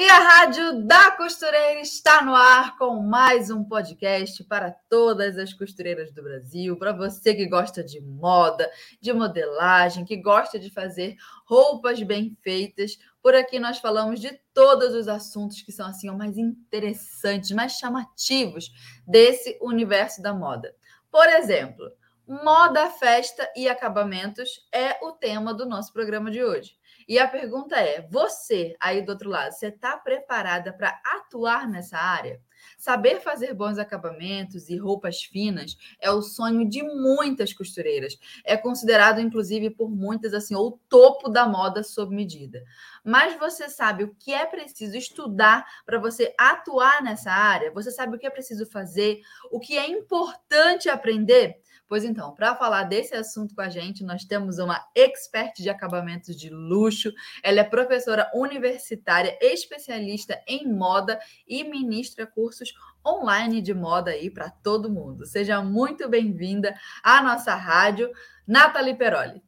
E 0.00 0.08
a 0.08 0.18
Rádio 0.20 0.86
da 0.86 1.10
Costureira 1.10 1.80
está 1.80 2.22
no 2.22 2.32
ar 2.32 2.78
com 2.78 3.02
mais 3.02 3.50
um 3.50 3.64
podcast 3.64 4.44
para 4.44 4.70
todas 4.88 5.36
as 5.36 5.52
costureiras 5.52 6.12
do 6.12 6.22
Brasil, 6.22 6.76
para 6.78 6.92
você 6.92 7.34
que 7.34 7.48
gosta 7.48 7.82
de 7.82 8.00
moda, 8.00 8.70
de 9.00 9.12
modelagem, 9.12 10.04
que 10.04 10.16
gosta 10.16 10.56
de 10.56 10.70
fazer 10.70 11.16
roupas 11.44 12.00
bem 12.00 12.38
feitas. 12.42 12.96
Por 13.20 13.34
aqui 13.34 13.58
nós 13.58 13.78
falamos 13.78 14.20
de 14.20 14.40
todos 14.54 14.94
os 14.94 15.08
assuntos 15.08 15.62
que 15.62 15.72
são 15.72 15.88
assim 15.88 16.08
mais 16.12 16.38
interessantes, 16.38 17.50
mais 17.50 17.72
chamativos 17.72 18.70
desse 19.04 19.58
universo 19.60 20.22
da 20.22 20.32
moda. 20.32 20.76
Por 21.10 21.28
exemplo, 21.28 21.90
moda, 22.24 22.88
festa 22.88 23.50
e 23.56 23.68
acabamentos 23.68 24.64
é 24.72 25.04
o 25.04 25.10
tema 25.10 25.52
do 25.52 25.66
nosso 25.66 25.92
programa 25.92 26.30
de 26.30 26.44
hoje. 26.44 26.78
E 27.08 27.18
a 27.18 27.26
pergunta 27.26 27.76
é: 27.76 28.06
você 28.10 28.76
aí 28.78 29.00
do 29.02 29.12
outro 29.12 29.30
lado, 29.30 29.52
você 29.52 29.68
está 29.68 29.96
preparada 29.96 30.72
para 30.72 31.00
atuar 31.04 31.66
nessa 31.66 31.96
área? 31.96 32.40
Saber 32.76 33.20
fazer 33.20 33.54
bons 33.54 33.78
acabamentos 33.78 34.68
e 34.68 34.76
roupas 34.76 35.22
finas 35.22 35.76
é 36.00 36.10
o 36.10 36.20
sonho 36.20 36.68
de 36.68 36.82
muitas 36.82 37.52
costureiras. 37.52 38.18
É 38.44 38.56
considerado, 38.56 39.20
inclusive, 39.20 39.70
por 39.70 39.88
muitas, 39.88 40.34
assim, 40.34 40.54
o 40.54 40.72
topo 40.88 41.28
da 41.28 41.46
moda 41.46 41.82
sob 41.82 42.14
medida. 42.14 42.62
Mas 43.04 43.38
você 43.38 43.68
sabe 43.68 44.04
o 44.04 44.14
que 44.14 44.32
é 44.32 44.44
preciso 44.44 44.96
estudar 44.96 45.64
para 45.86 45.98
você 45.98 46.34
atuar 46.38 47.02
nessa 47.02 47.30
área? 47.30 47.72
Você 47.72 47.90
sabe 47.90 48.16
o 48.16 48.18
que 48.18 48.26
é 48.26 48.30
preciso 48.30 48.66
fazer? 48.66 49.20
O 49.50 49.58
que 49.58 49.78
é 49.78 49.88
importante 49.88 50.88
aprender? 50.88 51.60
Pois 51.88 52.04
então, 52.04 52.34
para 52.34 52.54
falar 52.54 52.82
desse 52.84 53.14
assunto 53.14 53.54
com 53.54 53.62
a 53.62 53.70
gente, 53.70 54.04
nós 54.04 54.22
temos 54.22 54.58
uma 54.58 54.86
expert 54.94 55.54
de 55.56 55.70
acabamentos 55.70 56.36
de 56.36 56.50
luxo. 56.50 57.10
Ela 57.42 57.60
é 57.60 57.64
professora 57.64 58.30
universitária, 58.34 59.38
especialista 59.40 60.38
em 60.46 60.70
moda 60.70 61.18
e 61.46 61.64
ministra 61.64 62.26
cursos 62.26 62.74
online 63.06 63.62
de 63.62 63.72
moda 63.72 64.10
aí 64.10 64.28
para 64.28 64.50
todo 64.50 64.90
mundo. 64.90 65.24
Seja 65.24 65.62
muito 65.62 66.06
bem-vinda 66.10 66.74
à 67.02 67.22
nossa 67.22 67.54
rádio, 67.54 68.10
Nathalie 68.46 68.94
Peroli. 68.94 69.42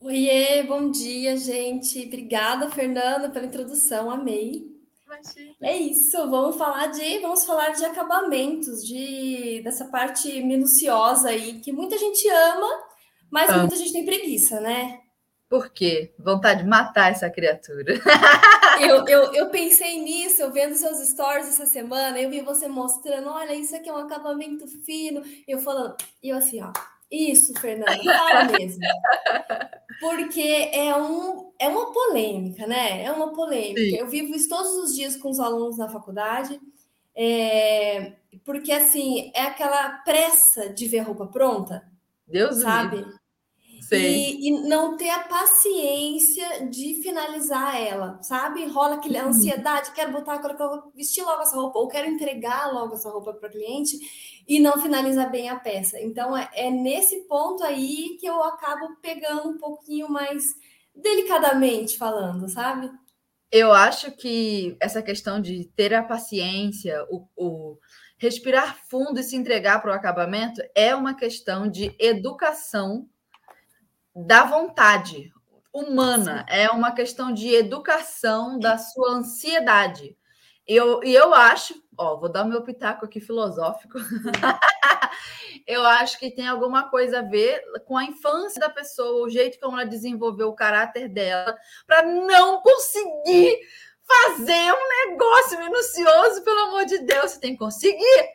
Oiê, 0.00 0.62
bom 0.62 0.92
dia, 0.92 1.36
gente. 1.36 2.06
Obrigada, 2.06 2.70
Fernanda, 2.70 3.30
pela 3.30 3.46
introdução. 3.46 4.10
Amei. 4.10 4.73
É 5.62 5.76
isso, 5.76 6.16
vamos 6.30 6.56
falar 6.56 6.88
de 6.88 7.18
vamos 7.20 7.44
falar 7.44 7.70
de 7.70 7.84
acabamentos, 7.84 8.84
de 8.86 9.60
dessa 9.62 9.86
parte 9.86 10.42
minuciosa 10.42 11.28
aí 11.30 11.60
que 11.60 11.72
muita 11.72 11.96
gente 11.98 12.28
ama, 12.28 12.68
mas 13.30 13.50
ah. 13.50 13.58
muita 13.58 13.76
gente 13.76 13.92
tem 13.92 14.04
preguiça, 14.04 14.60
né? 14.60 15.00
Por 15.48 15.70
quê? 15.70 16.12
Vontade 16.18 16.62
de 16.62 16.68
matar 16.68 17.12
essa 17.12 17.30
criatura. 17.30 17.94
eu, 18.80 19.06
eu, 19.06 19.34
eu 19.34 19.50
pensei 19.50 20.00
nisso, 20.00 20.42
eu 20.42 20.50
vendo 20.50 20.74
seus 20.74 20.98
stories 21.08 21.48
essa 21.48 21.66
semana, 21.66 22.18
eu 22.18 22.30
vi 22.30 22.40
você 22.40 22.66
mostrando, 22.66 23.28
olha, 23.28 23.54
isso 23.54 23.76
aqui 23.76 23.88
é 23.88 23.92
um 23.92 23.98
acabamento 23.98 24.66
fino, 24.84 25.22
eu 25.46 25.60
falando, 25.60 25.96
e 26.22 26.30
eu 26.30 26.38
assim, 26.38 26.60
ó, 26.62 26.72
isso, 27.14 27.52
Fernanda, 27.60 28.02
fala 28.02 28.44
mesmo. 28.44 28.82
Porque 30.00 30.70
é, 30.72 30.94
um, 30.96 31.52
é 31.58 31.68
uma 31.68 31.92
polêmica, 31.92 32.66
né? 32.66 33.04
É 33.04 33.12
uma 33.12 33.32
polêmica. 33.32 33.80
Sim. 33.80 33.96
Eu 33.96 34.08
vivo 34.08 34.34
isso 34.34 34.48
todos 34.48 34.72
os 34.72 34.94
dias 34.94 35.16
com 35.16 35.30
os 35.30 35.38
alunos 35.38 35.78
na 35.78 35.88
faculdade, 35.88 36.60
é, 37.14 38.12
porque 38.44 38.72
assim, 38.72 39.30
é 39.34 39.42
aquela 39.42 39.98
pressa 39.98 40.68
de 40.68 40.88
ver 40.88 41.00
roupa 41.00 41.26
pronta. 41.26 41.84
Deus 42.26 42.60
sabe? 42.60 43.04
E, 43.92 44.48
e, 44.48 44.68
não 44.68 44.96
ter 44.96 45.10
a 45.10 45.20
paciência 45.20 46.66
de 46.68 47.00
finalizar 47.02 47.80
ela, 47.80 48.22
sabe? 48.22 48.66
Rola 48.66 48.96
aquela 48.96 49.22
uhum. 49.22 49.28
ansiedade, 49.28 49.92
quero 49.92 50.12
botar, 50.12 50.38
quero 50.38 50.92
vestir 50.94 51.22
logo 51.22 51.42
essa 51.42 51.56
roupa, 51.56 51.78
ou 51.78 51.88
quero 51.88 52.08
entregar 52.08 52.72
logo 52.72 52.94
essa 52.94 53.10
roupa 53.10 53.32
para 53.32 53.48
o 53.48 53.52
cliente 53.52 53.96
e 54.46 54.60
não 54.60 54.80
finaliza 54.80 55.26
bem 55.26 55.48
a 55.48 55.56
peça. 55.56 56.00
Então 56.00 56.36
é, 56.36 56.48
é 56.54 56.70
nesse 56.70 57.20
ponto 57.28 57.62
aí 57.64 58.16
que 58.20 58.26
eu 58.26 58.42
acabo 58.42 58.96
pegando 59.00 59.50
um 59.50 59.58
pouquinho 59.58 60.08
mais 60.08 60.44
delicadamente 60.94 61.96
falando, 61.96 62.48
sabe? 62.48 62.90
Eu 63.50 63.72
acho 63.72 64.12
que 64.12 64.76
essa 64.80 65.02
questão 65.02 65.40
de 65.40 65.64
ter 65.76 65.94
a 65.94 66.02
paciência, 66.02 67.04
o, 67.10 67.26
o 67.36 67.78
respirar 68.18 68.78
fundo 68.88 69.20
e 69.20 69.22
se 69.22 69.36
entregar 69.36 69.80
para 69.80 69.92
o 69.92 69.94
acabamento 69.94 70.62
é 70.74 70.94
uma 70.94 71.14
questão 71.14 71.68
de 71.68 71.94
educação 71.98 73.08
da 74.14 74.44
vontade 74.44 75.32
humana, 75.72 76.46
é 76.48 76.70
uma 76.70 76.92
questão 76.92 77.32
de 77.32 77.52
educação 77.52 78.58
da 78.58 78.78
sua 78.78 79.10
ansiedade. 79.10 80.16
Eu, 80.66 81.02
e 81.02 81.12
eu 81.12 81.34
acho, 81.34 81.74
ó, 81.98 82.16
vou 82.16 82.30
dar 82.30 82.44
o 82.44 82.48
meu 82.48 82.62
pitaco 82.62 83.04
aqui 83.04 83.20
filosófico. 83.20 83.98
eu 85.66 85.84
acho 85.84 86.18
que 86.18 86.30
tem 86.30 86.46
alguma 86.46 86.88
coisa 86.88 87.18
a 87.18 87.22
ver 87.22 87.60
com 87.86 87.96
a 87.96 88.04
infância 88.04 88.60
da 88.60 88.70
pessoa, 88.70 89.26
o 89.26 89.28
jeito 89.28 89.58
como 89.58 89.78
ela 89.78 89.84
desenvolveu 89.84 90.48
o 90.48 90.54
caráter 90.54 91.08
dela, 91.08 91.56
para 91.86 92.02
não 92.02 92.62
conseguir 92.62 93.58
fazer 94.06 94.72
um 94.72 95.10
negócio 95.10 95.58
minucioso, 95.58 96.44
pelo 96.44 96.60
amor 96.68 96.84
de 96.84 96.98
Deus, 96.98 97.32
você 97.32 97.40
tem 97.40 97.52
que 97.52 97.58
conseguir. 97.58 98.28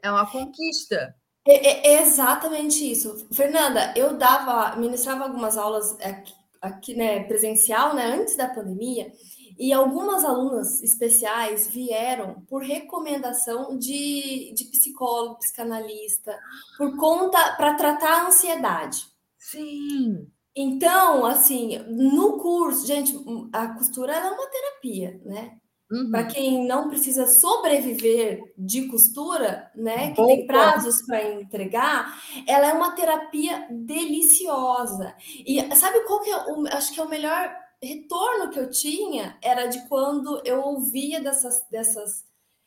É 0.00 0.10
uma 0.10 0.30
conquista. 0.30 1.14
É, 1.46 1.94
é, 1.94 2.02
exatamente 2.02 2.90
isso. 2.90 3.26
Fernanda, 3.32 3.92
eu 3.96 4.16
dava, 4.16 4.76
ministrava 4.76 5.24
algumas 5.24 5.58
aulas 5.58 5.98
aqui, 6.00 6.34
aqui 6.60 6.94
né, 6.94 7.24
presencial, 7.24 7.94
né, 7.94 8.06
antes 8.06 8.36
da 8.36 8.48
pandemia, 8.48 9.12
e 9.58 9.72
algumas 9.72 10.24
alunas 10.24 10.82
especiais 10.82 11.68
vieram 11.68 12.42
por 12.48 12.62
recomendação 12.62 13.78
de, 13.78 14.52
de 14.54 14.64
psicólogo, 14.64 15.38
psicanalista, 15.38 16.36
por 16.78 16.96
conta 16.96 17.54
para 17.56 17.74
tratar 17.74 18.22
a 18.22 18.26
ansiedade. 18.26 19.06
Sim. 19.38 20.26
Então, 20.56 21.26
assim, 21.26 21.78
no 21.88 22.38
curso, 22.38 22.86
gente, 22.86 23.14
a 23.52 23.68
costura 23.68 24.14
é 24.14 24.30
uma 24.30 24.46
terapia, 24.46 25.20
né? 25.24 25.58
Uhum. 25.94 26.10
Para 26.10 26.24
quem 26.24 26.66
não 26.66 26.88
precisa 26.88 27.24
sobreviver 27.28 28.52
de 28.58 28.88
costura, 28.88 29.70
né, 29.76 30.10
que 30.10 30.26
tem 30.26 30.44
prazos 30.44 31.00
para 31.06 31.22
entregar, 31.34 32.20
ela 32.48 32.66
é 32.66 32.72
uma 32.72 32.96
terapia 32.96 33.68
deliciosa. 33.70 35.14
E 35.46 35.62
sabe 35.76 36.00
qual 36.00 36.20
que 36.20 36.30
é 36.30 36.36
o, 36.36 36.66
acho 36.66 36.92
que 36.92 36.98
é 36.98 37.04
o 37.04 37.08
melhor 37.08 37.54
retorno 37.80 38.50
que 38.50 38.58
eu 38.58 38.68
tinha 38.70 39.38
era 39.40 39.66
de 39.66 39.86
quando 39.86 40.42
eu 40.44 40.60
ouvia 40.62 41.20
dessas, 41.20 41.64
dessas 41.70 42.24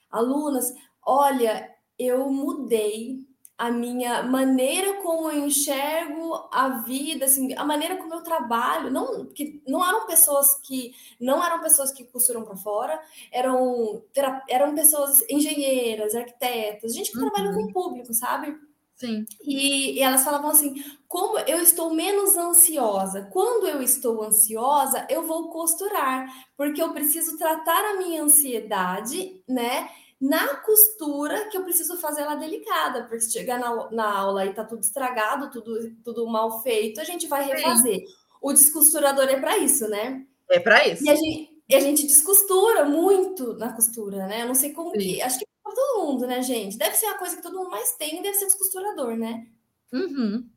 alunas: 0.09 0.73
olha, 1.05 1.69
eu 1.99 2.29
mudei 2.31 3.26
a 3.57 3.71
minha 3.71 4.21
maneira 4.21 5.01
como 5.01 5.31
eu 5.31 5.45
enxergo 5.45 6.47
a 6.51 6.69
vida, 6.85 7.25
assim, 7.25 7.53
a 7.55 7.65
maneira 7.65 7.97
como 7.97 8.13
eu 8.13 8.21
trabalho, 8.21 8.91
não 8.91 9.25
que 9.25 9.61
não 9.67 9.83
eram 9.83 10.05
pessoas 10.05 10.59
que 10.61 10.93
não 11.19 11.43
eram 11.43 11.59
pessoas 11.59 11.91
que 11.91 12.03
costuram 12.03 12.43
para 12.43 12.55
fora, 12.55 13.01
eram 13.31 14.03
eram 14.47 14.75
pessoas 14.75 15.23
engenheiras, 15.29 16.13
arquitetas, 16.13 16.93
gente 16.93 17.11
que 17.11 17.17
uhum. 17.17 17.31
trabalha 17.31 17.53
com 17.53 17.63
o 17.63 17.73
público, 17.73 18.13
sabe? 18.13 18.55
Sim. 18.97 19.25
E, 19.43 19.93
e, 19.93 20.01
elas 20.01 20.23
falavam 20.23 20.49
assim: 20.49 20.83
como 21.07 21.37
eu 21.39 21.61
estou 21.61 21.93
menos 21.93 22.35
ansiosa. 22.35 23.27
Quando 23.31 23.67
eu 23.67 23.81
estou 23.81 24.23
ansiosa, 24.23 25.05
eu 25.09 25.25
vou 25.25 25.49
costurar, 25.49 26.27
porque 26.55 26.81
eu 26.81 26.91
preciso 26.93 27.37
tratar 27.37 27.79
a 27.91 27.97
minha 27.97 28.23
ansiedade, 28.23 29.39
né? 29.47 29.87
Na 30.19 30.55
costura, 30.57 31.47
que 31.47 31.57
eu 31.57 31.63
preciso 31.63 31.95
fazer 31.97 32.21
ela 32.21 32.35
delicada, 32.35 33.03
porque 33.03 33.21
se 33.21 33.31
chegar 33.31 33.59
na, 33.59 33.91
na 33.91 34.17
aula 34.17 34.45
e 34.45 34.53
tá 34.53 34.63
tudo 34.63 34.81
estragado, 34.81 35.51
tudo, 35.51 35.95
tudo 36.03 36.27
mal 36.27 36.63
feito, 36.63 36.99
a 36.99 37.03
gente 37.03 37.27
vai 37.27 37.45
refazer. 37.45 37.99
Sim. 37.99 38.05
O 38.41 38.51
descosturador 38.51 39.25
é 39.25 39.39
para 39.39 39.57
isso, 39.59 39.87
né? 39.87 40.25
É 40.49 40.59
para 40.59 40.87
isso. 40.87 41.03
E 41.03 41.09
a, 41.09 41.15
gente, 41.15 41.61
e 41.69 41.75
a 41.75 41.79
gente 41.79 42.07
descostura 42.07 42.85
muito 42.85 43.53
na 43.53 43.73
costura, 43.73 44.25
né? 44.25 44.41
Eu 44.41 44.47
não 44.47 44.55
sei 44.55 44.71
como 44.71 44.91
Sim. 44.91 44.97
que. 44.97 45.21
Acho 45.21 45.39
que 45.39 45.45
para 45.63 45.75
todo 45.75 46.05
mundo, 46.05 46.25
né, 46.25 46.41
gente? 46.41 46.77
Deve 46.77 46.95
ser 46.95 47.07
a 47.07 47.17
coisa 47.17 47.35
que 47.35 47.41
todo 47.43 47.57
mundo 47.57 47.69
mais 47.69 47.93
tem, 47.93 48.21
deve 48.21 48.37
ser 48.37 48.45
descosturador, 48.45 49.15
né? 49.15 49.45
Uhum. 49.93 50.49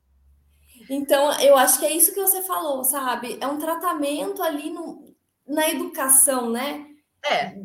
Então, 0.89 1.31
eu 1.39 1.55
acho 1.55 1.79
que 1.79 1.85
é 1.85 1.91
isso 1.91 2.13
que 2.13 2.21
você 2.21 2.41
falou, 2.41 2.83
sabe? 2.83 3.37
É 3.39 3.47
um 3.47 3.59
tratamento 3.59 4.41
ali 4.41 4.71
no, 4.71 5.13
na 5.47 5.69
educação, 5.69 6.49
né? 6.49 6.87
É. 7.23 7.55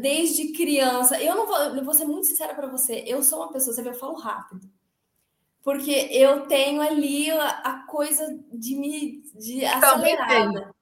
Desde 0.00 0.52
criança. 0.52 1.20
Eu 1.22 1.36
não 1.36 1.46
vou, 1.46 1.56
eu 1.56 1.84
vou 1.84 1.94
ser 1.94 2.04
muito 2.04 2.26
sincera 2.26 2.54
para 2.54 2.66
você. 2.68 3.04
Eu 3.06 3.22
sou 3.22 3.40
uma 3.40 3.52
pessoa, 3.52 3.74
você 3.74 3.82
vê, 3.82 3.90
eu 3.90 3.94
falo 3.94 4.14
rápido. 4.14 4.68
porque 5.62 6.08
eu 6.10 6.46
tenho 6.46 6.80
ali 6.80 7.30
a, 7.30 7.48
a 7.48 7.86
coisa 7.86 8.26
de 8.52 8.74
me 8.76 9.22
de 9.34 9.64
acelerada. 9.64 10.74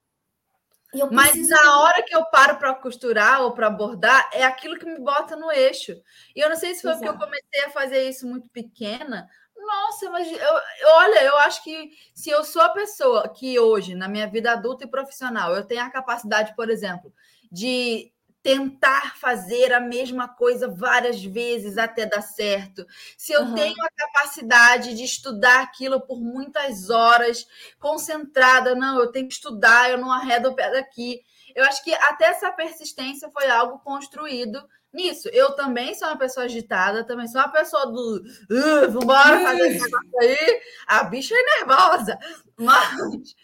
Mas 1.11 1.31
preciso... 1.31 1.51
na 1.51 1.81
hora 1.81 2.01
que 2.01 2.15
eu 2.15 2.25
paro 2.25 2.57
para 2.57 2.73
costurar 2.73 3.43
ou 3.43 3.51
para 3.51 3.69
bordar, 3.69 4.27
é 4.33 4.43
aquilo 4.43 4.77
que 4.79 4.85
me 4.85 4.99
bota 4.99 5.35
no 5.35 5.51
eixo. 5.51 5.93
E 6.35 6.39
eu 6.39 6.49
não 6.49 6.55
sei 6.55 6.73
se 6.73 6.81
foi 6.81 6.91
Exato. 6.91 7.05
porque 7.05 7.15
eu 7.15 7.27
comecei 7.27 7.65
a 7.65 7.69
fazer 7.69 8.09
isso 8.09 8.27
muito 8.27 8.49
pequena. 8.49 9.29
Nossa, 9.55 10.09
mas 10.09 10.31
eu, 10.31 10.53
olha, 10.95 11.23
eu 11.23 11.37
acho 11.39 11.63
que 11.63 11.91
se 12.15 12.29
eu 12.31 12.43
sou 12.43 12.61
a 12.61 12.69
pessoa 12.69 13.29
que 13.29 13.59
hoje, 13.59 13.93
na 13.93 14.07
minha 14.07 14.27
vida 14.27 14.51
adulta 14.51 14.85
e 14.85 14.89
profissional, 14.89 15.55
eu 15.55 15.63
tenho 15.63 15.81
a 15.81 15.91
capacidade, 15.91 16.55
por 16.55 16.69
exemplo, 16.69 17.13
de 17.51 18.11
tentar 18.41 19.17
fazer 19.17 19.73
a 19.73 19.79
mesma 19.79 20.27
coisa 20.27 20.67
várias 20.67 21.23
vezes 21.23 21.77
até 21.77 22.05
dar 22.05 22.21
certo, 22.21 22.85
se 23.17 23.33
eu 23.33 23.41
uhum. 23.41 23.55
tenho 23.55 23.75
a 23.81 23.89
capacidade 23.89 24.93
de 24.95 25.03
estudar 25.03 25.61
aquilo 25.61 25.99
por 26.01 26.21
muitas 26.21 26.89
horas, 26.89 27.45
concentrada, 27.79 28.75
não, 28.75 28.99
eu 28.99 29.11
tenho 29.11 29.27
que 29.27 29.33
estudar, 29.33 29.89
eu 29.89 29.97
não 29.97 30.11
arredo 30.11 30.49
o 30.49 30.55
pé 30.55 30.71
daqui. 30.71 31.21
Eu 31.53 31.65
acho 31.65 31.83
que 31.83 31.93
até 31.93 32.25
essa 32.25 32.51
persistência 32.51 33.29
foi 33.31 33.49
algo 33.49 33.79
construído 33.79 34.63
nisso. 34.93 35.29
Eu 35.29 35.51
também 35.51 35.93
sou 35.93 36.07
uma 36.07 36.17
pessoa 36.17 36.45
agitada, 36.45 37.03
também 37.03 37.27
sou 37.27 37.41
uma 37.41 37.51
pessoa 37.51 37.85
do 37.87 38.17
uh, 38.17 38.91
vambora 38.91 39.41
fazer 39.41 39.67
esse 39.67 39.83
negócio 39.83 40.19
aí, 40.21 40.61
a 40.87 41.03
bicha 41.03 41.35
é 41.35 41.59
nervosa, 41.59 42.17
mas, 42.57 43.35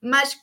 mas 0.00 0.38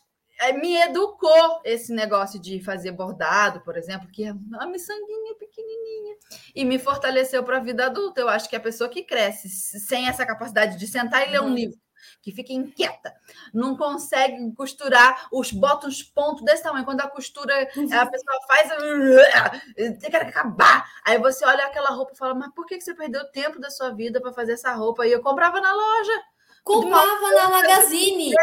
me 0.59 0.75
educou 0.77 1.61
esse 1.63 1.91
negócio 1.93 2.39
de 2.39 2.59
fazer 2.63 2.91
bordado, 2.91 3.61
por 3.61 3.75
exemplo, 3.75 4.07
que 4.07 4.25
é 4.25 4.31
uma 4.31 4.67
miçanguinha 4.67 5.35
pequenininha, 5.35 6.15
e 6.55 6.63
me 6.63 6.77
fortaleceu 6.77 7.43
para 7.43 7.57
a 7.57 7.61
vida 7.61 7.85
adulta. 7.85 8.21
Eu 8.21 8.29
acho 8.29 8.49
que 8.49 8.55
a 8.55 8.59
pessoa 8.59 8.89
que 8.89 9.03
cresce 9.03 9.49
sem 9.49 10.07
essa 10.07 10.25
capacidade 10.25 10.77
de 10.77 10.87
sentar 10.87 11.27
e 11.27 11.31
ler 11.31 11.41
um 11.41 11.45
uhum. 11.45 11.55
livro, 11.55 11.79
que 12.21 12.31
fica 12.31 12.53
inquieta, 12.53 13.13
não 13.53 13.75
consegue 13.75 14.51
costurar 14.53 15.27
os 15.31 15.51
bota 15.51 15.87
uns 15.87 16.03
pontos 16.03 16.43
desse 16.43 16.63
tamanho. 16.63 16.85
Quando 16.85 17.01
a 17.01 17.09
costura, 17.09 17.53
a 17.63 18.05
pessoa 18.05 18.39
faz, 18.47 18.69
tem 19.75 20.09
que 20.09 20.17
acabar. 20.17 20.85
Aí 21.03 21.17
você 21.17 21.45
olha 21.45 21.65
aquela 21.65 21.89
roupa 21.89 22.13
e 22.13 22.17
fala: 22.17 22.35
Mas 22.35 22.53
por 22.53 22.65
que 22.65 22.79
você 22.79 22.93
perdeu 22.93 23.25
tempo 23.31 23.59
da 23.59 23.69
sua 23.69 23.89
vida 23.89 24.21
para 24.21 24.33
fazer 24.33 24.53
essa 24.53 24.71
roupa? 24.73 25.07
E 25.07 25.11
eu 25.11 25.21
comprava 25.21 25.59
na 25.59 25.73
loja. 25.73 26.23
Comprava 26.67 27.31
na 27.31 27.49
Magazine. 27.49 28.33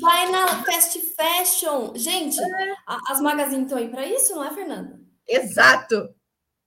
Vai 0.00 0.30
na 0.30 0.62
Fast 0.62 1.00
Fashion. 1.16 1.92
Gente, 1.96 2.40
é. 2.40 2.74
as 3.08 3.20
Magazine 3.20 3.64
estão 3.64 3.78
aí 3.78 3.88
para 3.88 4.06
isso, 4.06 4.34
não 4.36 4.44
é, 4.44 4.54
Fernanda? 4.54 5.00
Exato. 5.26 6.08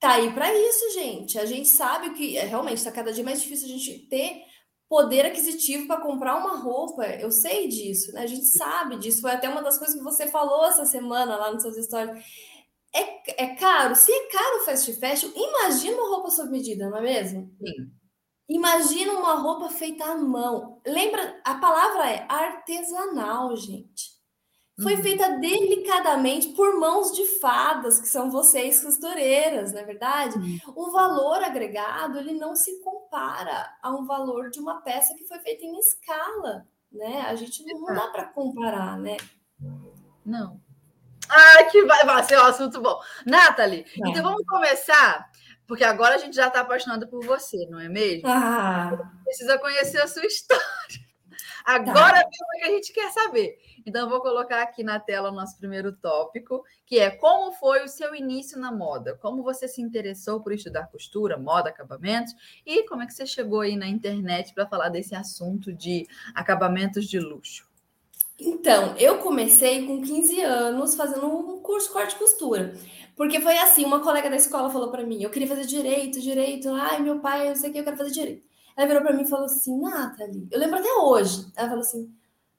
Tá 0.01 0.13
aí 0.13 0.33
para 0.33 0.53
isso, 0.53 0.93
gente. 0.93 1.39
A 1.39 1.45
gente 1.45 1.69
sabe 1.69 2.09
que 2.11 2.38
é, 2.38 2.43
realmente 2.43 2.79
está 2.79 2.91
cada 2.91 3.13
dia 3.13 3.23
mais 3.23 3.41
difícil 3.41 3.67
a 3.67 3.71
gente 3.71 3.99
ter 4.09 4.43
poder 4.89 5.25
aquisitivo 5.25 5.88
para 5.88 6.01
comprar 6.01 6.35
uma 6.35 6.57
roupa. 6.57 7.05
Eu 7.05 7.31
sei 7.31 7.69
disso, 7.69 8.11
né? 8.11 8.23
A 8.23 8.27
gente 8.27 8.45
sabe 8.47 8.97
disso. 8.97 9.21
Foi 9.21 9.31
até 9.31 9.47
uma 9.47 9.61
das 9.61 9.77
coisas 9.77 9.95
que 9.95 10.03
você 10.03 10.27
falou 10.27 10.65
essa 10.65 10.85
semana 10.85 11.37
lá 11.37 11.53
nos 11.53 11.63
seus 11.63 11.77
stories. 11.85 12.21
É, 12.94 13.44
é 13.45 13.55
caro? 13.55 13.95
Se 13.95 14.11
é 14.11 14.27
caro 14.27 14.57
o 14.57 14.65
fast 14.65 14.94
fashion, 14.99 15.29
imagina 15.33 15.95
uma 15.95 16.09
roupa 16.09 16.29
sob 16.29 16.51
medida, 16.51 16.89
não 16.89 16.97
é 16.97 17.01
mesmo? 17.01 17.49
Sim. 17.59 18.00
Imagina 18.51 19.13
uma 19.13 19.36
roupa 19.36 19.69
feita 19.69 20.03
à 20.03 20.18
mão. 20.18 20.81
Lembra, 20.86 21.39
a 21.42 21.56
palavra 21.56 22.12
é 22.12 22.25
artesanal, 22.27 23.56
gente. 23.56 24.12
Foi 24.83 24.95
uhum. 24.95 25.01
feita 25.03 25.39
delicadamente 25.39 26.50
por 26.50 26.77
mãos 26.77 27.13
de 27.13 27.25
fadas, 27.39 28.01
que 28.01 28.07
são 28.09 28.30
vocês 28.30 28.83
costureiras, 28.83 29.71
não 29.71 29.80
é 29.80 29.86
verdade? 29.86 30.38
Uhum. 30.38 30.59
O 30.75 30.92
valor 30.92 31.42
agregado, 31.42 32.19
ele 32.19 32.33
não 32.33 32.53
se 32.53 32.81
compara 32.81 33.74
a 33.81 33.89
um 33.92 34.06
valor 34.06 34.50
de 34.50 34.59
uma 34.59 34.81
peça 34.81 35.15
que 35.15 35.24
foi 35.24 35.39
feita 35.39 35.63
em 35.63 35.80
escala, 35.80 36.68
né? 36.92 37.21
A 37.21 37.36
gente 37.36 37.63
não, 37.63 37.80
não 37.80 37.94
dá 37.94 38.07
para 38.07 38.25
comparar, 38.25 39.00
né? 39.00 39.15
Não. 40.25 40.59
Ai, 41.30 41.69
que 41.69 41.86
vai, 41.86 42.04
vai 42.04 42.24
ser 42.25 42.38
um 42.38 42.44
assunto 42.44 42.81
bom. 42.81 43.00
Nathalie, 43.25 43.86
é. 43.86 44.09
então 44.09 44.24
vamos 44.24 44.45
começar 44.45 45.31
porque 45.71 45.85
agora 45.85 46.15
a 46.15 46.18
gente 46.18 46.35
já 46.35 46.47
está 46.47 46.59
apaixonado 46.59 47.07
por 47.07 47.25
você, 47.25 47.65
não 47.69 47.79
é 47.79 47.88
mesmo? 47.88 48.27
Ah. 48.27 49.09
Precisa 49.23 49.57
conhecer 49.57 50.01
a 50.01 50.07
sua 50.07 50.25
história. 50.27 50.62
Agora 51.63 52.12
tá. 52.12 52.19
é 52.19 52.25
o 52.25 52.59
que 52.59 52.63
a 52.65 52.71
gente 52.71 52.91
quer 52.91 53.09
saber. 53.13 53.57
Então, 53.85 54.01
eu 54.01 54.09
vou 54.09 54.19
colocar 54.19 54.62
aqui 54.63 54.83
na 54.83 55.00
tela 55.00 55.29
o 55.29 55.33
nosso 55.33 55.57
primeiro 55.57 55.94
tópico, 55.94 56.62
que 56.85 57.00
é 57.00 57.09
como 57.09 57.53
foi 57.53 57.85
o 57.85 57.88
seu 57.88 58.13
início 58.13 58.59
na 58.59 58.69
moda? 58.69 59.18
Como 59.21 59.44
você 59.44 59.65
se 59.65 59.81
interessou 59.81 60.41
por 60.41 60.51
estudar 60.51 60.88
costura, 60.88 61.38
moda, 61.38 61.69
acabamentos? 61.69 62.33
E 62.65 62.85
como 62.85 63.03
é 63.03 63.06
que 63.06 63.13
você 63.13 63.25
chegou 63.25 63.62
aí 63.62 63.77
na 63.77 63.88
internet 63.88 64.53
para 64.53 64.68
falar 64.68 64.89
desse 64.89 65.15
assunto 65.15 65.71
de 65.71 66.06
acabamentos 66.35 67.07
de 67.07 67.18
luxo? 67.18 67.70
Então, 68.43 68.95
eu 68.97 69.19
comecei 69.19 69.85
com 69.85 70.01
15 70.01 70.41
anos 70.41 70.95
fazendo 70.95 71.27
um 71.27 71.59
curso 71.59 71.93
corte 71.93 72.15
e 72.15 72.17
costura. 72.17 72.73
Porque 73.15 73.39
foi 73.39 73.55
assim, 73.59 73.85
uma 73.85 73.99
colega 73.99 74.31
da 74.31 74.35
escola 74.35 74.69
falou 74.71 74.89
para 74.89 75.05
mim, 75.05 75.21
eu 75.21 75.29
queria 75.29 75.47
fazer 75.47 75.65
direito, 75.65 76.19
direito, 76.19 76.69
ai, 76.69 76.99
meu 77.01 77.19
pai, 77.19 77.49
eu 77.49 77.55
sei 77.55 77.69
o 77.69 77.73
que, 77.73 77.79
eu 77.79 77.83
quero 77.83 77.97
fazer 77.97 78.11
direito. 78.11 78.43
Ela 78.75 78.88
virou 78.88 79.03
para 79.03 79.13
mim 79.13 79.23
e 79.23 79.29
falou 79.29 79.45
assim, 79.45 79.79
Nathalie, 79.79 80.47
eu 80.49 80.59
lembro 80.59 80.79
até 80.79 80.91
hoje, 80.91 81.51
ela 81.55 81.67
falou 81.69 81.81
assim, 81.81 82.11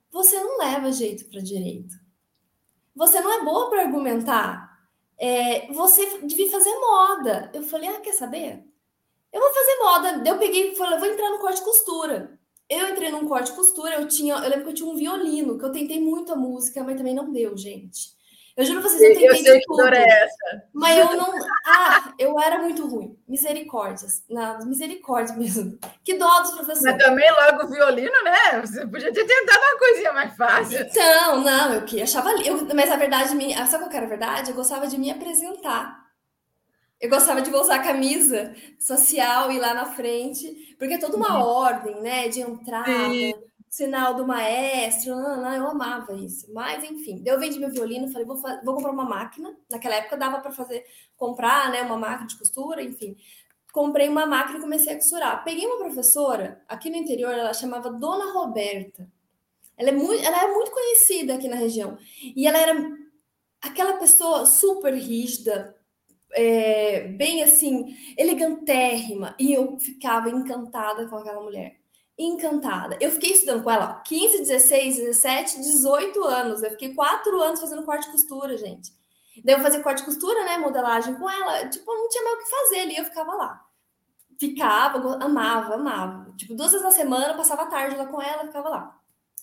você 0.08 0.38
não 0.38 0.58
leva 0.58 0.92
jeito 0.92 1.24
para 1.28 1.40
direito. 1.40 1.96
Você 2.94 3.20
não 3.20 3.32
é 3.32 3.42
boa 3.42 3.68
para 3.68 3.82
argumentar. 3.82 4.70
É, 5.18 5.72
você 5.72 6.20
devia 6.20 6.50
fazer 6.50 6.74
moda. 6.78 7.50
Eu 7.54 7.62
falei, 7.62 7.88
ah, 7.88 8.00
quer 8.00 8.12
saber? 8.12 8.64
Eu 9.32 9.40
vou 9.40 9.52
fazer 9.52 9.78
moda. 9.78 10.28
Eu 10.28 10.38
peguei 10.38 10.72
e 10.72 10.76
falei, 10.76 10.98
vou 10.98 11.08
entrar 11.08 11.30
no 11.30 11.38
corte 11.38 11.60
e 11.60 11.64
costura. 11.64 12.38
Eu 12.72 12.88
entrei 12.88 13.10
num 13.10 13.28
corte 13.28 13.52
e 13.52 13.54
costura, 13.54 13.96
eu 13.96 14.08
tinha, 14.08 14.34
eu 14.34 14.48
lembro 14.48 14.64
que 14.64 14.70
eu 14.70 14.74
tinha 14.74 14.88
um 14.88 14.96
violino, 14.96 15.58
que 15.58 15.64
eu 15.64 15.72
tentei 15.72 16.00
muito 16.00 16.32
a 16.32 16.36
música, 16.36 16.82
mas 16.82 16.96
também 16.96 17.14
não 17.14 17.30
deu, 17.30 17.54
gente. 17.54 18.12
Eu 18.56 18.64
juro 18.64 18.80
pra 18.80 18.90
vocês, 18.90 19.02
eu 19.02 19.08
tentei 19.08 19.28
eu 19.28 19.36
sei 19.36 19.58
de 19.60 19.64
tudo. 19.66 19.88
Que 19.88 19.96
é 19.96 20.24
essa. 20.24 20.64
Mas 20.72 20.98
eu 20.98 21.16
não. 21.16 21.32
Ah, 21.66 22.14
eu 22.18 22.38
era 22.38 22.58
muito 22.58 22.86
ruim. 22.86 23.16
Misericórdias. 23.26 24.22
Não, 24.28 24.58
misericórdia 24.66 25.34
mesmo. 25.36 25.78
Que 26.04 26.14
dó 26.14 26.40
dos 26.40 26.52
professores. 26.52 26.82
Mas 26.82 27.02
também 27.02 27.30
logo 27.30 27.64
o 27.64 27.68
violino, 27.68 28.24
né? 28.24 28.60
Você 28.60 28.86
podia 28.86 29.12
ter 29.12 29.24
tentado 29.24 29.58
uma 29.58 29.78
coisinha 29.78 30.12
mais 30.12 30.36
fácil. 30.36 30.80
Então, 30.80 31.40
não, 31.40 31.74
eu 31.74 31.82
que 31.86 32.02
achava. 32.02 32.30
Eu, 32.42 32.66
mas 32.74 32.90
a 32.90 32.96
verdade, 32.96 33.30
sabe 33.70 33.84
qual 33.84 33.96
era 33.96 34.06
a 34.06 34.08
verdade? 34.08 34.50
Eu 34.50 34.56
gostava 34.56 34.86
de 34.86 34.98
me 34.98 35.10
apresentar. 35.10 36.01
Eu 37.02 37.10
gostava 37.10 37.42
de 37.42 37.50
usar 37.50 37.80
camisa 37.80 38.54
social 38.78 39.50
e 39.50 39.56
ir 39.56 39.58
lá 39.58 39.74
na 39.74 39.86
frente, 39.86 40.74
porque 40.78 40.94
é 40.94 40.98
toda 40.98 41.16
uma 41.16 41.38
uhum. 41.38 41.44
ordem, 41.44 42.00
né? 42.00 42.28
De 42.28 42.40
entrada. 42.40 43.10
Sim 43.10 43.34
sinal 43.72 44.14
do 44.14 44.26
maestro, 44.26 45.16
não, 45.16 45.40
não, 45.40 45.54
eu 45.54 45.66
amava 45.66 46.12
isso. 46.12 46.52
Mas, 46.52 46.84
enfim, 46.84 47.22
eu 47.24 47.40
vendi 47.40 47.58
meu 47.58 47.70
violino, 47.70 48.12
falei, 48.12 48.26
vou, 48.26 48.36
vou 48.36 48.74
comprar 48.74 48.90
uma 48.90 49.06
máquina. 49.06 49.56
Naquela 49.70 49.94
época 49.94 50.14
dava 50.18 50.40
para 50.40 50.52
fazer, 50.52 50.84
comprar, 51.16 51.70
né, 51.72 51.80
uma 51.80 51.96
máquina 51.96 52.26
de 52.26 52.36
costura, 52.36 52.82
enfim. 52.82 53.16
Comprei 53.72 54.10
uma 54.10 54.26
máquina 54.26 54.58
e 54.58 54.60
comecei 54.60 54.92
a 54.92 54.96
costurar. 54.96 55.42
Peguei 55.42 55.64
uma 55.64 55.78
professora, 55.78 56.62
aqui 56.68 56.90
no 56.90 56.96
interior, 56.96 57.32
ela 57.32 57.54
chamava 57.54 57.90
Dona 57.90 58.34
Roberta. 58.34 59.10
Ela 59.74 59.88
é 59.88 59.92
muito, 59.92 60.22
ela 60.22 60.44
é 60.44 60.52
muito 60.52 60.70
conhecida 60.70 61.34
aqui 61.34 61.48
na 61.48 61.56
região. 61.56 61.96
E 62.36 62.46
ela 62.46 62.58
era 62.58 62.74
aquela 63.62 63.94
pessoa 63.94 64.44
super 64.44 64.92
rígida, 64.92 65.74
é, 66.34 67.08
bem 67.08 67.42
assim, 67.42 67.96
elegantérrima. 68.16 69.34
E 69.38 69.52
eu 69.52 69.78
ficava 69.78 70.30
encantada 70.30 71.06
com 71.08 71.16
aquela 71.16 71.42
mulher 71.42 71.82
encantada. 72.18 72.96
Eu 73.00 73.10
fiquei 73.10 73.32
estudando 73.32 73.62
com 73.62 73.70
ela 73.70 74.00
15, 74.06 74.38
16, 74.38 74.96
17, 74.96 75.60
18 75.60 76.24
anos. 76.24 76.62
Eu 76.62 76.70
fiquei 76.70 76.94
quatro 76.94 77.40
anos 77.40 77.60
fazendo 77.60 77.84
corte 77.84 78.08
e 78.08 78.12
costura, 78.12 78.56
gente. 78.56 78.92
Eu 79.44 79.60
fazia 79.60 79.82
corte 79.82 80.02
e 80.02 80.04
costura, 80.04 80.44
né? 80.44 80.58
Modelagem 80.58 81.14
com 81.14 81.28
ela. 81.28 81.68
Tipo, 81.68 81.92
não 81.92 82.08
tinha 82.08 82.22
mais 82.22 82.36
o 82.36 82.38
que 82.38 82.50
fazer 82.50 82.80
ali, 82.80 82.96
eu 82.96 83.04
ficava 83.04 83.32
lá. 83.34 83.64
Ficava, 84.38 85.24
amava, 85.24 85.74
amava. 85.74 86.32
Tipo, 86.36 86.54
duas 86.54 86.70
vezes 86.70 86.84
na 86.84 86.90
semana, 86.92 87.34
passava 87.34 87.62
a 87.62 87.66
tarde 87.66 87.96
lá 87.96 88.06
com 88.06 88.20
ela, 88.20 88.44
ficava 88.44 88.68
lá. 88.68 88.98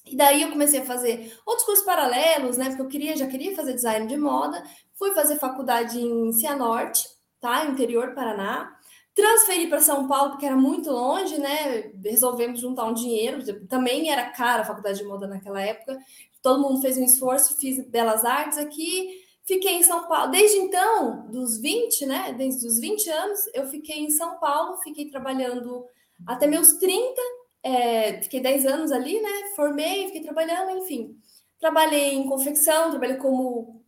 E 0.05 0.15
daí 0.15 0.41
eu 0.41 0.50
comecei 0.50 0.81
a 0.81 0.86
fazer 0.86 1.38
outros 1.46 1.65
cursos 1.65 1.86
paralelos, 1.86 2.58
né? 2.58 2.67
Porque 2.67 2.81
eu 2.81 2.88
queria, 2.88 3.17
já 3.17 3.27
queria 3.27 3.55
fazer 3.55 3.74
design 3.74 4.08
de 4.08 4.17
moda. 4.17 4.63
Fui 4.99 5.13
fazer 5.13 5.39
faculdade 5.39 5.97
em 5.97 6.33
Cianorte, 6.33 7.07
tá? 7.39 7.65
Interior 7.65 8.13
Paraná. 8.13 8.77
Transferi 9.15 9.67
para 9.67 9.79
São 9.79 10.09
Paulo, 10.09 10.31
porque 10.31 10.45
era 10.45 10.57
muito 10.57 10.91
longe, 10.91 11.39
né? 11.39 11.89
Resolvemos 12.03 12.59
juntar 12.59 12.83
um 12.83 12.93
dinheiro. 12.93 13.65
Também 13.67 14.11
era 14.11 14.29
cara 14.29 14.61
a 14.61 14.65
faculdade 14.65 14.99
de 14.99 15.05
moda 15.05 15.25
naquela 15.25 15.61
época. 15.61 15.97
Todo 16.41 16.61
mundo 16.61 16.81
fez 16.81 16.97
um 16.97 17.03
esforço, 17.03 17.57
fiz 17.57 17.81
belas 17.87 18.25
artes 18.25 18.57
aqui. 18.57 19.23
Fiquei 19.45 19.75
em 19.75 19.83
São 19.83 20.05
Paulo. 20.05 20.31
Desde 20.31 20.57
então, 20.57 21.27
dos 21.31 21.57
20, 21.57 22.05
né? 22.05 22.33
Desde 22.37 22.67
os 22.67 22.77
20 22.77 23.09
anos, 23.09 23.39
eu 23.53 23.67
fiquei 23.67 23.99
em 23.99 24.09
São 24.09 24.37
Paulo, 24.37 24.77
fiquei 24.83 25.09
trabalhando 25.09 25.85
até 26.27 26.45
meus 26.45 26.73
30. 26.73 27.21
É, 27.63 28.21
fiquei 28.21 28.41
10 28.41 28.65
anos 28.65 28.91
ali, 28.91 29.19
né? 29.21 29.29
Formei, 29.55 30.07
fiquei 30.07 30.23
trabalhando, 30.23 30.77
enfim. 30.77 31.17
Trabalhei 31.57 32.15
em 32.15 32.27
confecção, 32.27 32.89
trabalhei 32.89 33.15
como 33.15 33.78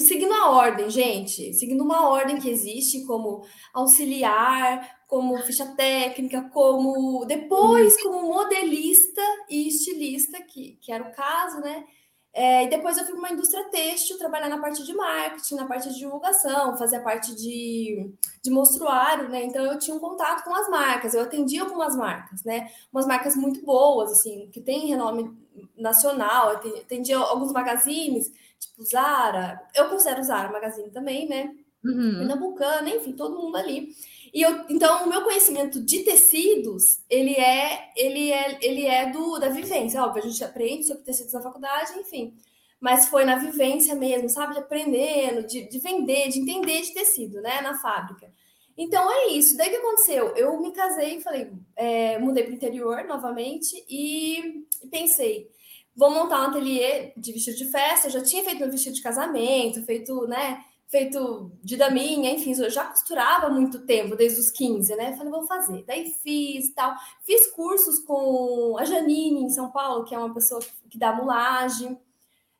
seguindo 0.00 0.32
a 0.32 0.50
ordem, 0.50 0.88
gente, 0.88 1.52
seguindo 1.52 1.84
uma 1.84 2.08
ordem 2.08 2.38
que 2.38 2.48
existe 2.48 3.04
como 3.04 3.42
auxiliar, 3.72 4.98
como 5.06 5.36
ficha 5.38 5.66
técnica, 5.76 6.48
como 6.52 7.24
depois 7.26 8.00
como 8.02 8.32
modelista 8.32 9.22
e 9.48 9.68
estilista, 9.68 10.42
que, 10.42 10.78
que 10.80 10.90
era 10.92 11.04
o 11.04 11.12
caso, 11.12 11.60
né? 11.60 11.84
É, 12.32 12.64
e 12.64 12.68
depois 12.68 12.96
eu 12.96 13.04
fui 13.04 13.14
para 13.14 13.18
uma 13.18 13.32
indústria 13.32 13.64
têxtil, 13.64 14.18
trabalhar 14.18 14.48
na 14.48 14.60
parte 14.60 14.84
de 14.84 14.94
marketing, 14.94 15.56
na 15.56 15.66
parte 15.66 15.88
de 15.88 15.98
divulgação, 15.98 16.76
fazer 16.76 16.96
a 16.96 17.02
parte 17.02 17.34
de, 17.34 18.14
de 18.42 18.50
mostruário, 18.50 19.28
né? 19.28 19.44
Então 19.44 19.64
eu 19.64 19.78
tinha 19.78 19.96
um 19.96 20.00
contato 20.00 20.44
com 20.44 20.54
as 20.54 20.68
marcas, 20.68 21.14
eu 21.14 21.22
atendia 21.22 21.62
algumas 21.62 21.96
marcas, 21.96 22.44
né? 22.44 22.70
Umas 22.92 23.06
marcas 23.06 23.34
muito 23.34 23.64
boas, 23.64 24.12
assim, 24.12 24.48
que 24.52 24.60
tem 24.60 24.86
renome 24.86 25.36
nacional, 25.76 26.50
atendia 26.50 27.18
alguns 27.18 27.50
magazines, 27.50 28.30
tipo 28.58 28.82
Zara, 28.84 29.60
eu 29.74 29.88
considero 29.88 30.22
Zara 30.22 30.52
Magazine 30.52 30.90
também, 30.90 31.28
né? 31.28 31.50
Uhum. 31.84 32.18
Pernambucana, 32.18 32.90
enfim, 32.90 33.12
todo 33.12 33.38
mundo 33.38 33.56
ali. 33.56 33.94
E 34.32 34.42
eu, 34.42 34.66
então, 34.68 35.04
o 35.04 35.08
meu 35.08 35.22
conhecimento 35.22 35.80
de 35.80 36.00
tecidos, 36.00 37.00
ele 37.08 37.34
é, 37.34 37.90
ele 37.96 38.30
é, 38.30 38.58
ele 38.60 38.86
é 38.86 39.10
do 39.10 39.38
da 39.38 39.48
vivência. 39.48 40.02
Óbvio, 40.02 40.22
a 40.22 40.26
gente 40.28 40.44
aprende 40.44 40.86
sobre 40.86 41.04
tecidos 41.04 41.32
na 41.32 41.42
faculdade, 41.42 41.98
enfim. 41.98 42.34
Mas 42.80 43.08
foi 43.08 43.24
na 43.24 43.36
vivência 43.36 43.94
mesmo, 43.94 44.28
sabe? 44.28 44.54
De 44.54 44.60
aprendendo, 44.60 45.46
de, 45.46 45.68
de 45.68 45.78
vender, 45.78 46.28
de 46.28 46.40
entender 46.40 46.82
de 46.82 46.94
tecido, 46.94 47.40
né? 47.40 47.60
Na 47.60 47.78
fábrica. 47.78 48.30
Então 48.76 49.10
é 49.10 49.28
isso. 49.28 49.56
Daí 49.56 49.70
que 49.70 49.76
aconteceu? 49.76 50.28
Eu 50.36 50.60
me 50.60 50.72
casei 50.72 51.16
e 51.16 51.20
falei, 51.20 51.50
é, 51.74 52.18
mudei 52.18 52.44
para 52.44 52.52
o 52.52 52.54
interior 52.54 53.04
novamente 53.04 53.84
e 53.88 54.64
pensei, 54.88 55.50
vou 55.98 56.12
montar 56.12 56.42
um 56.42 56.50
ateliê 56.50 57.12
de 57.16 57.32
vestido 57.32 57.56
de 57.56 57.64
festa. 57.64 58.06
Eu 58.06 58.12
já 58.12 58.22
tinha 58.22 58.44
feito 58.44 58.60
meu 58.60 58.70
vestido 58.70 58.94
de 58.94 59.02
casamento, 59.02 59.82
feito, 59.82 60.28
né? 60.28 60.64
feito 60.86 61.52
de 61.62 61.76
daminha, 61.76 62.30
enfim, 62.30 62.54
eu 62.58 62.70
já 62.70 62.84
costurava 62.84 63.50
muito 63.50 63.84
tempo, 63.84 64.16
desde 64.16 64.40
os 64.40 64.48
15, 64.48 64.96
né? 64.96 65.14
Falei, 65.16 65.30
vou 65.30 65.44
fazer. 65.44 65.84
Daí 65.86 66.10
fiz 66.22 66.72
tal. 66.72 66.94
Fiz 67.24 67.48
cursos 67.48 67.98
com 67.98 68.76
a 68.78 68.84
Janine 68.84 69.42
em 69.42 69.50
São 69.50 69.70
Paulo, 69.70 70.04
que 70.04 70.14
é 70.14 70.18
uma 70.18 70.32
pessoa 70.32 70.62
que 70.88 70.96
dá 70.96 71.12
mulagem. 71.12 72.00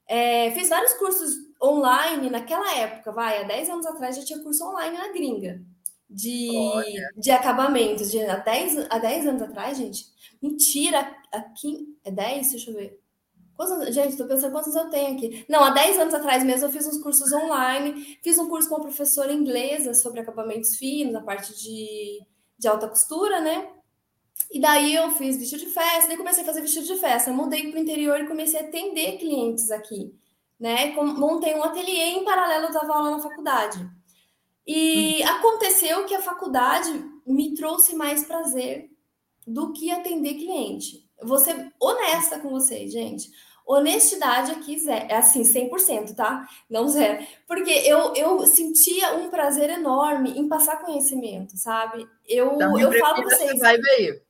É, 0.07 0.51
fiz 0.51 0.69
vários 0.69 0.93
cursos 0.95 1.31
online 1.63 2.29
naquela 2.29 2.77
época, 2.77 3.13
vai, 3.13 3.43
há 3.43 3.45
10 3.45 3.71
anos 3.71 3.87
atrás 3.87 4.17
já 4.17 4.25
tinha 4.25 4.43
curso 4.43 4.65
online 4.65 4.99
na 4.99 5.13
gringa. 5.13 5.63
De, 6.11 6.51
de 7.17 7.31
acabamentos, 7.31 8.11
de, 8.11 8.21
há, 8.21 8.37
10, 8.37 8.87
há 8.91 8.99
10 8.99 9.27
anos 9.27 9.43
atrás, 9.43 9.77
gente. 9.79 10.07
Mentira, 10.43 11.17
aqui 11.33 11.97
é 12.05 12.11
10, 12.11 12.51
deixa 12.51 12.71
eu 12.71 12.75
ver. 12.75 13.08
Quantos, 13.59 13.93
gente, 13.93 14.11
estou 14.11 14.29
pensando 14.29 14.53
quantos 14.53 14.73
eu 14.73 14.89
tenho 14.89 15.17
aqui. 15.17 15.45
Não, 15.49 15.65
há 15.65 15.71
10 15.71 15.99
anos 15.99 16.15
atrás 16.15 16.45
mesmo 16.45 16.67
eu 16.67 16.71
fiz 16.71 16.87
uns 16.87 17.03
cursos 17.03 17.33
online, 17.33 18.17
fiz 18.23 18.39
um 18.39 18.49
curso 18.49 18.69
com 18.69 18.77
uma 18.77 18.85
professora 18.85 19.33
inglesa 19.33 19.95
sobre 19.95 20.21
acabamentos 20.21 20.77
finos, 20.77 21.17
a 21.17 21.21
parte 21.21 21.53
de, 21.59 22.21
de 22.57 22.69
alta 22.69 22.87
costura, 22.87 23.41
né? 23.41 23.69
E 24.49 24.61
daí 24.61 24.95
eu 24.95 25.11
fiz 25.11 25.37
vestido 25.37 25.65
de 25.65 25.71
festa, 25.73 26.07
daí 26.07 26.17
comecei 26.17 26.45
a 26.45 26.47
fazer 26.47 26.61
vestido 26.61 26.87
de 26.87 26.95
festa. 26.99 27.33
Mudei 27.33 27.69
para 27.69 27.81
o 27.81 27.83
interior 27.83 28.21
e 28.21 28.29
comecei 28.29 28.61
a 28.61 28.63
atender 28.63 29.19
clientes 29.19 29.73
aqui, 29.73 30.15
né? 30.57 30.95
Montei 30.95 31.57
um 31.57 31.65
ateliê 31.65 32.11
em 32.11 32.25
paralelo, 32.25 32.67
eu 32.67 32.73
dava 32.73 32.95
aula 32.95 33.11
na 33.11 33.19
faculdade. 33.19 33.85
E 34.65 35.21
hum. 35.21 35.27
aconteceu 35.27 36.07
que 36.07 36.15
a 36.15 36.23
faculdade 36.23 36.93
me 37.27 37.55
trouxe 37.55 37.97
mais 37.97 38.25
prazer 38.25 38.89
do 39.45 39.73
que 39.73 39.91
atender 39.91 40.35
cliente. 40.35 41.11
Vou 41.21 41.41
ser 41.41 41.73
honesta 41.81 42.39
com 42.39 42.51
vocês, 42.51 42.93
gente. 42.93 43.29
Honestidade 43.71 44.51
aqui 44.53 44.83
é 44.89 45.15
assim, 45.15 45.43
100%, 45.43 46.15
tá? 46.15 46.49
Não 46.71 46.89
zero. 46.89 47.23
Porque 47.47 47.71
eu, 47.71 48.15
eu 48.15 48.47
sentia 48.47 49.15
um 49.17 49.29
prazer 49.29 49.69
enorme 49.69 50.39
em 50.39 50.49
passar 50.49 50.81
conhecimento, 50.81 51.55
sabe? 51.59 52.09
Eu, 52.27 52.55
então, 52.55 52.81
eu 52.81 52.91
falo 52.99 53.23
para 53.23 53.37
vocês. 53.37 53.59
Vai 53.59 53.77
ver. 53.77 54.25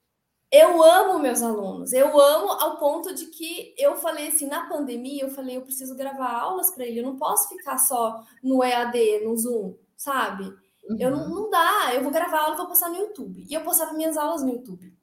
Eu 0.50 0.82
amo 0.82 1.20
meus 1.20 1.40
alunos, 1.40 1.92
eu 1.92 2.18
amo 2.18 2.50
ao 2.52 2.78
ponto 2.78 3.14
de 3.14 3.26
que 3.26 3.74
eu 3.78 3.96
falei 3.96 4.28
assim, 4.28 4.46
na 4.46 4.66
pandemia, 4.66 5.22
eu 5.22 5.30
falei, 5.30 5.58
eu 5.58 5.62
preciso 5.62 5.94
gravar 5.94 6.32
aulas 6.32 6.70
para 6.70 6.86
ele, 6.86 7.00
eu 7.00 7.04
não 7.04 7.16
posso 7.16 7.50
ficar 7.50 7.76
só 7.76 8.24
no 8.42 8.64
EAD, 8.64 9.26
no 9.26 9.36
Zoom, 9.36 9.74
sabe? 9.94 10.44
Uhum. 10.88 10.96
Eu 10.98 11.10
não, 11.10 11.28
não 11.28 11.50
dá, 11.50 11.94
eu 11.94 12.02
vou 12.02 12.10
gravar 12.10 12.40
aula 12.40 12.54
e 12.54 12.56
vou 12.56 12.66
postar 12.66 12.88
no 12.88 12.96
YouTube. 12.96 13.44
E 13.46 13.52
eu 13.52 13.60
postava 13.60 13.92
minhas 13.92 14.16
aulas 14.16 14.42
no 14.42 14.50
YouTube. 14.50 14.97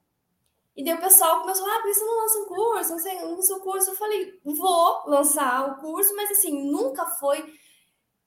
E 0.76 0.84
daí 0.84 0.94
o 0.94 1.00
pessoal 1.00 1.40
começou, 1.40 1.66
ah, 1.66 1.80
por 1.80 1.84
que 1.84 1.94
você 1.94 2.04
não 2.04 2.20
lança 2.20 2.38
um 2.38 2.44
curso? 2.44 2.90
Não 2.90 2.98
sei, 2.98 3.20
não 3.20 3.42
sei 3.42 3.56
o 3.56 3.60
curso. 3.60 3.90
Eu 3.90 3.96
falei, 3.96 4.38
vou 4.44 5.02
lançar 5.06 5.70
o 5.70 5.80
curso, 5.80 6.14
mas 6.14 6.30
assim, 6.30 6.70
nunca 6.70 7.06
foi 7.06 7.42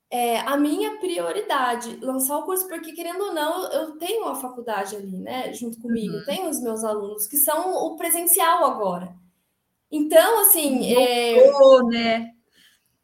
é, 0.10 0.40
a 0.40 0.58
minha 0.58 0.98
prioridade 0.98 2.00
lançar 2.02 2.38
o 2.38 2.44
curso, 2.44 2.68
porque 2.68 2.94
querendo 2.94 3.26
ou 3.26 3.34
não, 3.34 3.72
eu 3.72 3.98
tenho 3.98 4.26
a 4.26 4.34
faculdade 4.34 4.96
ali, 4.96 5.20
né, 5.20 5.54
junto 5.54 5.80
comigo, 5.80 6.16
uhum. 6.16 6.26
tenho 6.26 6.50
os 6.50 6.60
meus 6.60 6.84
alunos 6.84 7.28
que 7.28 7.38
são 7.38 7.72
o 7.76 7.96
presencial 7.96 8.66
agora. 8.66 9.16
Então, 9.92 10.42
assim. 10.42 10.96
Voltou, 11.52 11.94
é... 11.94 11.96
né? 11.96 12.32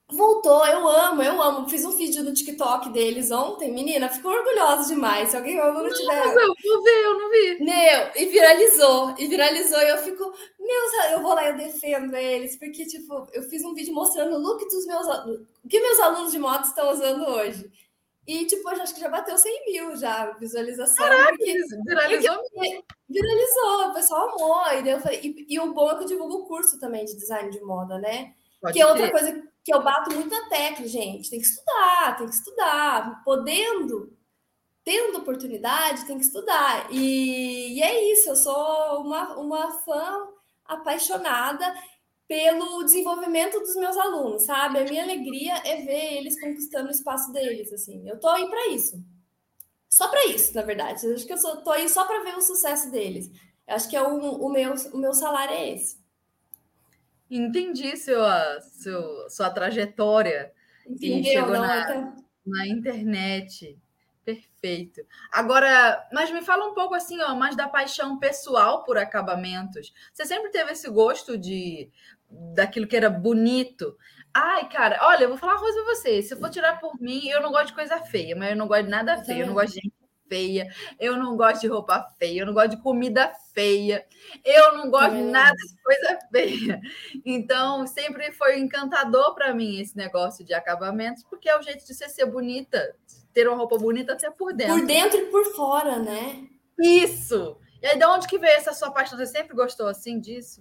Voltou, 0.08 0.64
eu 0.68 0.88
amo, 0.88 1.24
eu 1.24 1.42
amo. 1.42 1.68
Fiz 1.68 1.84
um 1.84 1.92
vídeo 1.92 2.24
no 2.24 2.34
TikTok 2.34 2.90
deles 2.90 3.32
ontem, 3.32 3.74
menina, 3.74 4.08
ficou 4.08 4.32
orgulhosa 4.32 4.94
demais. 4.94 5.30
Se 5.30 5.38
alguém 5.38 5.58
não 5.58 5.90
tiver. 5.90 6.26
Não, 6.36 6.42
eu 6.42 6.56
vou 6.64 6.84
ver, 6.84 7.06
eu 7.06 7.20
não 7.20 7.32
vi. 7.32 7.64
Meu, 7.64 8.12
e 8.16 8.26
viralizou, 8.28 9.16
e 9.18 9.28
viralizou, 9.28 9.80
e 9.80 9.90
eu 9.90 9.98
fico, 9.98 10.24
meus, 10.60 11.12
eu 11.12 11.22
vou 11.24 11.34
lá, 11.34 11.50
eu 11.50 11.58
defendo 11.58 12.16
eles, 12.16 12.56
porque, 12.56 12.86
tipo, 12.86 13.28
eu 13.34 13.42
fiz 13.44 13.64
um 13.64 13.74
vídeo 13.74 13.96
mostrando 13.96 14.36
o 14.36 14.40
look 14.40 14.64
dos 14.68 14.86
meus 14.86 15.08
o 15.08 15.68
que 15.68 15.80
meus 15.80 16.00
alunos 16.00 16.32
de 16.32 16.38
moto 16.38 16.66
estão 16.66 16.92
usando 16.92 17.28
hoje. 17.28 17.72
E, 18.28 18.46
tipo, 18.46 18.70
eu 18.70 18.82
acho 18.82 18.94
que 18.94 19.02
já 19.02 19.10
bateu 19.10 19.38
100 19.38 19.66
mil 19.66 19.96
já, 19.96 20.32
visualização. 20.34 21.04
Caraca, 21.04 21.30
porque, 21.30 21.54
viralizou 21.86 22.38
porque, 22.54 22.84
Viralizou, 23.10 23.90
o 23.90 23.94
pessoal 23.94 24.30
amou. 24.30 24.84
E, 24.84 24.90
eu 24.90 25.00
falei, 25.00 25.20
e, 25.24 25.46
e 25.50 25.60
o 25.60 25.74
bom 25.74 25.92
é 25.92 25.96
que 25.96 26.04
eu 26.04 26.08
divulgo 26.08 26.36
o 26.36 26.46
curso 26.46 26.80
também 26.80 27.06
de 27.06 27.16
design 27.16 27.50
de 27.50 27.62
moda, 27.62 27.98
né? 27.98 28.34
Pode 28.62 28.74
que 28.74 28.82
é 28.82 28.88
outra 28.88 29.12
coisa 29.12 29.44
que 29.66 29.74
eu 29.74 29.84
bato 29.84 30.14
muito 30.14 30.30
na 30.30 30.48
tecla, 30.48 30.88
gente. 30.88 31.28
Tem 31.28 31.40
que 31.40 31.48
estudar, 31.48 32.16
tem 32.18 32.30
que 32.30 32.36
estudar. 32.36 33.24
Podendo, 33.26 34.16
tendo 34.84 35.18
oportunidade, 35.18 36.06
tem 36.06 36.20
que 36.20 36.24
estudar. 36.24 36.88
E, 36.92 37.74
e 37.74 37.82
é 37.82 38.14
isso, 38.14 38.30
eu 38.30 38.36
sou 38.36 39.02
uma, 39.02 39.36
uma 39.40 39.72
fã 39.80 40.28
apaixonada 40.64 41.66
pelo 42.28 42.84
desenvolvimento 42.84 43.60
dos 43.60 43.76
meus 43.76 43.98
alunos, 43.98 44.46
sabe? 44.46 44.80
A 44.80 44.84
minha 44.84 45.04
alegria 45.04 45.56
é 45.66 45.82
ver 45.82 46.18
eles 46.18 46.40
conquistando 46.40 46.88
o 46.88 46.92
espaço 46.92 47.32
deles, 47.32 47.74
assim. 47.74 48.08
Eu 48.08 48.20
tô 48.20 48.28
aí 48.28 48.48
para 48.48 48.68
isso. 48.68 49.04
Só 49.90 50.08
para 50.10 50.28
isso, 50.28 50.54
na 50.54 50.62
verdade. 50.62 51.04
Eu 51.08 51.16
acho 51.16 51.26
que 51.26 51.34
eu 51.34 51.38
sou, 51.40 51.58
tô 51.64 51.72
aí 51.72 51.90
só 51.90 52.06
para 52.06 52.24
ver 52.24 52.38
o 52.38 52.42
sucesso 52.42 52.92
deles. 52.92 53.32
Eu 53.68 53.76
acho 53.76 53.90
que 53.90 53.96
é 53.96 54.02
o, 54.02 54.16
o, 54.16 54.50
meu, 54.52 54.76
o 54.94 54.98
meu 54.98 55.14
salário 55.14 55.56
é 55.56 55.72
esse. 55.72 56.05
Entendi 57.30 57.98
sua, 57.98 58.60
seu, 58.62 59.30
sua 59.30 59.50
trajetória 59.50 60.52
Entendeu, 60.88 61.20
e 61.20 61.24
chegou 61.24 61.54
na, 61.54 62.16
na 62.46 62.68
internet. 62.68 63.78
Perfeito. 64.24 65.02
Agora, 65.32 66.08
mas 66.12 66.32
me 66.32 66.42
fala 66.42 66.66
um 66.66 66.74
pouco 66.74 66.96
assim, 66.96 67.22
ó, 67.22 67.36
mais 67.36 67.56
da 67.56 67.68
paixão 67.68 68.18
pessoal 68.18 68.84
por 68.84 68.98
acabamentos. 68.98 69.94
Você 70.12 70.26
sempre 70.26 70.50
teve 70.50 70.72
esse 70.72 70.90
gosto 70.90 71.38
de 71.38 71.92
daquilo 72.30 72.88
que 72.88 72.98
era 72.98 73.10
bonito. 73.10 73.96
Ai, 74.34 74.68
cara, 74.68 75.00
olha, 75.04 75.24
eu 75.24 75.30
vou 75.30 75.38
falar 75.38 75.54
uma 75.54 75.62
coisa 75.62 75.84
pra 75.84 75.96
você. 75.96 76.22
Se 76.22 76.34
eu 76.34 76.40
for 76.40 76.50
tirar 76.50 76.80
por 76.80 77.00
mim, 77.00 77.28
eu 77.28 77.42
não 77.42 77.52
gosto 77.52 77.68
de 77.68 77.74
coisa 77.74 78.00
feia, 78.02 78.36
mas 78.36 78.50
eu 78.50 78.58
não 78.58 78.68
gosto 78.68 78.84
de 78.84 78.90
nada 78.90 79.24
feio. 79.24 79.42
Eu 79.42 79.48
não 79.48 79.54
gosto 79.54 79.76
de 79.76 79.82
gente 79.82 79.94
feia, 80.28 80.68
eu 81.00 81.18
não 81.18 81.36
gosto 81.36 81.62
de 81.62 81.68
roupa 81.68 82.08
feia, 82.18 82.42
eu 82.42 82.46
não 82.46 82.54
gosto 82.54 82.72
de 82.72 82.82
comida 82.82 83.32
feia, 83.54 84.06
eu 84.44 84.78
não 84.78 84.90
gosto 84.90 85.16
de 85.16 85.22
nada 85.24 85.56
de 85.56 85.82
coisa 85.84 86.20
feia. 86.32 86.82
Então, 87.26 87.86
sempre 87.88 88.32
foi 88.32 88.60
encantador 88.60 89.34
para 89.34 89.54
mim 89.54 89.80
esse 89.80 89.96
negócio 89.96 90.46
de 90.46 90.54
acabamentos, 90.54 91.24
porque 91.24 91.50
é 91.50 91.58
o 91.58 91.62
jeito 91.62 91.86
de 91.86 91.94
você 91.94 92.10
ser 92.10 92.26
bonita, 92.26 92.96
ter 93.34 93.48
uma 93.48 93.58
roupa 93.58 93.78
bonita 93.78 94.14
até 94.14 94.30
por 94.30 94.54
dentro. 94.54 94.76
Por 94.76 94.86
dentro 94.86 95.18
e 95.18 95.26
por 95.26 95.46
fora, 95.56 96.00
né? 96.00 96.48
Isso! 96.80 97.58
E 97.82 97.88
aí, 97.88 98.00
de 98.00 98.06
onde 98.06 98.28
que 98.28 98.40
veio 98.40 98.56
essa 98.58 98.74
sua 98.74 98.92
paixão? 98.92 99.18
Você 99.18 99.28
sempre 99.28 99.56
gostou 99.56 99.88
assim 99.88 100.20
disso? 100.20 100.60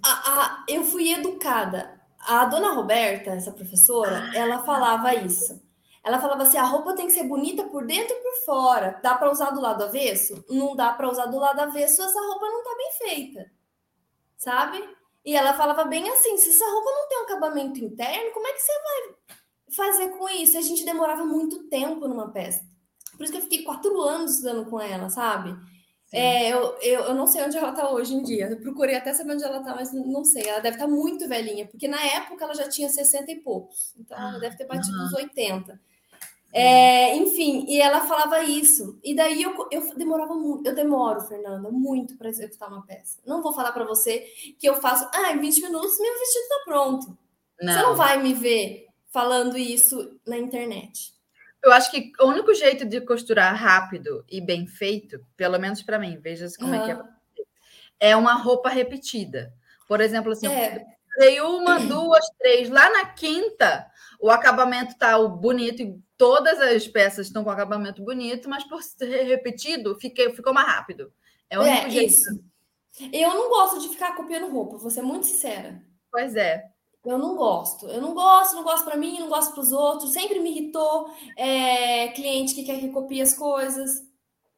eu 0.69 0.85
fui 0.85 1.13
educada. 1.13 2.01
A 2.19 2.45
dona 2.47 2.73
Roberta, 2.73 3.31
essa 3.31 3.53
professora, 3.53 4.31
ah, 4.31 4.37
ela 4.37 4.63
falava 4.65 5.15
isso. 5.15 5.63
Ela 6.05 6.21
falava 6.21 6.43
assim: 6.43 6.59
a 6.59 6.65
roupa 6.65 6.95
tem 6.95 7.07
que 7.07 7.13
ser 7.13 7.25
bonita 7.25 7.65
por 7.65 7.87
dentro 7.87 8.15
e 8.15 8.21
por 8.21 8.45
fora. 8.45 9.01
Dá 9.03 9.15
para 9.15 9.31
usar 9.31 9.51
do 9.51 9.61
lado 9.61 9.85
avesso? 9.85 10.45
Não 10.51 10.77
dá 10.77 10.93
para 10.93 11.11
usar 11.11 11.27
do 11.27 11.39
lado 11.39 11.59
avesso, 11.61 12.03
essa 12.03 12.21
roupa 12.21 12.47
não 12.47 12.63
tá 12.63 12.77
bem 12.77 13.09
feita. 13.09 13.51
Sabe? 14.37 14.87
E 15.25 15.35
ela 15.35 15.55
falava 15.55 15.85
bem 15.85 16.09
assim: 16.11 16.37
se 16.37 16.51
essa 16.51 16.71
roupa 16.71 16.91
não 16.91 17.09
tem 17.09 17.19
um 17.19 17.23
acabamento 17.23 17.79
interno, 17.79 18.33
como 18.33 18.47
é 18.47 18.53
que 18.53 18.61
você 18.61 18.73
vai 18.83 19.15
fazer 19.75 20.09
com 20.11 20.29
isso? 20.29 20.59
A 20.59 20.61
gente 20.61 20.85
demorava 20.85 21.25
muito 21.25 21.65
tempo 21.69 22.07
numa 22.07 22.31
peça. 22.31 22.63
Por 23.17 23.23
isso 23.23 23.33
que 23.33 23.39
eu 23.39 23.43
fiquei 23.43 23.63
quatro 23.63 23.99
anos 24.03 24.33
estudando 24.33 24.69
com 24.69 24.79
ela, 24.81 25.09
sabe? 25.09 25.57
É, 26.13 26.49
eu, 26.51 26.77
eu, 26.81 27.01
eu 27.07 27.15
não 27.15 27.27
sei 27.27 27.43
onde 27.43 27.57
ela 27.57 27.71
está 27.71 27.91
hoje 27.91 28.15
em 28.15 28.23
dia. 28.23 28.49
Eu 28.49 28.61
procurei 28.61 28.95
até 28.95 29.13
saber 29.15 29.33
onde 29.33 29.43
ela 29.43 29.59
está, 29.59 29.75
mas 29.75 29.93
não 29.93 30.25
sei. 30.25 30.47
Ela 30.47 30.61
deve 30.61 30.77
estar 30.77 30.87
tá 30.87 30.93
muito 30.93 31.27
velhinha, 31.27 31.67
porque 31.67 31.89
na 31.89 32.01
época 32.05 32.45
ela 32.45 32.55
já 32.55 32.69
tinha 32.69 32.89
60 32.89 33.33
e 33.33 33.41
poucos. 33.41 33.95
Então 33.99 34.17
ela 34.17 34.39
deve 34.39 34.57
ter 34.57 34.67
batido 34.67 34.97
uhum. 34.97 35.07
os 35.07 35.13
80. 35.15 35.81
É, 36.57 37.17
enfim, 37.17 37.67
e 37.69 37.81
ela 37.81 38.07
falava 38.07 38.45
isso. 38.45 38.97
E 39.03 39.15
daí 39.15 39.43
eu, 39.43 39.69
eu 39.73 39.97
demorava 39.97 40.37
muito, 40.37 40.65
eu 40.65 40.75
demoro, 40.75 41.21
Fernanda, 41.23 41.69
muito 41.69 42.17
para 42.17 42.29
executar 42.29 42.69
uma 42.69 42.87
peça. 42.87 43.19
Não 43.27 43.43
vou 43.43 43.53
falar 43.53 43.73
para 43.73 43.85
você 43.85 44.21
que 44.57 44.69
eu 44.69 44.77
faço, 44.77 45.09
ah, 45.13 45.33
em 45.33 45.41
20 45.41 45.63
minutos 45.63 45.99
meu 45.99 46.13
vestido 46.17 46.43
está 46.43 46.61
pronto. 46.65 47.19
Não. 47.61 47.73
Você 47.73 47.83
não 47.83 47.97
vai 47.97 48.23
me 48.23 48.33
ver 48.35 48.87
falando 49.11 49.59
isso 49.59 50.17
na 50.25 50.39
internet. 50.39 51.13
Eu 51.61 51.73
acho 51.73 51.91
que 51.91 52.13
o 52.21 52.27
único 52.27 52.55
jeito 52.55 52.85
de 52.85 53.01
costurar 53.01 53.57
rápido 53.57 54.25
e 54.31 54.41
bem 54.41 54.67
feito, 54.67 55.27
pelo 55.37 55.59
menos 55.59 55.83
para 55.83 55.99
mim, 55.99 56.19
veja 56.21 56.47
como 56.59 56.73
uhum. 56.73 56.83
é 56.83 56.85
que 56.85 56.91
é, 58.01 58.11
é 58.11 58.17
uma 58.17 58.35
roupa 58.35 58.69
repetida. 58.69 59.53
Por 59.89 60.01
exemplo, 60.01 60.31
assim, 60.31 60.47
é. 60.47 60.85
eu 61.19 61.57
uma, 61.57 61.81
duas, 61.81 62.25
três, 62.39 62.69
lá 62.69 62.91
na 62.91 63.07
quinta, 63.07 63.87
o 64.21 64.31
acabamento 64.31 64.97
tá 64.97 65.19
bonito 65.27 65.83
e 65.83 66.04
todas 66.17 66.61
as 66.61 66.87
peças 66.87 67.27
estão 67.27 67.45
com 67.45 67.51
acabamento 67.51 68.03
bonito, 68.03 68.49
mas 68.49 68.65
por 68.65 68.83
ser 68.83 69.25
repetido, 69.25 69.99
fiquei, 69.99 70.33
ficou 70.33 70.53
mais 70.53 70.69
rápido. 70.69 71.13
É 71.51 71.59
o 71.59 71.63
é, 71.63 71.89
jeito. 71.91 72.13
Isso. 72.13 72.45
Eu 73.13 73.35
não 73.35 73.49
gosto 73.49 73.81
de 73.81 73.89
ficar 73.89 74.15
copiando 74.15 74.51
roupa, 74.51 74.77
vou 74.77 74.91
ser 74.91 75.03
muito 75.03 75.27
sincera. 75.27 75.83
Pois 76.11 76.37
é. 76.37 76.65
Eu 77.05 77.19
não 77.19 77.37
gosto. 77.37 77.87
Eu 77.87 78.01
não 78.01 78.15
gosto, 78.15 78.55
não 78.55 78.63
gosto 78.63 78.85
para 78.85 78.97
mim, 78.97 79.19
não 79.19 79.29
gosto 79.29 79.53
para 79.53 79.61
os 79.61 79.73
outros. 79.73 80.13
Sempre 80.13 80.41
me 80.41 80.51
irritou 80.51 81.11
é, 81.37 82.09
cliente 82.09 82.55
que 82.55 82.65
quer 82.65 82.81
que 82.81 82.89
copie 82.89 83.21
as 83.21 83.35
coisas. 83.35 84.03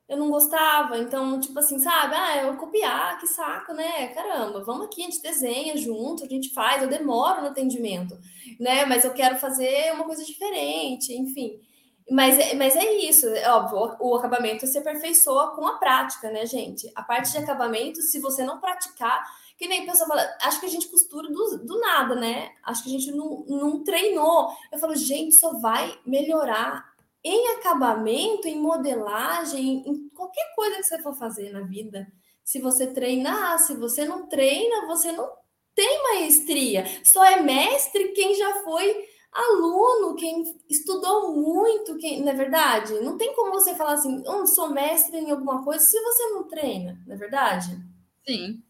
Eu 0.08 0.16
não 0.16 0.30
gostava. 0.30 0.98
Então, 0.98 1.40
tipo 1.40 1.58
assim, 1.58 1.78
sabe? 1.78 2.14
Ah, 2.14 2.44
eu 2.44 2.56
copiar, 2.56 3.18
que 3.18 3.26
saco, 3.26 3.72
né? 3.72 4.08
Caramba, 4.08 4.62
vamos 4.64 4.86
aqui, 4.86 5.02
a 5.02 5.06
gente 5.06 5.20
desenha 5.20 5.76
junto, 5.76 6.25
a 6.25 6.28
gente 6.28 6.52
faz. 6.52 6.82
Eu 6.82 6.88
demoro 6.88 7.42
no 7.42 7.48
atendimento, 7.48 8.16
né? 8.60 8.84
Mas 8.84 9.04
eu 9.04 9.12
quero 9.12 9.36
fazer 9.36 9.92
uma 9.92 10.04
coisa 10.04 10.25
diferente, 10.25 11.12
enfim. 11.12 11.60
Mas, 12.08 12.38
é, 12.38 12.54
mas 12.54 12.76
é 12.76 12.94
isso, 12.98 13.26
é 13.26 13.50
óbvio, 13.50 13.96
o 13.98 14.14
acabamento 14.14 14.64
se 14.64 14.78
aperfeiçoa 14.78 15.56
com 15.56 15.66
a 15.66 15.76
prática, 15.76 16.30
né, 16.30 16.46
gente? 16.46 16.88
A 16.94 17.02
parte 17.02 17.32
de 17.32 17.38
acabamento, 17.38 18.00
se 18.00 18.20
você 18.20 18.44
não 18.44 18.60
praticar, 18.60 19.25
que 19.58 19.66
nem 19.66 19.84
pessoa 19.84 20.06
fala, 20.06 20.25
acho 20.42 20.60
que 20.60 20.66
a 20.66 20.68
gente 20.68 20.88
costura 20.88 21.28
do, 21.28 21.64
do 21.64 21.80
nada, 21.80 22.14
né? 22.14 22.50
Acho 22.62 22.84
que 22.84 22.90
a 22.90 22.98
gente 22.98 23.10
não, 23.10 23.44
não 23.48 23.82
treinou. 23.82 24.50
Eu 24.70 24.78
falo, 24.78 24.94
gente, 24.94 25.34
só 25.34 25.58
vai 25.58 25.98
melhorar 26.06 26.96
em 27.26 27.49
acabamento, 27.56 28.47
em 28.47 28.61
modelagem, 28.61 29.83
em 29.85 30.09
qualquer 30.11 30.54
coisa 30.54 30.76
que 30.76 30.85
você 30.85 31.02
for 31.02 31.12
fazer 31.14 31.50
na 31.50 31.62
vida. 31.62 32.06
Se 32.45 32.61
você 32.61 32.87
treinar, 32.87 33.59
se 33.59 33.75
você 33.75 34.04
não 34.04 34.28
treina, 34.28 34.87
você 34.87 35.11
não 35.11 35.28
tem 35.75 36.02
maestria. 36.04 36.85
Só 37.02 37.25
é 37.25 37.42
mestre 37.42 38.12
quem 38.12 38.33
já 38.37 38.62
foi 38.62 39.09
aluno, 39.33 40.14
quem 40.14 40.45
estudou 40.71 41.35
muito, 41.35 41.97
quem, 41.99 42.23
não 42.23 42.30
é 42.30 42.35
verdade? 42.35 42.95
Não 43.00 43.18
tem 43.18 43.35
como 43.35 43.50
você 43.50 43.75
falar 43.75 43.95
assim, 43.95 44.23
oh, 44.25 44.47
sou 44.47 44.71
mestre 44.71 45.18
em 45.18 45.33
alguma 45.33 45.64
coisa 45.64 45.85
se 45.85 46.00
você 46.00 46.30
não 46.30 46.45
treina, 46.45 47.02
não 47.04 47.14
é 47.16 47.18
verdade? 47.18 47.76
Sim. 48.25 48.62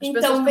As 0.00 0.08
então, 0.08 0.44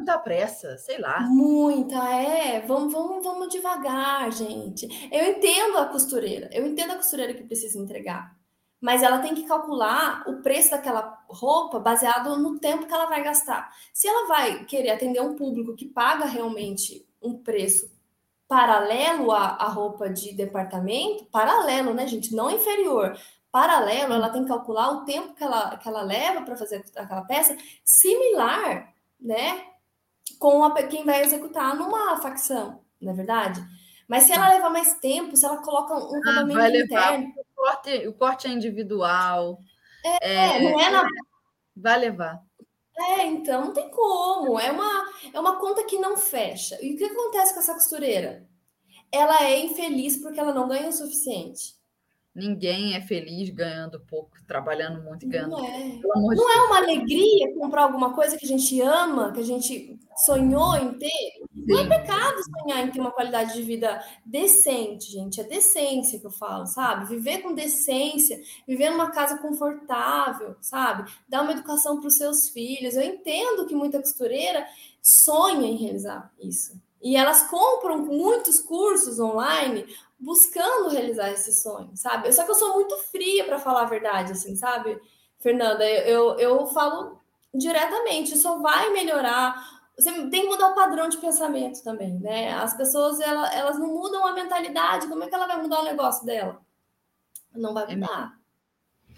muita 0.00 0.18
pressa, 0.18 0.76
sei 0.78 0.98
lá. 0.98 1.20
Muita, 1.20 1.96
é. 2.12 2.60
Vamos, 2.66 2.92
vamos, 2.92 3.22
vamos 3.22 3.48
devagar, 3.48 4.32
gente. 4.32 4.88
Eu 5.12 5.30
entendo 5.30 5.78
a 5.78 5.86
costureira, 5.86 6.48
eu 6.52 6.66
entendo 6.66 6.92
a 6.92 6.96
costureira 6.96 7.34
que 7.34 7.44
precisa 7.44 7.78
entregar. 7.78 8.34
Mas 8.80 9.02
ela 9.02 9.18
tem 9.18 9.34
que 9.34 9.46
calcular 9.46 10.24
o 10.26 10.40
preço 10.40 10.70
daquela 10.70 11.22
roupa 11.28 11.78
baseado 11.78 12.38
no 12.38 12.58
tempo 12.58 12.86
que 12.86 12.94
ela 12.94 13.06
vai 13.06 13.22
gastar. 13.22 13.70
Se 13.92 14.08
ela 14.08 14.26
vai 14.26 14.64
querer 14.64 14.90
atender 14.90 15.20
um 15.20 15.36
público 15.36 15.76
que 15.76 15.84
paga 15.84 16.24
realmente 16.24 17.06
um 17.20 17.36
preço 17.36 17.90
paralelo 18.48 19.30
à, 19.30 19.48
à 19.48 19.68
roupa 19.68 20.08
de 20.08 20.32
departamento, 20.34 21.26
paralelo, 21.26 21.92
né, 21.92 22.06
gente? 22.06 22.34
Não 22.34 22.50
inferior, 22.50 23.16
paralelo, 23.52 24.14
ela 24.14 24.30
tem 24.30 24.42
que 24.42 24.48
calcular 24.48 24.90
o 24.92 25.04
tempo 25.04 25.34
que 25.34 25.44
ela, 25.44 25.76
que 25.76 25.86
ela 25.86 26.02
leva 26.02 26.40
para 26.42 26.56
fazer 26.56 26.82
aquela 26.96 27.22
peça, 27.22 27.56
similar, 27.84 28.92
né, 29.20 29.70
com 30.38 30.64
a, 30.64 30.82
quem 30.82 31.04
vai 31.04 31.22
executar 31.22 31.76
numa 31.76 32.20
facção, 32.20 32.80
não 33.00 33.12
é 33.12 33.14
verdade? 33.16 33.60
Mas 34.08 34.24
se 34.24 34.32
ela 34.32 34.50
levar 34.50 34.70
mais 34.70 34.94
tempo, 34.94 35.36
se 35.36 35.46
ela 35.46 35.58
coloca 35.58 35.94
um 35.94 36.20
ah, 36.26 36.42
interno... 36.42 37.32
O 37.36 37.54
corte, 37.54 38.08
o 38.08 38.12
corte 38.14 38.46
é 38.48 38.50
individual. 38.50 39.60
É, 40.04 40.56
é, 40.56 40.70
não 40.70 40.80
é 40.80 40.90
na... 40.90 41.06
Vai 41.76 41.98
levar. 41.98 42.42
É, 42.98 43.26
então 43.26 43.66
não 43.66 43.72
tem 43.72 43.88
como. 43.90 44.58
É 44.58 44.72
uma, 44.72 45.06
é 45.32 45.38
uma 45.38 45.60
conta 45.60 45.84
que 45.84 45.98
não 45.98 46.16
fecha. 46.16 46.76
E 46.82 46.94
o 46.94 46.96
que 46.96 47.04
acontece 47.04 47.54
com 47.54 47.60
essa 47.60 47.74
costureira? 47.74 48.48
Ela 49.12 49.44
é 49.44 49.60
infeliz 49.60 50.16
porque 50.18 50.40
ela 50.40 50.52
não 50.52 50.66
ganha 50.66 50.88
o 50.88 50.92
suficiente. 50.92 51.74
Ninguém 52.34 52.94
é 52.94 53.00
feliz 53.00 53.50
ganhando 53.50 54.00
pouco, 54.00 54.36
trabalhando 54.44 55.02
muito 55.02 55.24
e 55.24 55.28
ganhando 55.28 55.50
não 55.50 55.64
é. 55.64 56.00
Não 56.02 56.52
é 56.52 56.62
uma 56.62 56.78
alegria 56.78 57.54
comprar 57.54 57.82
alguma 57.82 58.12
coisa 58.12 58.36
que 58.36 58.44
a 58.44 58.48
gente 58.48 58.80
ama, 58.80 59.32
que 59.32 59.40
a 59.40 59.44
gente 59.44 59.99
sonhou 60.24 60.76
em 60.76 60.94
ter? 60.94 61.40
Não 61.54 61.78
é 61.78 61.88
pecado 61.88 62.36
sonhar 62.42 62.86
em 62.86 62.90
ter 62.90 63.00
uma 63.00 63.10
qualidade 63.10 63.54
de 63.54 63.62
vida 63.62 64.02
decente, 64.24 65.10
gente. 65.10 65.40
É 65.40 65.44
decência 65.44 66.18
que 66.18 66.26
eu 66.26 66.30
falo, 66.30 66.66
sabe? 66.66 67.06
Viver 67.06 67.38
com 67.38 67.54
decência, 67.54 68.40
viver 68.66 68.90
numa 68.90 69.10
casa 69.10 69.38
confortável, 69.38 70.56
sabe? 70.60 71.10
Dar 71.28 71.42
uma 71.42 71.52
educação 71.52 71.98
para 71.98 72.08
os 72.08 72.16
seus 72.16 72.48
filhos. 72.48 72.94
Eu 72.94 73.02
entendo 73.02 73.66
que 73.66 73.74
muita 73.74 74.00
costureira 74.00 74.66
sonha 75.02 75.66
em 75.66 75.76
realizar 75.76 76.32
isso. 76.40 76.80
E 77.02 77.16
elas 77.16 77.48
compram 77.48 77.98
muitos 77.98 78.60
cursos 78.60 79.18
online 79.18 79.86
buscando 80.18 80.90
realizar 80.90 81.30
esse 81.30 81.52
sonho, 81.62 81.90
sabe? 81.94 82.30
Só 82.32 82.44
que 82.44 82.50
eu 82.50 82.54
sou 82.54 82.74
muito 82.74 82.94
fria 83.10 83.44
para 83.44 83.58
falar 83.58 83.82
a 83.82 83.86
verdade, 83.86 84.32
assim, 84.32 84.54
sabe, 84.54 85.00
Fernanda? 85.38 85.88
Eu, 85.88 86.34
eu, 86.36 86.38
eu 86.38 86.66
falo 86.66 87.18
diretamente, 87.54 88.36
só 88.36 88.58
vai 88.58 88.90
melhorar. 88.90 89.79
Você 90.00 90.12
tem 90.28 90.42
que 90.42 90.48
mudar 90.48 90.68
o 90.68 90.74
padrão 90.74 91.08
de 91.08 91.18
pensamento 91.18 91.82
também, 91.82 92.18
né? 92.18 92.52
As 92.54 92.74
pessoas, 92.74 93.20
elas, 93.20 93.54
elas 93.54 93.78
não 93.78 93.88
mudam 93.88 94.26
a 94.26 94.32
mentalidade, 94.32 95.06
como 95.08 95.22
é 95.24 95.28
que 95.28 95.34
ela 95.34 95.46
vai 95.46 95.60
mudar 95.60 95.80
o 95.80 95.84
negócio 95.84 96.24
dela? 96.24 96.60
Não 97.52 97.74
vai 97.74 97.92
é 97.92 97.96
mudar. 97.96 98.40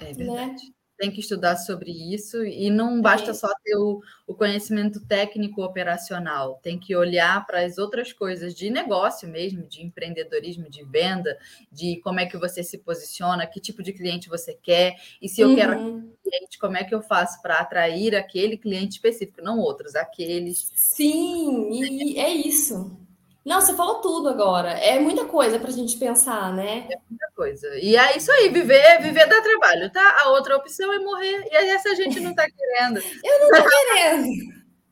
É, 0.00 0.10
é 0.10 0.12
verdade. 0.12 0.66
Né? 0.66 0.74
Tem 1.02 1.10
que 1.10 1.18
estudar 1.18 1.56
sobre 1.56 1.90
isso 1.90 2.44
e 2.44 2.70
não 2.70 3.00
basta 3.02 3.32
é. 3.32 3.34
só 3.34 3.48
ter 3.64 3.74
o, 3.74 4.00
o, 4.24 4.36
conhecimento 4.36 5.04
técnico 5.04 5.60
operacional, 5.60 6.60
tem 6.62 6.78
que 6.78 6.94
olhar 6.94 7.44
para 7.44 7.64
as 7.64 7.76
outras 7.76 8.12
coisas 8.12 8.54
de 8.54 8.70
negócio 8.70 9.28
mesmo, 9.28 9.66
de 9.66 9.82
empreendedorismo, 9.82 10.70
de 10.70 10.84
venda, 10.84 11.36
de 11.72 11.96
como 12.04 12.20
é 12.20 12.26
que 12.26 12.36
você 12.36 12.62
se 12.62 12.78
posiciona, 12.78 13.48
que 13.48 13.60
tipo 13.60 13.82
de 13.82 13.92
cliente 13.92 14.28
você 14.28 14.54
quer, 14.54 14.94
e 15.20 15.28
se 15.28 15.40
eu 15.40 15.48
uhum. 15.48 15.56
quero 15.56 16.12
cliente, 16.22 16.58
como 16.60 16.76
é 16.76 16.84
que 16.84 16.94
eu 16.94 17.02
faço 17.02 17.42
para 17.42 17.58
atrair 17.58 18.14
aquele 18.14 18.56
cliente 18.56 18.92
específico, 18.92 19.42
não 19.42 19.58
outros, 19.58 19.96
aqueles. 19.96 20.70
Sim, 20.76 21.68
e 21.72 22.16
é 22.16 22.32
isso. 22.32 22.96
Não, 23.44 23.60
você 23.60 23.74
falou 23.74 24.00
tudo 24.00 24.28
agora. 24.28 24.70
É 24.70 25.00
muita 25.00 25.24
coisa 25.24 25.58
para 25.58 25.68
a 25.68 25.72
gente 25.72 25.96
pensar, 25.98 26.52
né? 26.52 26.86
É 26.90 26.96
muita 27.10 27.28
coisa. 27.34 27.68
E 27.78 27.96
é 27.96 28.16
isso 28.16 28.30
aí, 28.30 28.48
viver, 28.48 29.02
viver 29.02 29.26
dá 29.26 29.42
trabalho, 29.42 29.90
tá? 29.90 30.22
A 30.22 30.28
outra 30.30 30.56
opção 30.56 30.92
é 30.92 30.98
morrer. 31.00 31.48
E 31.50 31.56
essa 31.56 31.90
a 31.90 31.94
gente 31.94 32.20
não 32.20 32.30
está 32.30 32.46
querendo. 32.48 32.98
eu 33.24 33.40
não 33.40 33.50
estou 33.50 33.70
querendo. 33.94 34.28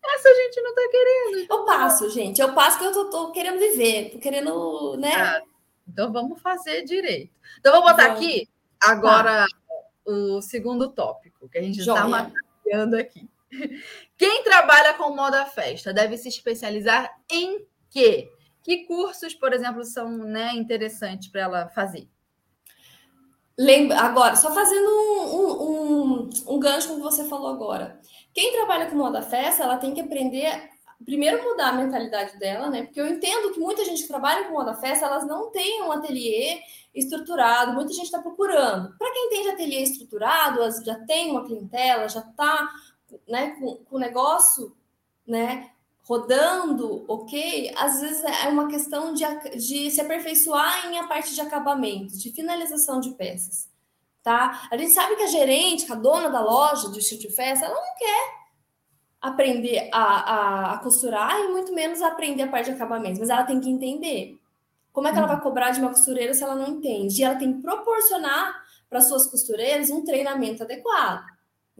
essa 0.05 0.29
a 0.29 0.35
gente 0.35 0.61
não 0.61 0.71
está 0.71 0.89
querendo. 0.91 1.47
Eu 1.49 1.65
passo, 1.65 2.11
gente. 2.11 2.41
Eu 2.41 2.53
passo 2.53 2.79
que 2.79 2.85
eu 2.85 2.93
tô, 2.93 3.05
tô 3.09 3.33
querendo 3.33 3.59
viver, 3.59 4.11
tô 4.11 4.19
querendo, 4.19 4.97
né? 4.97 5.15
Ah, 5.15 5.43
então 5.89 6.13
vamos 6.13 6.41
fazer 6.41 6.83
direito. 6.83 7.33
Então 7.61 7.73
vou 7.73 7.83
botar 7.83 8.07
aqui 8.07 8.49
agora 8.81 9.47
tá. 9.47 10.13
o 10.13 10.43
segundo 10.43 10.91
tópico 10.91 11.49
que 11.49 11.59
a 11.59 11.63
gente 11.63 11.81
está 11.81 12.07
mapeando 12.09 12.97
aqui. 12.97 13.29
Quem 14.17 14.43
trabalha 14.43 14.95
com 14.95 15.15
moda 15.15 15.47
festa 15.47 15.93
deve 15.93 16.17
se 16.17 16.29
especializar 16.29 17.11
em 17.31 17.65
quê? 17.91 18.31
Que 18.63 18.85
cursos, 18.85 19.35
por 19.35 19.53
exemplo, 19.53 19.85
são 19.85 20.11
né, 20.11 20.53
interessantes 20.55 21.29
para 21.29 21.43
ela 21.43 21.69
fazer? 21.69 22.09
Lembra, 23.59 23.99
agora, 24.01 24.37
só 24.37 24.55
fazendo 24.55 24.89
um, 24.89 25.51
um, 25.63 26.31
um, 26.55 26.59
gancho 26.59 26.89
com 26.89 26.95
o 26.95 26.97
que 26.97 27.03
você 27.03 27.29
falou 27.29 27.49
agora. 27.49 28.01
Quem 28.33 28.53
trabalha 28.53 28.89
com 28.89 28.97
moda 28.97 29.21
festa, 29.21 29.65
ela 29.65 29.77
tem 29.77 29.93
que 29.93 30.01
aprender, 30.01 30.71
primeiro 31.05 31.43
mudar 31.45 31.69
a 31.69 31.73
mentalidade 31.73 32.39
dela, 32.39 32.71
né? 32.71 32.85
Porque 32.85 33.01
eu 33.01 33.07
entendo 33.07 33.53
que 33.53 33.61
muita 33.61 33.85
gente 33.85 34.03
que 34.03 34.09
trabalha 34.09 34.45
com 34.45 34.55
moda 34.55 34.75
festa, 34.75 35.05
elas 35.05 35.27
não 35.27 35.51
têm 35.51 35.83
um 35.83 35.93
ateliê 35.93 36.61
estruturado, 36.95 37.75
muita 37.75 37.93
gente 37.93 38.07
está 38.07 38.21
procurando. 38.21 38.97
Para 38.97 39.13
quem 39.13 39.29
tem 39.29 39.43
de 39.43 39.51
ateliê 39.51 39.83
estruturado, 39.83 40.61
já 40.83 40.95
tem 41.05 41.31
uma 41.31 41.45
clientela, 41.45 42.09
já 42.09 42.21
está 42.21 42.69
né, 43.29 43.51
com 43.61 43.85
o 43.91 43.99
negócio 43.99 44.75
né, 45.27 45.71
rodando, 46.11 47.05
ok, 47.07 47.73
às 47.77 48.01
vezes 48.01 48.25
é 48.25 48.49
uma 48.49 48.67
questão 48.67 49.15
de, 49.15 49.25
de 49.57 49.93
se 49.93 50.01
aperfeiçoar 50.01 50.89
em 50.89 50.99
a 50.99 51.07
parte 51.07 51.33
de 51.33 51.41
acabamento, 51.41 52.19
de 52.19 52.33
finalização 52.33 52.99
de 52.99 53.11
peças, 53.11 53.69
tá? 54.21 54.67
A 54.73 54.77
gente 54.77 54.91
sabe 54.91 55.15
que 55.15 55.23
a 55.23 55.29
gerente, 55.29 55.87
que 55.87 55.93
a 55.93 55.95
dona 55.95 56.29
da 56.29 56.41
loja 56.41 56.91
de 56.91 56.99
estilo 56.99 57.21
de 57.21 57.31
festa, 57.31 57.67
ela 57.67 57.77
não 57.77 57.97
quer 57.97 58.41
aprender 59.21 59.89
a, 59.93 60.03
a, 60.03 60.73
a, 60.73 60.79
costurar 60.79 61.39
e 61.39 61.49
muito 61.53 61.73
menos 61.73 62.03
aprender 62.03 62.43
a 62.43 62.49
parte 62.49 62.65
de 62.65 62.73
acabamento, 62.73 63.21
mas 63.21 63.31
ela 63.31 63.45
tem 63.45 63.61
que 63.61 63.71
entender, 63.71 64.37
Como 64.93 65.07
é 65.07 65.13
que 65.13 65.19
ela 65.19 65.29
vai 65.29 65.41
cobrar 65.41 65.71
de 65.71 65.79
uma 65.79 65.91
costureira 65.91 66.35
se 66.35 66.43
ela 66.43 66.57
não 66.57 66.67
entende? 66.67 67.21
E 67.21 67.25
ela 67.25 67.37
tem 67.37 67.53
que 67.53 67.63
proporcionar 67.63 68.65
para 68.89 69.01
suas 69.01 69.29
costureiras 69.29 69.91
um 69.91 70.03
treinamento 70.03 70.65
adequado. 70.65 71.25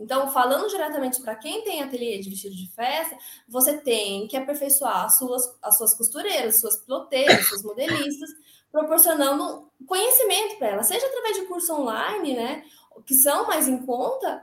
Então, 0.01 0.31
falando 0.33 0.67
diretamente 0.69 1.21
para 1.21 1.37
quem 1.37 1.63
tem 1.63 1.83
ateliê 1.83 2.19
de 2.19 2.31
vestido 2.31 2.57
de 2.57 2.73
festa, 2.73 3.15
você 3.47 3.77
tem 3.77 4.27
que 4.27 4.37
aperfeiçoar 4.37 5.05
as 5.05 5.19
suas, 5.19 5.59
as 5.63 5.77
suas 5.77 5.95
costureiras, 5.95 6.59
suas 6.59 6.79
piloteiras, 6.79 7.47
suas 7.49 7.63
modelistas, 7.63 8.31
proporcionando 8.73 9.71
conhecimento 9.87 10.57
para 10.57 10.69
elas, 10.69 10.87
seja 10.87 11.07
através 11.07 11.37
de 11.37 11.45
curso 11.45 11.75
online, 11.75 12.35
né, 12.35 12.65
que 13.05 13.15
são 13.15 13.47
mais 13.47 13.69
em 13.69 13.85
conta, 13.85 14.43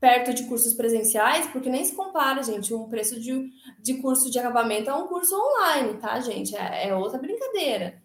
perto 0.00 0.32
de 0.32 0.44
cursos 0.44 0.74
presenciais, 0.74 1.46
porque 1.48 1.68
nem 1.68 1.84
se 1.84 1.94
compara, 1.94 2.42
gente, 2.42 2.74
um 2.74 2.88
preço 2.88 3.20
de, 3.20 3.50
de 3.80 3.94
curso 3.94 4.30
de 4.30 4.38
acabamento 4.38 4.90
a 4.90 4.96
um 4.96 5.08
curso 5.08 5.36
online, 5.36 5.94
tá, 5.94 6.20
gente? 6.20 6.56
É, 6.56 6.88
é 6.88 6.94
outra 6.94 7.18
brincadeira. 7.18 8.00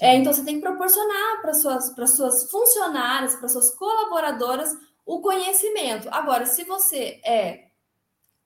É, 0.00 0.16
então, 0.16 0.32
você 0.32 0.44
tem 0.44 0.56
que 0.56 0.62
proporcionar 0.62 1.40
para 1.40 1.54
suas, 1.54 1.94
suas 2.14 2.50
funcionárias, 2.50 3.34
para 3.36 3.48
suas 3.48 3.74
colaboradoras, 3.74 4.70
o 5.04 5.20
conhecimento. 5.20 6.08
Agora, 6.10 6.46
se 6.46 6.64
você 6.64 7.20
é 7.24 7.68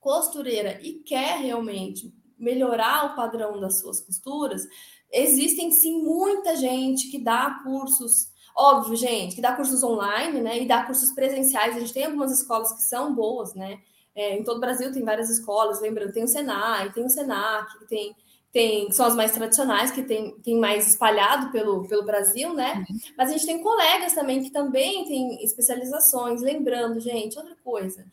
costureira 0.00 0.80
e 0.82 0.94
quer 0.94 1.38
realmente 1.40 2.14
melhorar 2.38 3.12
o 3.12 3.16
padrão 3.16 3.58
das 3.60 3.80
suas 3.80 4.00
costuras, 4.00 4.66
existem 5.10 5.70
sim 5.70 6.02
muita 6.02 6.56
gente 6.56 7.10
que 7.10 7.18
dá 7.18 7.60
cursos 7.64 8.34
Óbvio, 8.58 8.96
gente, 8.96 9.34
que 9.34 9.42
dá 9.42 9.54
cursos 9.54 9.82
online, 9.82 10.40
né? 10.40 10.62
E 10.62 10.66
dá 10.66 10.82
cursos 10.82 11.10
presenciais. 11.10 11.76
A 11.76 11.80
gente 11.80 11.92
tem 11.92 12.06
algumas 12.06 12.32
escolas 12.32 12.72
que 12.72 12.80
são 12.80 13.14
boas, 13.14 13.54
né? 13.54 13.82
É, 14.14 14.34
em 14.34 14.42
todo 14.42 14.56
o 14.56 14.60
Brasil 14.60 14.90
tem 14.90 15.04
várias 15.04 15.28
escolas, 15.28 15.78
lembrando, 15.78 16.10
tem 16.10 16.24
o 16.24 16.28
Senai, 16.28 16.90
tem 16.90 17.04
o 17.04 17.10
Senac, 17.10 17.86
tem, 17.86 18.16
tem, 18.56 18.90
são 18.90 19.04
as 19.04 19.14
mais 19.14 19.32
tradicionais, 19.32 19.90
que 19.90 20.02
tem, 20.02 20.30
tem 20.38 20.58
mais 20.58 20.88
espalhado 20.88 21.52
pelo, 21.52 21.86
pelo 21.86 22.06
Brasil, 22.06 22.54
né? 22.54 22.86
Uhum. 22.88 22.98
Mas 23.14 23.28
a 23.28 23.32
gente 23.34 23.44
tem 23.44 23.62
colegas 23.62 24.14
também 24.14 24.42
que 24.42 24.48
também 24.48 25.04
têm 25.04 25.44
especializações. 25.44 26.40
Lembrando, 26.40 26.98
gente, 26.98 27.36
outra 27.36 27.54
coisa, 27.62 28.06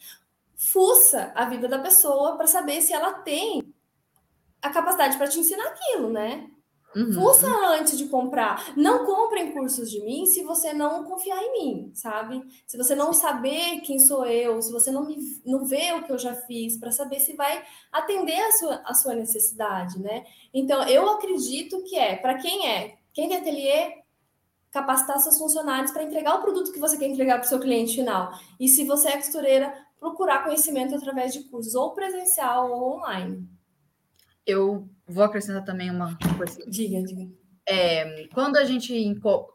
fuça 0.58 1.32
a 1.34 1.46
vida 1.46 1.70
da 1.70 1.80
pessoa 1.80 2.36
para 2.36 2.46
saber 2.46 2.82
se 2.82 2.92
ela 2.92 3.14
tem 3.14 3.74
a 4.62 4.70
capacidade 4.70 5.18
para 5.18 5.30
te 5.30 5.40
ensinar 5.40 5.66
aquilo, 5.66 6.10
né? 6.10 6.50
Uhum. 6.96 7.14
Fuça 7.14 7.48
antes 7.48 7.98
de 7.98 8.06
comprar. 8.06 8.74
Não 8.78 9.06
comprem 9.06 9.52
cursos 9.52 9.90
de 9.90 10.00
mim 10.02 10.26
se 10.26 10.44
você 10.44 10.74
não 10.74 11.04
confiar 11.04 11.42
em 11.42 11.52
mim, 11.54 11.92
sabe? 11.94 12.44
Se 12.68 12.78
você 12.78 12.96
não 12.96 13.12
saber 13.14 13.82
quem 13.82 14.00
sou 14.00 14.26
eu, 14.26 14.62
se 14.62 14.72
você 14.72 14.92
não, 14.92 15.06
me, 15.06 15.18
não 15.46 15.66
vê 15.66 15.92
o 15.94 16.04
que 16.04 16.12
eu 16.12 16.18
já 16.18 16.36
fiz, 16.36 16.78
para 16.78 16.92
saber 16.92 17.20
se 17.20 17.36
vai 17.36 17.64
atender 17.92 18.40
a 18.40 18.52
sua, 18.52 18.82
a 18.86 18.94
sua 18.94 19.16
necessidade, 19.16 20.00
né? 20.00 20.24
Então, 20.54 20.84
eu 20.88 21.10
acredito 21.10 21.84
que 21.84 21.98
é, 21.98 22.16
para 22.16 22.36
quem 22.36 22.68
é, 22.68 22.98
quem 23.12 23.28
tem 23.28 23.38
ateliê, 23.38 24.04
capacitar 24.72 25.20
seus 25.20 25.38
funcionários 25.38 25.92
para 25.92 26.04
entregar 26.04 26.36
o 26.36 26.42
produto 26.42 26.72
que 26.72 26.80
você 26.80 26.98
quer 26.98 27.08
entregar 27.08 27.38
para 27.38 27.46
o 27.46 27.50
seu 27.50 27.60
cliente 27.60 27.96
final. 27.96 28.34
E 28.60 28.68
se 28.68 28.84
você 28.84 29.10
é 29.10 29.18
costureira, 29.18 29.72
procurar 30.00 30.44
conhecimento 30.44 30.96
através 30.96 31.32
de 31.32 31.44
cursos, 31.44 31.76
ou 31.76 31.94
presencial 31.94 32.72
ou 32.72 32.98
online. 32.98 33.48
Eu 34.46 34.90
vou 35.08 35.24
acrescentar 35.24 35.64
também 35.64 35.90
uma 35.90 36.18
coisa. 36.38 36.60
Diga, 36.68 37.02
diga. 37.04 37.32
É, 37.66 38.28
quando 38.34 38.58
a 38.58 38.66
gente 38.66 38.94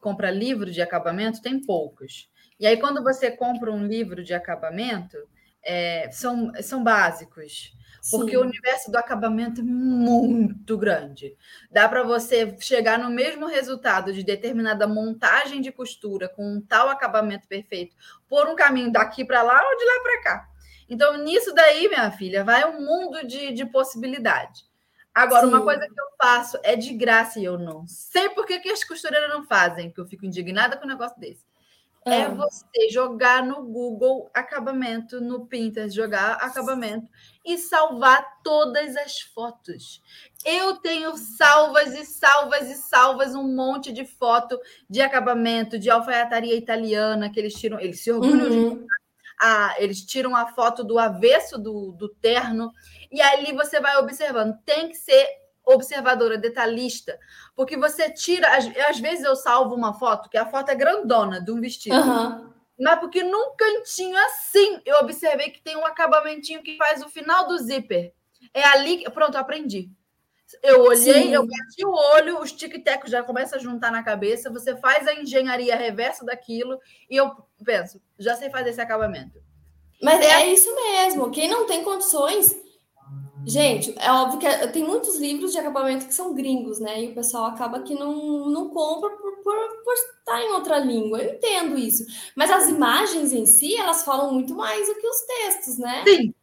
compra 0.01 0.31
livro 0.31 0.71
de 0.71 0.81
acabamento, 0.81 1.43
tem 1.43 1.61
poucos. 1.61 2.29
E 2.59 2.67
aí, 2.67 2.79
quando 2.79 3.03
você 3.03 3.31
compra 3.31 3.71
um 3.71 3.87
livro 3.87 4.25
de 4.25 4.35
acabamento, 4.35 5.17
é, 5.63 6.11
são, 6.11 6.53
são 6.63 6.83
básicos. 6.83 7.77
Porque 8.11 8.31
Sim. 8.31 8.37
o 8.39 8.43
universo 8.43 8.91
do 8.91 8.97
acabamento 8.97 9.61
é 9.61 9.65
muito 9.65 10.79
grande. 10.79 11.37
Dá 11.71 11.89
para 11.89 12.03
você 12.03 12.57
chegar 12.61 12.99
no 12.99 13.11
mesmo 13.11 13.47
resultado 13.47 14.13
de 14.13 14.23
determinada 14.23 14.87
montagem 14.87 15.61
de 15.61 15.71
costura 15.73 16.29
com 16.29 16.57
um 16.57 16.61
tal 16.61 16.89
acabamento 16.89 17.47
perfeito 17.47 17.97
por 18.29 18.49
um 18.49 18.57
caminho 18.57 18.91
daqui 18.91 19.25
para 19.25 19.43
lá 19.43 19.61
ou 19.63 19.77
de 19.77 19.85
lá 19.85 20.01
para 20.03 20.23
cá. 20.23 20.49
Então, 20.89 21.19
nisso 21.23 21.53
daí, 21.53 21.89
minha 21.89 22.11
filha, 22.11 22.45
vai 22.45 22.65
um 22.65 22.81
mundo 22.81 23.27
de, 23.27 23.53
de 23.53 23.67
possibilidade. 23.67 24.68
Agora, 25.15 25.47
Sim. 25.47 25.49
uma 25.49 25.63
coisa 25.63 25.81
que 25.81 26.01
eu 26.01 26.07
faço 26.21 26.59
é 26.63 26.77
de 26.77 26.93
graça 26.95 27.41
e 27.41 27.45
eu 27.45 27.59
não 27.59 27.87
sei 27.87 28.29
por 28.31 28.47
que, 28.47 28.61
que 28.61 28.71
as 28.71 28.85
costureiras 28.85 29.29
não 29.29 29.45
fazem, 29.45 29.91
que 29.91 30.01
eu 30.01 30.07
fico 30.07 30.25
indignada 30.25 30.77
com 30.77 30.85
um 30.85 30.89
negócio 30.89 31.19
desse. 31.19 31.49
É 32.07 32.23
ah. 32.23 32.29
você 32.29 32.89
jogar 32.91 33.45
no 33.45 33.65
Google 33.65 34.31
acabamento, 34.33 35.21
no 35.21 35.47
Pinterest, 35.47 35.95
jogar 35.95 36.35
acabamento 36.35 37.09
e 37.45 37.59
salvar 37.59 38.25
todas 38.43 38.97
as 38.97 39.21
fotos. 39.21 40.03
Eu 40.45 40.77
tenho 40.77 41.17
salvas 41.17 41.95
e 41.95 42.05
salvas 42.07 42.71
e 42.71 42.75
salvas, 42.75 43.35
um 43.35 43.55
monte 43.55 43.93
de 43.93 44.05
foto 44.05 44.59
de 44.89 45.01
acabamento, 45.01 45.79
de 45.79 45.91
alfaiataria 45.91 46.55
italiana, 46.55 47.31
que 47.31 47.39
eles 47.39 47.55
tiram, 47.55 47.79
eles 47.81 48.01
se 48.01 48.11
orgulham 48.11 48.47
uhum. 48.47 48.79
de 48.79 48.87
a, 49.41 49.77
eles 49.79 50.05
tiram 50.05 50.35
a 50.35 50.47
foto 50.47 50.83
do 50.83 50.99
avesso 50.99 51.59
do, 51.59 51.93
do 51.93 52.09
terno, 52.09 52.73
e 53.11 53.21
ali 53.21 53.53
você 53.53 53.81
vai 53.81 53.97
observando. 53.97 54.57
Tem 54.65 54.89
que 54.89 54.97
ser 54.97 55.27
observadora, 55.65 56.39
detalhista, 56.39 57.19
porque 57.55 57.77
você 57.77 58.11
tira. 58.11 58.57
Às, 58.57 58.67
às 58.89 58.99
vezes 58.99 59.25
eu 59.25 59.37
salvo 59.37 59.75
uma 59.75 59.95
foto, 59.95 60.29
que 60.29 60.39
a 60.39 60.47
foto 60.47 60.71
é 60.71 60.75
grandona 60.75 61.41
de 61.41 61.51
um 61.51 61.61
vestido. 61.61 61.97
Uhum. 61.97 62.49
Mas 62.81 63.01
porque 63.01 63.23
num 63.23 63.57
cantinho 63.57 64.17
assim 64.27 64.81
eu 64.87 64.99
observei 64.99 65.51
que 65.51 65.61
tem 65.61 65.77
um 65.77 65.85
acabamentinho 65.85 66.63
que 66.63 66.77
faz 66.77 67.03
o 67.03 67.09
final 67.09 67.47
do 67.47 67.59
zíper. 67.59 68.13
É 68.55 68.65
ali 68.65 68.99
que. 68.99 69.11
Pronto, 69.11 69.37
aprendi. 69.37 69.91
Eu 70.63 70.83
olhei, 70.83 71.25
Sim. 71.25 71.35
eu 71.35 71.47
bati 71.47 71.85
o 71.85 71.93
olho, 72.15 72.41
os 72.41 72.53
tic-tecos 72.53 73.11
já 73.11 73.23
começam 73.23 73.59
a 73.59 73.63
juntar 73.63 73.93
na 73.93 74.03
cabeça, 74.03 74.51
você 74.51 74.77
faz 74.77 75.07
a 75.07 75.15
engenharia 75.15 75.77
reversa 75.77 76.25
daquilo, 76.25 76.79
e 77.11 77.17
eu 77.17 77.31
penso, 77.65 78.01
já 78.19 78.35
sei 78.35 78.49
fazer 78.49 78.71
esse 78.71 78.81
acabamento. 78.81 79.39
Mas 80.03 80.21
é, 80.21 80.43
é 80.43 80.53
isso 80.53 80.73
mesmo. 80.75 81.31
Quem 81.31 81.49
não 81.49 81.67
tem 81.67 81.83
condições. 81.83 82.57
Gente, 83.45 83.95
é 83.99 84.11
óbvio 84.13 84.39
que 84.39 84.69
tem 84.69 84.85
muitos 84.85 85.17
livros 85.19 85.53
de 85.53 85.59
acabamento 85.59 86.07
que 86.07 86.15
são 86.15 86.35
gringos, 86.35 86.79
né? 86.79 87.03
E 87.03 87.09
o 87.09 87.15
pessoal 87.15 87.47
acaba 87.47 87.81
que 87.81 87.95
não, 87.95 88.49
não 88.49 88.69
compra 88.69 89.11
por, 89.11 89.37
por, 89.43 89.83
por 89.85 89.95
estar 89.95 90.43
em 90.43 90.53
outra 90.53 90.79
língua. 90.79 91.23
Eu 91.23 91.35
entendo 91.35 91.79
isso. 91.79 92.05
Mas 92.37 92.51
as 92.51 92.69
imagens 92.69 93.33
em 93.33 93.47
si, 93.47 93.75
elas 93.77 94.05
falam 94.05 94.33
muito 94.35 94.55
mais 94.55 94.87
do 94.87 94.95
que 94.95 95.07
os 95.07 95.21
textos, 95.21 95.79
né? 95.79 96.05
Sim, 96.07 96.35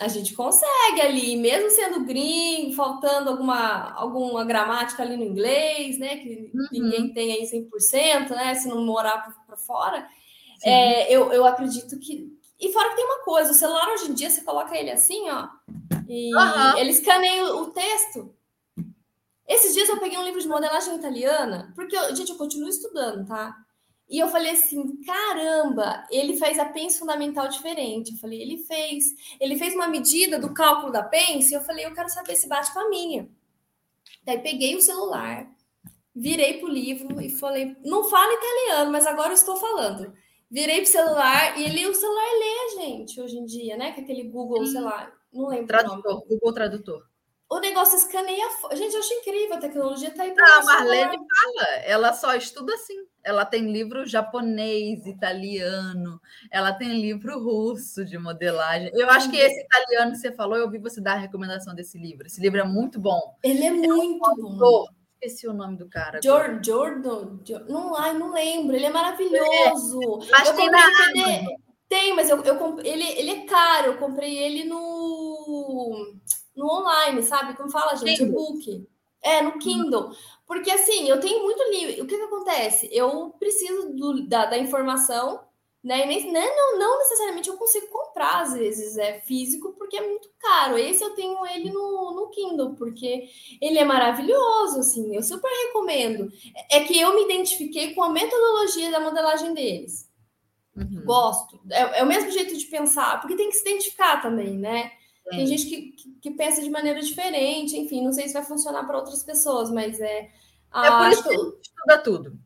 a 0.00 0.08
gente 0.08 0.34
consegue 0.34 1.00
ali, 1.00 1.36
mesmo 1.36 1.70
sendo 1.70 2.04
gringo, 2.04 2.74
faltando 2.74 3.30
alguma, 3.30 3.92
alguma 3.92 4.44
gramática 4.44 5.02
ali 5.02 5.16
no 5.16 5.24
inglês, 5.24 5.98
né? 5.98 6.16
Que 6.16 6.50
uhum. 6.52 6.68
ninguém 6.72 7.12
tem 7.12 7.32
aí 7.32 7.48
100%, 7.48 8.30
né? 8.30 8.54
Se 8.56 8.68
não 8.68 8.84
morar 8.84 9.34
para 9.46 9.56
fora. 9.56 10.06
É, 10.64 11.12
eu, 11.12 11.32
eu 11.32 11.44
acredito 11.46 11.98
que. 11.98 12.32
E 12.58 12.72
fora 12.72 12.90
que 12.90 12.96
tem 12.96 13.04
uma 13.04 13.22
coisa: 13.22 13.52
o 13.52 13.54
celular 13.54 13.88
hoje 13.92 14.10
em 14.10 14.14
dia 14.14 14.30
você 14.30 14.42
coloca 14.42 14.76
ele 14.76 14.90
assim, 14.90 15.30
ó, 15.30 15.48
e 16.08 16.34
uhum. 16.34 16.78
ele 16.78 16.90
escaneia 16.90 17.44
o 17.54 17.70
texto. 17.70 18.34
Esses 19.46 19.74
dias 19.74 19.88
eu 19.88 20.00
peguei 20.00 20.18
um 20.18 20.24
livro 20.24 20.40
de 20.40 20.48
modelagem 20.48 20.96
italiana, 20.96 21.70
porque, 21.76 21.94
eu, 21.94 22.16
gente, 22.16 22.30
eu 22.30 22.38
continuo 22.38 22.68
estudando, 22.68 23.26
tá? 23.26 23.54
E 24.08 24.18
eu 24.18 24.28
falei 24.28 24.52
assim, 24.52 25.00
caramba, 25.02 26.06
ele 26.10 26.36
fez 26.36 26.58
a 26.58 26.66
pence 26.66 26.98
fundamental 26.98 27.48
diferente. 27.48 28.12
Eu 28.12 28.18
falei, 28.18 28.40
ele 28.42 28.58
fez. 28.58 29.14
Ele 29.40 29.56
fez 29.56 29.74
uma 29.74 29.88
medida 29.88 30.38
do 30.38 30.52
cálculo 30.52 30.92
da 30.92 31.02
pence. 31.02 31.52
E 31.52 31.56
eu 31.56 31.62
falei, 31.62 31.86
eu 31.86 31.94
quero 31.94 32.08
saber 32.10 32.36
se 32.36 32.48
bate 32.48 32.72
com 32.72 32.80
a 32.80 32.88
minha. 32.88 33.28
Daí 34.22 34.38
peguei 34.40 34.76
o 34.76 34.82
celular, 34.82 35.50
virei 36.14 36.58
pro 36.58 36.68
livro 36.68 37.20
e 37.20 37.30
falei, 37.30 37.76
não 37.84 38.04
fala 38.04 38.32
italiano, 38.32 38.92
mas 38.92 39.06
agora 39.06 39.30
eu 39.30 39.34
estou 39.34 39.56
falando. 39.56 40.14
Virei 40.50 40.82
pro 40.82 40.90
celular 40.90 41.58
e 41.58 41.64
ele, 41.64 41.86
o 41.86 41.94
celular 41.94 42.24
lê, 42.38 42.82
gente, 42.82 43.20
hoje 43.20 43.36
em 43.36 43.44
dia, 43.44 43.76
né? 43.76 43.92
Que 43.92 44.00
é 44.00 44.02
aquele 44.04 44.24
Google, 44.24 44.66
sei 44.66 44.80
lá, 44.80 45.10
não 45.32 45.48
lembro. 45.48 45.66
Tradutor, 45.66 46.26
Google 46.26 46.52
Tradutor 46.52 47.14
o 47.54 47.60
negócio 47.60 47.96
escaneia. 47.96 48.48
Gente, 48.72 48.94
eu 48.94 49.00
acho 49.00 49.14
incrível, 49.14 49.54
a 49.54 49.60
tecnologia 49.60 50.08
está 50.08 50.24
aí 50.24 50.32
para 50.32 50.44
Não, 50.44 50.60
a 50.60 50.64
Marlene 50.64 51.16
fala, 51.16 51.68
ela 51.84 52.12
só 52.12 52.34
estuda 52.34 52.74
assim. 52.74 53.06
Ela 53.24 53.44
tem 53.44 53.72
livro 53.72 54.06
japonês, 54.06 55.06
italiano, 55.06 56.20
ela 56.50 56.72
tem 56.72 57.00
livro 57.00 57.42
russo 57.42 58.04
de 58.04 58.18
modelagem. 58.18 58.90
Eu 58.92 59.08
acho 59.08 59.30
que 59.30 59.36
esse 59.36 59.60
italiano 59.62 60.12
que 60.12 60.18
você 60.18 60.30
falou, 60.32 60.56
eu 60.56 60.64
ouvi 60.64 60.78
você 60.78 61.00
dar 61.00 61.14
a 61.14 61.18
recomendação 61.18 61.74
desse 61.74 61.96
livro. 61.96 62.26
Esse 62.26 62.40
livro 62.40 62.60
é 62.60 62.64
muito 62.64 63.00
bom. 63.00 63.20
Ele 63.42 63.64
é, 63.64 63.68
é 63.68 63.70
muito 63.70 64.46
um 64.46 64.58
bom. 64.58 64.86
Esqueci 65.14 65.48
o 65.48 65.54
nome 65.54 65.78
do 65.78 65.88
cara. 65.88 66.20
Jordan, 66.22 67.38
não, 67.66 67.96
ai, 67.96 68.12
não 68.12 68.32
lembro. 68.32 68.76
Ele 68.76 68.84
é 68.84 68.90
maravilhoso. 68.90 70.00
É, 70.28 70.30
mas 70.30 70.48
eu 70.48 70.54
tem 70.54 70.70
na 70.70 70.80
Tem, 71.88 72.14
mas 72.14 72.28
eu, 72.28 72.42
eu 72.42 72.78
ele, 72.80 73.04
ele 73.18 73.30
é 73.30 73.46
caro. 73.46 73.86
Eu 73.86 73.96
comprei 73.96 74.36
ele 74.36 74.64
no 74.64 76.14
no 76.54 76.66
online, 76.66 77.22
sabe? 77.22 77.56
Como 77.56 77.70
fala, 77.70 77.96
gente? 77.96 78.22
E-book. 78.22 78.86
É, 79.22 79.40
no 79.40 79.58
Kindle. 79.58 80.10
Porque 80.46 80.70
assim, 80.70 81.08
eu 81.08 81.20
tenho 81.20 81.42
muito 81.42 81.62
livro. 81.70 82.04
O 82.04 82.06
que, 82.06 82.16
que 82.16 82.22
acontece? 82.22 82.88
Eu 82.92 83.34
preciso 83.38 83.94
do, 83.94 84.26
da, 84.28 84.46
da 84.46 84.58
informação 84.58 85.40
né? 85.84 86.02
E 86.02 86.06
nem, 86.06 86.32
né, 86.32 86.46
não, 86.56 86.78
não 86.78 86.98
necessariamente 86.98 87.50
eu 87.50 87.58
consigo 87.58 87.88
comprar, 87.88 88.40
às 88.40 88.54
vezes, 88.54 88.96
é 88.96 89.20
físico, 89.20 89.74
porque 89.74 89.98
é 89.98 90.08
muito 90.08 90.30
caro. 90.38 90.78
Esse 90.78 91.04
eu 91.04 91.10
tenho 91.10 91.44
ele 91.44 91.70
no, 91.70 92.14
no 92.14 92.30
Kindle, 92.30 92.74
porque 92.74 93.28
ele 93.60 93.78
é 93.78 93.84
maravilhoso, 93.84 94.80
assim, 94.80 95.14
eu 95.14 95.22
super 95.22 95.50
recomendo. 95.66 96.32
É 96.70 96.80
que 96.80 96.98
eu 96.98 97.14
me 97.14 97.24
identifiquei 97.24 97.94
com 97.94 98.02
a 98.02 98.08
metodologia 98.08 98.90
da 98.90 98.98
modelagem 98.98 99.52
deles. 99.52 100.10
Uhum. 100.74 101.04
Gosto. 101.04 101.60
É, 101.70 102.00
é, 102.00 102.02
o 102.02 102.06
mesmo 102.06 102.30
jeito 102.30 102.56
de 102.56 102.64
pensar, 102.64 103.20
porque 103.20 103.36
tem 103.36 103.50
que 103.50 103.56
se 103.56 103.68
identificar 103.68 104.22
também, 104.22 104.56
né? 104.56 104.90
Tem 105.30 105.42
é. 105.42 105.46
gente 105.46 105.66
que, 105.66 105.92
que, 106.20 106.30
pensa 106.32 106.60
de 106.60 106.70
maneira 106.70 107.00
diferente, 107.00 107.76
enfim, 107.76 108.04
não 108.04 108.12
sei 108.12 108.28
se 108.28 108.34
vai 108.34 108.44
funcionar 108.44 108.84
para 108.84 108.98
outras 108.98 109.22
pessoas, 109.22 109.70
mas 109.70 110.00
é. 110.00 110.28
É 110.74 110.90
por 110.90 111.08
isso 111.08 111.22
que 111.22 111.34
estuda 111.34 111.98
tudo. 112.02 112.38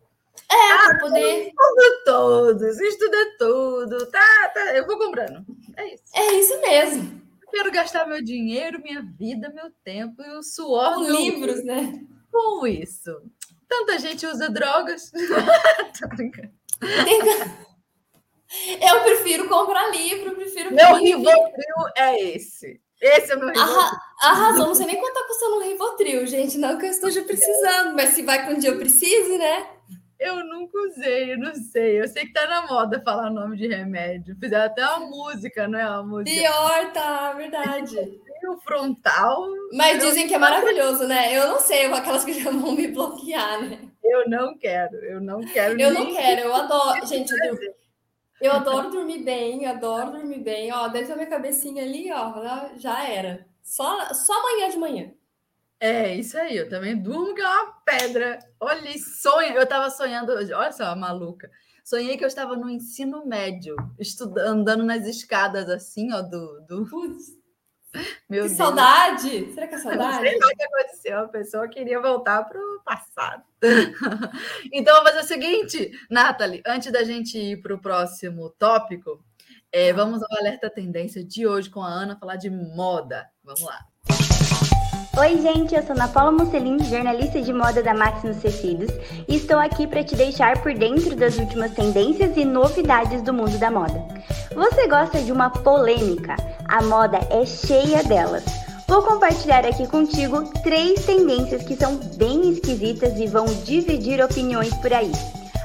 É, 0.51 0.73
ah, 0.73 0.79
para 0.85 0.99
poder. 0.99 1.49
Estuda 1.49 2.05
todos, 2.05 2.81
estuda 2.81 3.37
tudo. 3.39 4.07
Tá, 4.07 4.51
tá, 4.55 4.75
eu 4.75 4.87
vou 4.87 4.99
comprando. 4.99 5.45
É 5.77 5.95
isso. 5.95 6.05
É 6.15 6.33
isso 6.35 6.61
mesmo. 6.61 7.23
Eu 7.43 7.49
quero 7.51 7.73
gastar 7.73 8.07
meu 8.07 8.23
dinheiro, 8.23 8.81
minha 8.83 9.03
vida, 9.03 9.51
meu 9.51 9.71
tempo 9.83 10.23
e 10.23 10.31
o 10.37 10.43
suor. 10.43 10.95
Com 10.95 11.11
livros, 11.11 11.65
né? 11.65 12.05
Com 12.31 12.67
isso. 12.67 13.23
Tanta 13.69 13.99
gente 13.99 14.27
usa 14.27 14.49
drogas. 14.49 15.11
Tô 15.99 16.09
brincando. 16.09 16.53
Eu 18.81 19.03
prefiro 19.03 19.49
comprar 19.49 19.91
livro, 19.91 20.35
prefiro. 20.35 20.75
Meu 20.75 20.97
Rivotril 20.97 21.77
é 21.97 22.21
esse. 22.31 22.81
Esse 23.01 23.33
é 23.33 23.37
o 23.37 23.39
meu 23.39 23.49
Rivotril. 23.49 23.99
Arrasou, 24.23 24.67
não 24.67 24.75
sei 24.75 24.87
nem 24.87 24.97
quanto 24.97 25.15
tá 25.15 25.25
custando 25.27 25.57
um 25.57 25.63
Rivotril, 25.63 26.27
gente. 26.27 26.59
Não 26.59 26.79
que 26.79 26.87
eu 26.87 26.91
esteja 26.91 27.23
precisando, 27.23 27.95
mas 27.95 28.11
se 28.11 28.23
vai 28.23 28.45
que 28.47 28.53
um 28.53 28.59
dia 28.59 28.71
eu 28.71 28.79
precise, 28.79 29.37
né? 29.37 29.67
Eu 30.19 30.45
nunca 30.45 30.77
usei, 30.81 31.33
eu 31.33 31.39
não 31.39 31.55
sei. 31.55 32.01
Eu 32.01 32.09
sei 32.09 32.27
que 32.27 32.33
tá 32.33 32.47
na 32.47 32.67
moda 32.67 33.01
falar 33.05 33.31
nome 33.31 33.57
de 33.57 33.69
remédio. 33.69 34.37
Fizeram 34.41 34.65
até 34.65 34.85
uma 34.85 35.07
música, 35.07 35.69
não 35.69 35.79
é? 35.79 35.89
Uma 35.89 36.03
música. 36.03 36.31
Pior, 36.31 36.93
tá, 36.93 37.33
verdade. 37.35 38.21
O 38.49 38.57
frontal. 38.63 39.47
Mas 39.73 40.03
dizem 40.03 40.27
que 40.27 40.35
é 40.35 40.39
maravilhoso, 40.39 41.07
né? 41.07 41.37
Eu 41.37 41.49
não 41.49 41.61
sei, 41.61 41.87
aquelas 41.87 42.25
que 42.25 42.33
já 42.33 42.51
vão 42.51 42.73
me 42.73 42.89
bloquear, 42.89 43.63
né? 43.63 43.79
Eu 44.03 44.29
não 44.29 44.57
quero, 44.57 44.97
eu 45.05 45.21
não 45.21 45.41
quero. 45.41 45.81
Eu 45.81 45.93
não 45.93 46.07
quero, 46.07 46.41
eu 46.41 46.55
adoro. 46.55 47.07
Gente, 47.07 47.31
eu, 47.45 47.59
eu 48.41 48.53
adoro 48.53 48.91
dormir 48.91 49.23
bem, 49.23 49.67
adoro 49.67 50.13
dormir 50.13 50.41
bem. 50.41 50.73
Ó, 50.73 50.89
dentro 50.89 51.11
da 51.11 51.17
minha 51.17 51.29
cabecinha 51.29 51.83
ali, 51.83 52.11
ó, 52.13 52.77
já 52.77 53.09
era. 53.09 53.47
Só, 53.63 54.13
só 54.15 54.33
amanhã 54.33 54.71
de 54.71 54.79
manhã. 54.79 55.13
É, 55.81 56.15
isso 56.15 56.37
aí, 56.37 56.57
eu 56.57 56.69
também 56.69 56.97
durmo 56.97 57.35
que 57.35 57.41
é 57.41 57.49
uma 57.49 57.73
pedra. 57.85 58.39
Olha, 58.59 58.91
sonho. 58.99 59.55
Eu 59.55 59.63
estava 59.63 59.91
sonhando, 59.91 60.33
olha 60.33 60.73
só, 60.73 60.95
maluca. 60.97 61.51
Sonhei 61.85 62.17
que 62.17 62.25
eu 62.25 62.29
estava 62.29 62.57
no 62.57 62.69
ensino 62.69 63.25
médio, 63.25 63.75
estudando, 63.99 64.47
andando 64.47 64.85
nas 64.85 65.07
escadas 65.07 65.69
assim, 65.71 66.13
ó, 66.13 66.21
do. 66.21 66.61
do... 66.67 66.85
Putz, 66.85 67.38
Meu 68.29 68.43
que 68.43 68.49
Deus. 68.49 68.59
saudade! 68.59 69.53
Será 69.55 69.67
que 69.67 69.75
é 69.75 69.79
saudade? 69.79 70.17
Não 70.17 70.23
sei 70.23 70.37
o 70.37 70.57
que 70.57 70.63
aconteceu, 70.63 71.19
a 71.21 71.29
pessoa 71.29 71.69
queria 71.69 72.01
voltar 72.01 72.45
para 72.45 72.61
o 72.61 72.81
passado. 72.85 73.43
então, 74.73 74.95
vamos 74.97 75.11
fazer 75.11 75.25
o 75.25 75.29
seguinte, 75.29 75.91
Nathalie, 76.11 76.63
antes 76.67 76.93
da 76.93 77.03
gente 77.05 77.39
ir 77.39 77.63
para 77.63 77.75
o 77.75 77.81
próximo 77.81 78.51
tópico, 78.51 79.25
é, 79.73 79.93
vamos 79.93 80.23
ao 80.23 80.39
alerta 80.39 80.71
tendência 80.71 81.25
de 81.25 81.47
hoje 81.47 81.71
com 81.71 81.83
a 81.83 81.89
Ana 81.89 82.19
falar 82.19 82.37
de 82.37 82.51
moda. 82.51 83.29
Vamos 83.43 83.63
lá. 83.63 83.87
Oi, 85.19 85.41
gente, 85.43 85.75
eu 85.75 85.83
sou 85.83 85.97
Ana 85.97 86.07
Paula 86.07 86.31
Musselin, 86.31 86.79
jornalista 86.85 87.43
de 87.43 87.53
moda 87.53 87.83
da 87.83 87.93
Maximus 87.93 88.37
Tecidos, 88.37 88.89
e 89.27 89.35
estou 89.35 89.59
aqui 89.59 89.85
para 89.85 90.05
te 90.05 90.15
deixar 90.15 90.63
por 90.63 90.73
dentro 90.73 91.17
das 91.17 91.37
últimas 91.37 91.73
tendências 91.73 92.37
e 92.37 92.45
novidades 92.45 93.21
do 93.23 93.35
mundo 93.35 93.59
da 93.59 93.69
moda. 93.69 94.01
Você 94.55 94.87
gosta 94.87 95.21
de 95.21 95.33
uma 95.33 95.51
polêmica? 95.51 96.37
A 96.69 96.85
moda 96.85 97.19
é 97.31 97.45
cheia 97.45 98.05
delas. 98.05 98.45
Vou 98.87 99.03
compartilhar 99.03 99.67
aqui 99.67 99.89
contigo 99.89 100.45
três 100.63 101.05
tendências 101.05 101.65
que 101.65 101.75
são 101.75 101.97
bem 102.17 102.51
esquisitas 102.51 103.19
e 103.19 103.27
vão 103.27 103.47
dividir 103.65 104.23
opiniões 104.23 104.73
por 104.75 104.93
aí. 104.93 105.11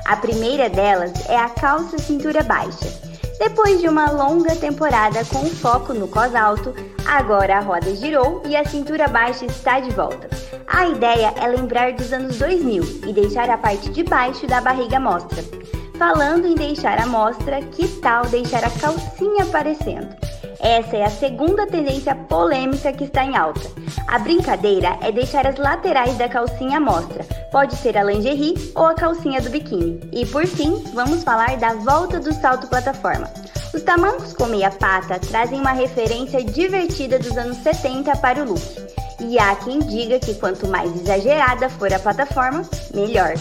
A 0.05 0.15
primeira 0.15 0.67
delas 0.67 1.11
é 1.29 1.37
a 1.37 1.49
calça 1.49 1.99
cintura 1.99 2.41
baixa. 2.41 2.91
Depois 3.37 3.79
de 3.79 3.87
uma 3.87 4.09
longa 4.09 4.55
temporada 4.55 5.23
com 5.25 5.45
foco 5.45 5.93
no 5.93 6.07
cos 6.07 6.33
alto, 6.33 6.73
agora 7.07 7.57
a 7.57 7.59
roda 7.59 7.95
girou 7.95 8.41
e 8.45 8.55
a 8.55 8.65
cintura 8.65 9.07
baixa 9.07 9.45
está 9.45 9.79
de 9.79 9.91
volta. 9.91 10.29
A 10.67 10.87
ideia 10.87 11.33
é 11.37 11.47
lembrar 11.47 11.93
dos 11.93 12.11
anos 12.11 12.37
2000 12.37 12.83
e 13.07 13.13
deixar 13.13 13.49
a 13.49 13.57
parte 13.57 13.89
de 13.89 14.03
baixo 14.03 14.47
da 14.47 14.61
barriga 14.61 14.99
mostra. 14.99 15.43
Falando 15.97 16.47
em 16.47 16.55
deixar 16.55 16.99
a 16.99 17.05
mostra, 17.05 17.61
que 17.61 17.87
tal 17.99 18.25
deixar 18.25 18.63
a 18.63 18.69
calcinha 18.71 19.43
aparecendo? 19.43 20.15
Essa 20.63 20.95
é 20.95 21.03
a 21.03 21.09
segunda 21.09 21.67
tendência 21.67 22.15
polêmica 22.15 22.93
que 22.93 23.03
está 23.03 23.25
em 23.25 23.35
alta. 23.35 23.59
A 24.07 24.17
brincadeira 24.17 24.97
é 25.01 25.11
deixar 25.11 25.45
as 25.45 25.57
laterais 25.57 26.17
da 26.17 26.29
calcinha 26.29 26.77
à 26.77 26.79
mostra. 26.79 27.25
Pode 27.51 27.75
ser 27.75 27.97
a 27.97 28.03
lingerie 28.03 28.71
ou 28.73 28.85
a 28.85 28.93
calcinha 28.93 29.41
do 29.41 29.49
biquíni. 29.49 29.99
E 30.13 30.25
por 30.25 30.47
fim, 30.47 30.81
vamos 30.93 31.21
falar 31.21 31.57
da 31.57 31.73
volta 31.73 32.17
do 32.17 32.33
salto 32.33 32.67
plataforma. 32.67 33.29
Os 33.73 33.83
tamancos 33.83 34.31
com 34.31 34.45
meia 34.45 34.71
pata 34.71 35.19
trazem 35.19 35.59
uma 35.59 35.73
referência 35.73 36.41
divertida 36.41 37.19
dos 37.19 37.37
anos 37.37 37.57
70 37.57 38.15
para 38.15 38.41
o 38.41 38.47
look. 38.47 38.63
E 39.19 39.37
há 39.37 39.53
quem 39.57 39.79
diga 39.79 40.17
que 40.17 40.33
quanto 40.35 40.65
mais 40.65 40.95
exagerada 40.95 41.67
for 41.67 41.91
a 41.93 41.99
plataforma, 41.99 42.61
melhor. 42.93 43.33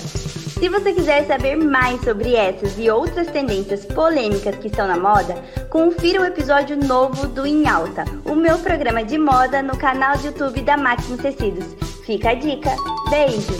Se 0.62 0.68
você 0.68 0.92
quiser 0.92 1.26
saber 1.26 1.56
mais 1.56 2.00
sobre 2.02 2.36
essas 2.36 2.78
e 2.78 2.88
outras 2.88 3.26
tendências 3.32 3.84
polêmicas 3.84 4.54
que 4.58 4.68
estão 4.68 4.86
na 4.86 4.96
moda, 4.96 5.34
confira 5.68 6.22
o 6.22 6.24
episódio 6.24 6.76
novo 6.76 7.26
do 7.26 7.44
Em 7.44 7.66
Alta, 7.66 8.04
o 8.24 8.36
meu 8.36 8.56
programa 8.60 9.04
de 9.04 9.18
moda 9.18 9.60
no 9.60 9.76
canal 9.76 10.16
de 10.18 10.28
YouTube 10.28 10.62
da 10.62 10.76
Máximo 10.76 11.20
Tecidos. 11.20 11.74
Fica 12.06 12.30
a 12.30 12.34
dica. 12.34 12.70
Beijo! 13.10 13.52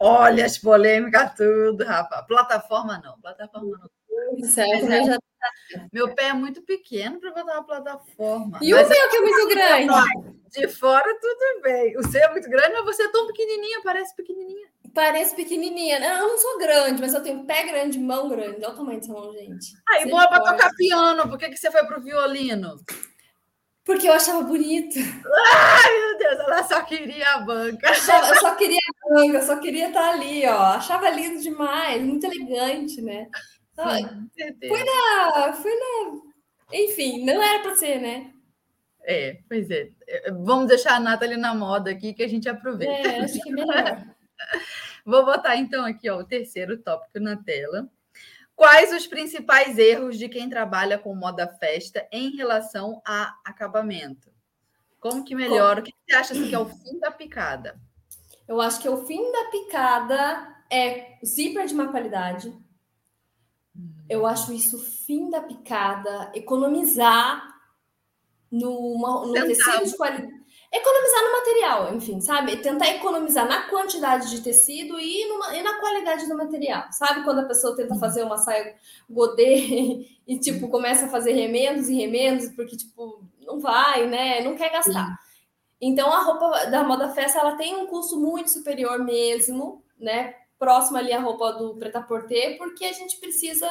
Olha 0.00 0.46
as 0.46 0.56
polêmicas 0.56 1.34
tudo, 1.34 1.84
rapaz. 1.84 2.26
Plataforma 2.26 3.02
não, 3.04 3.20
plataforma 3.20 3.76
não. 3.76 3.97
Certo, 4.44 4.86
é, 4.86 5.04
já... 5.04 5.18
Meu 5.92 6.14
pé 6.14 6.28
é 6.28 6.32
muito 6.32 6.62
pequeno 6.62 7.20
para 7.20 7.30
botar 7.32 7.54
uma 7.54 7.64
plataforma. 7.64 8.58
E 8.60 8.72
o 8.72 8.76
meu 8.76 8.88
que 8.88 9.16
é 9.16 9.20
muito 9.20 9.48
grande? 9.48 10.38
De 10.50 10.68
fora, 10.68 11.18
tudo 11.20 11.62
bem. 11.62 11.96
O 11.98 12.02
seu 12.08 12.20
é 12.22 12.30
muito 12.32 12.48
grande, 12.48 12.72
mas 12.72 12.84
você 12.84 13.02
é 13.02 13.12
tão 13.12 13.26
pequenininha, 13.26 13.80
parece 13.84 14.16
pequenininha. 14.16 14.66
Parece 14.94 15.36
pequenininha. 15.36 16.00
Né? 16.00 16.18
Eu 16.20 16.28
não 16.28 16.38
sou 16.38 16.58
grande, 16.58 17.00
mas 17.00 17.12
eu 17.14 17.22
tenho 17.22 17.44
pé 17.44 17.64
grande, 17.64 17.98
mão 17.98 18.28
grande. 18.28 18.64
Olha 18.64 18.70
o 18.70 18.76
tamanho 18.76 18.98
dessa 18.98 19.12
mão, 19.12 19.32
gente. 19.32 19.74
Aí, 19.88 20.08
boa 20.10 20.26
para 20.26 20.42
tocar 20.42 20.70
piano. 20.74 21.28
Por 21.28 21.38
que, 21.38 21.50
que 21.50 21.56
você 21.56 21.70
foi 21.70 21.84
pro 21.84 22.00
violino? 22.00 22.76
Porque 23.84 24.08
eu 24.08 24.12
achava 24.12 24.42
bonito. 24.42 24.98
Ai, 24.98 25.98
meu 25.98 26.18
Deus, 26.18 26.40
ela 26.40 26.62
só 26.62 26.82
queria 26.82 27.26
a 27.34 27.40
banca. 27.40 27.90
Achava, 27.90 28.28
eu 28.28 28.40
só 28.40 28.54
queria 28.54 28.78
a 28.78 29.14
banca, 29.14 29.38
eu 29.38 29.42
só 29.42 29.56
queria 29.56 29.88
estar 29.88 30.10
ali, 30.10 30.46
ó. 30.46 30.62
Achava 30.74 31.08
lindo 31.08 31.40
demais, 31.40 32.02
muito 32.02 32.24
elegante, 32.24 33.00
né? 33.00 33.28
Fui 33.82 34.84
na. 34.84 35.52
Fui 35.52 35.74
na. 35.74 36.22
Enfim, 36.72 37.24
não 37.24 37.42
era 37.42 37.62
para 37.62 37.74
ser, 37.76 38.00
né? 38.00 38.32
É, 39.02 39.38
pois 39.48 39.70
é. 39.70 39.88
Vamos 40.44 40.68
deixar 40.68 40.96
a 40.96 41.00
Nathalie 41.00 41.36
na 41.36 41.54
moda 41.54 41.90
aqui 41.90 42.12
que 42.12 42.22
a 42.22 42.28
gente 42.28 42.48
aproveita. 42.48 43.08
É, 43.08 43.20
acho 43.20 43.40
que 43.40 43.48
é 43.48 43.52
melhor. 43.52 44.06
Vou 45.04 45.24
botar 45.24 45.56
então 45.56 45.84
aqui 45.84 46.10
ó, 46.10 46.18
o 46.18 46.24
terceiro 46.24 46.76
tópico 46.76 47.18
na 47.18 47.36
tela. 47.36 47.88
Quais 48.54 48.92
os 48.92 49.06
principais 49.06 49.78
erros 49.78 50.18
de 50.18 50.28
quem 50.28 50.50
trabalha 50.50 50.98
com 50.98 51.14
moda 51.14 51.46
festa 51.46 52.06
em 52.12 52.36
relação 52.36 53.00
a 53.06 53.34
acabamento? 53.44 54.30
Como 55.00 55.24
que 55.24 55.34
melhora? 55.34 55.80
O 55.80 55.82
que 55.82 55.94
você 56.06 56.16
acha 56.16 56.32
assim, 56.34 56.48
que 56.48 56.54
é 56.54 56.58
o 56.58 56.66
fim 56.66 56.98
da 56.98 57.10
picada? 57.10 57.80
Eu 58.46 58.60
acho 58.60 58.80
que 58.80 58.88
o 58.88 59.06
fim 59.06 59.30
da 59.30 59.44
picada 59.50 60.56
é 60.70 61.18
zíper 61.24 61.66
de 61.66 61.74
má 61.74 61.88
qualidade. 61.88 62.52
Eu 64.08 64.26
acho 64.26 64.52
isso 64.52 64.78
fim 64.78 65.30
da 65.30 65.40
picada, 65.40 66.30
economizar 66.34 67.58
no, 68.50 69.26
no 69.26 69.32
tecido 69.32 69.84
de 69.84 69.96
qualidade. 69.96 70.38
Economizar 70.70 71.22
no 71.22 71.32
material, 71.32 71.94
enfim, 71.94 72.20
sabe? 72.20 72.56
Tentar 72.58 72.88
economizar 72.88 73.48
na 73.48 73.68
quantidade 73.70 74.30
de 74.30 74.42
tecido 74.42 75.00
e, 75.00 75.26
numa, 75.26 75.56
e 75.56 75.62
na 75.62 75.80
qualidade 75.80 76.28
do 76.28 76.36
material. 76.36 76.92
Sabe 76.92 77.24
quando 77.24 77.40
a 77.40 77.46
pessoa 77.46 77.74
tenta 77.74 77.94
uhum. 77.94 78.00
fazer 78.00 78.22
uma 78.22 78.36
saia 78.36 78.74
godê 79.08 80.06
e, 80.28 80.38
tipo, 80.38 80.68
começa 80.68 81.06
a 81.06 81.08
fazer 81.08 81.32
remendos 81.32 81.88
e 81.88 81.94
remendos, 81.94 82.50
porque, 82.50 82.76
tipo, 82.76 83.22
não 83.40 83.58
vai, 83.58 84.06
né? 84.06 84.42
Não 84.42 84.56
quer 84.56 84.70
gastar. 84.70 85.18
Então, 85.80 86.12
a 86.12 86.22
roupa 86.22 86.66
da 86.66 86.84
moda 86.84 87.08
festa, 87.10 87.38
ela 87.38 87.56
tem 87.56 87.74
um 87.74 87.86
custo 87.86 88.18
muito 88.18 88.50
superior 88.50 89.02
mesmo, 89.02 89.82
né? 89.98 90.34
Próxima 90.58 90.98
ali 90.98 91.12
à 91.12 91.20
roupa 91.20 91.52
do 91.52 91.74
preta 91.76 92.02
porter, 92.02 92.58
porque 92.58 92.84
a 92.84 92.92
gente 92.92 93.16
precisa 93.18 93.70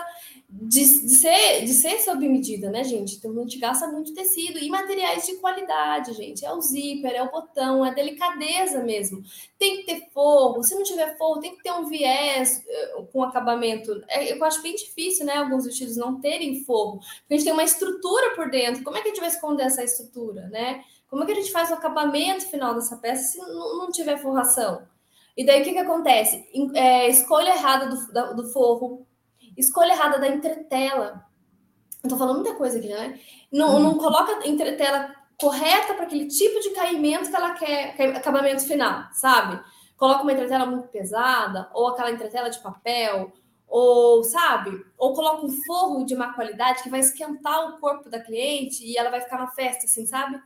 de, 0.50 0.80
de, 0.80 1.16
ser, 1.16 1.66
de 1.66 1.74
ser 1.74 2.00
sob 2.00 2.28
medida, 2.28 2.70
né, 2.70 2.84
gente? 2.84 3.18
Então 3.18 3.32
a 3.32 3.42
gente 3.42 3.60
gasta 3.60 3.88
muito 3.88 4.14
tecido 4.14 4.58
e 4.58 4.70
materiais 4.70 5.26
de 5.26 5.36
qualidade, 5.36 6.14
gente. 6.14 6.46
É 6.46 6.54
o 6.54 6.62
zíper, 6.62 7.12
é 7.12 7.22
o 7.22 7.30
botão, 7.30 7.86
é 7.86 7.94
delicadeza 7.94 8.84
mesmo. 8.84 9.22
Tem 9.60 9.78
que 9.78 9.84
ter 9.84 10.10
forro, 10.12 10.64
se 10.64 10.76
não 10.76 10.84
tiver 10.84 11.18
forro, 11.18 11.42
tem 11.42 11.56
que 11.56 11.64
ter 11.64 11.72
um 11.72 11.86
viés 11.86 12.64
uh, 12.98 13.06
com 13.08 13.24
acabamento. 13.24 14.02
É, 14.08 14.32
eu 14.32 14.44
acho 14.46 14.62
bem 14.62 14.76
difícil, 14.76 15.26
né, 15.26 15.36
alguns 15.38 15.66
vestidos 15.66 15.98
não 15.98 16.22
terem 16.22 16.64
forro, 16.64 17.00
porque 17.00 17.34
a 17.34 17.38
gente 17.38 17.46
tem 17.46 17.54
uma 17.54 17.64
estrutura 17.64 18.34
por 18.36 18.50
dentro. 18.50 18.84
Como 18.84 18.96
é 18.96 19.02
que 19.02 19.10
a 19.10 19.12
gente 19.12 19.20
vai 19.20 19.30
esconder 19.30 19.64
essa 19.64 19.84
estrutura, 19.84 20.48
né? 20.48 20.84
Como 21.10 21.24
é 21.24 21.26
que 21.26 21.32
a 21.32 21.36
gente 21.36 21.52
faz 21.52 21.70
o 21.70 21.74
acabamento 21.74 22.48
final 22.48 22.76
dessa 22.76 22.98
peça 22.98 23.24
se 23.24 23.38
não, 23.38 23.78
não 23.78 23.92
tiver 23.92 24.18
forração? 24.18 24.88
E 25.38 25.46
daí 25.46 25.62
o 25.62 25.64
que, 25.64 25.72
que 25.74 25.80
acontece? 25.80 26.44
É, 26.74 27.08
escolha 27.08 27.52
errada 27.52 27.88
do, 27.88 28.36
do 28.36 28.52
forro, 28.52 29.06
escolha 29.56 29.94
errada 29.94 30.18
da 30.18 30.28
entretela. 30.28 31.24
Eu 32.04 32.10
tô 32.10 32.18
falando 32.18 32.38
muita 32.38 32.56
coisa 32.56 32.80
aqui, 32.80 32.88
né? 32.88 33.20
Não, 33.52 33.76
uhum. 33.76 33.80
não 33.84 33.98
coloca 34.00 34.40
a 34.44 34.48
entretela 34.48 35.16
correta 35.40 35.94
para 35.94 36.06
aquele 36.06 36.28
tipo 36.28 36.60
de 36.60 36.72
caimento 36.72 37.30
que 37.30 37.36
ela 37.36 37.54
quer, 37.54 37.96
acabamento 38.16 38.66
final, 38.66 39.08
sabe? 39.14 39.62
Coloca 39.96 40.24
uma 40.24 40.34
entretela 40.34 40.66
muito 40.66 40.88
pesada, 40.88 41.70
ou 41.72 41.90
aquela 41.90 42.12
entretela 42.12 42.50
de 42.50 42.60
papel, 42.60 43.32
ou 43.68 44.24
sabe? 44.24 44.72
Ou 44.98 45.14
coloca 45.14 45.46
um 45.46 45.50
forro 45.66 46.04
de 46.04 46.16
má 46.16 46.34
qualidade 46.34 46.82
que 46.82 46.90
vai 46.90 47.02
esquentar 47.02 47.70
o 47.70 47.80
corpo 47.80 48.10
da 48.10 48.20
cliente 48.20 48.84
e 48.84 48.98
ela 48.98 49.12
vai 49.12 49.22
ficar 49.22 49.38
na 49.38 49.48
festa, 49.48 49.86
assim, 49.86 50.08
sabe? 50.08 50.42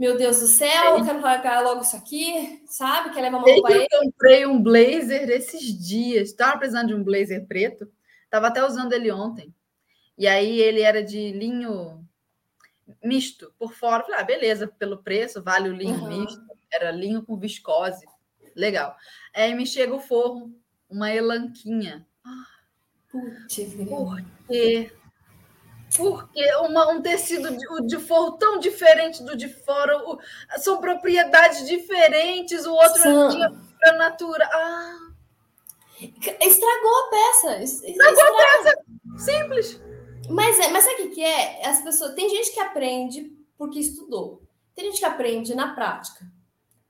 Meu 0.00 0.16
Deus 0.16 0.40
do 0.40 0.46
céu, 0.46 0.96
eu 0.96 1.04
quero 1.04 1.20
largar 1.20 1.62
logo 1.62 1.82
isso 1.82 1.94
aqui, 1.94 2.62
sabe? 2.66 3.12
Quer 3.12 3.20
levar 3.20 3.36
uma 3.36 3.46
roupa 3.46 3.70
Eu 3.70 3.86
comprei 4.00 4.46
um 4.46 4.60
blazer 4.62 5.28
esses 5.28 5.62
dias, 5.78 6.30
estava 6.30 6.56
precisando 6.56 6.88
de 6.88 6.94
um 6.94 7.04
blazer 7.04 7.46
preto, 7.46 7.86
estava 8.24 8.46
até 8.46 8.64
usando 8.64 8.94
ele 8.94 9.12
ontem. 9.12 9.54
E 10.16 10.26
aí 10.26 10.58
ele 10.58 10.80
era 10.80 11.04
de 11.04 11.32
linho 11.32 12.02
misto 13.04 13.52
por 13.58 13.74
fora. 13.74 14.02
Falei, 14.02 14.20
ah, 14.20 14.24
beleza, 14.24 14.66
pelo 14.66 15.02
preço, 15.02 15.42
vale 15.42 15.68
o 15.68 15.76
linho 15.76 15.96
uhum. 15.96 16.08
misto. 16.08 16.40
Era 16.72 16.90
linho 16.90 17.22
com 17.22 17.36
viscose. 17.36 18.06
Legal. 18.56 18.96
Aí 19.34 19.54
me 19.54 19.66
chega 19.66 19.94
o 19.94 20.00
forro, 20.00 20.50
uma 20.88 21.12
elanquinha. 21.12 22.06
Putz, 23.10 23.74
por 23.86 24.16
quê? 24.48 24.90
Porque 25.96 26.54
uma, 26.56 26.92
um 26.92 27.02
tecido 27.02 27.56
de, 27.56 27.86
de 27.86 27.98
forro 27.98 28.32
tão 28.32 28.58
diferente 28.58 29.22
do 29.24 29.36
de 29.36 29.48
fora, 29.48 29.98
o, 30.08 30.18
são 30.58 30.80
propriedades 30.80 31.66
diferentes, 31.66 32.64
o 32.64 32.72
outro 32.72 33.02
são... 33.02 33.30
é 33.82 33.92
natura. 33.92 34.48
Ah. 34.52 34.98
Estragou 36.40 36.96
a 36.96 37.10
peça. 37.10 37.62
Estragou 37.62 38.22
a 38.22 38.36
peça. 38.36 38.84
Simples. 39.18 39.80
Mas, 40.28 40.58
é, 40.60 40.68
mas 40.68 40.84
sabe 40.84 41.02
o 41.02 41.08
que, 41.08 41.14
que 41.16 41.24
é? 41.24 41.66
As 41.66 41.82
pessoas. 41.82 42.14
Tem 42.14 42.30
gente 42.30 42.52
que 42.52 42.60
aprende 42.60 43.36
porque 43.58 43.80
estudou. 43.80 44.42
Tem 44.74 44.86
gente 44.86 45.00
que 45.00 45.04
aprende 45.04 45.54
na 45.54 45.74
prática. 45.74 46.24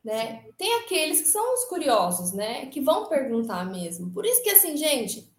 Né? 0.05 0.45
Tem 0.57 0.81
aqueles 0.81 1.21
que 1.23 1.29
são 1.29 1.55
os 1.55 1.65
curiosos, 1.65 2.33
né? 2.33 2.67
Que 2.67 2.81
vão 2.81 3.07
perguntar 3.07 3.65
mesmo. 3.65 4.13
Por 4.13 4.25
isso 4.25 4.43
que, 4.43 4.51
assim, 4.51 4.77
gente, 4.77 5.31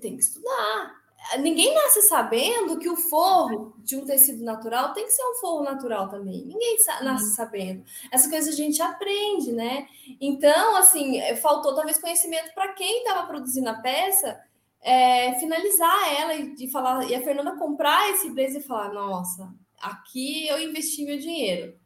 tem 0.00 0.16
que 0.16 0.22
estudar 0.22 0.97
ninguém 1.38 1.74
nasce 1.74 2.02
sabendo 2.02 2.78
que 2.78 2.88
o 2.88 2.96
forro 2.96 3.74
de 3.78 3.96
um 3.96 4.04
tecido 4.04 4.44
natural 4.44 4.92
tem 4.92 5.04
que 5.04 5.12
ser 5.12 5.24
um 5.24 5.34
forro 5.34 5.64
natural 5.64 6.08
também. 6.08 6.44
Ninguém 6.44 6.76
nasce 7.02 7.34
sabendo. 7.34 7.84
Essa 8.10 8.30
coisa 8.30 8.50
a 8.50 8.54
gente 8.54 8.80
aprende, 8.80 9.52
né? 9.52 9.86
Então, 10.20 10.76
assim, 10.76 11.20
faltou 11.36 11.74
talvez 11.74 11.98
conhecimento 11.98 12.54
para 12.54 12.72
quem 12.72 12.98
estava 12.98 13.26
produzindo 13.26 13.68
a 13.68 13.74
peça 13.74 14.40
é, 14.80 15.34
finalizar 15.38 16.20
ela 16.20 16.34
e, 16.34 16.54
e 16.58 16.70
falar 16.70 17.04
e 17.08 17.14
a 17.14 17.22
Fernanda 17.22 17.56
comprar 17.56 18.10
esse 18.10 18.30
blazer 18.30 18.60
e 18.60 18.64
falar: 18.64 18.92
nossa, 18.92 19.52
aqui 19.80 20.46
eu 20.48 20.60
investi 20.60 21.04
meu 21.04 21.18
dinheiro. 21.18 21.76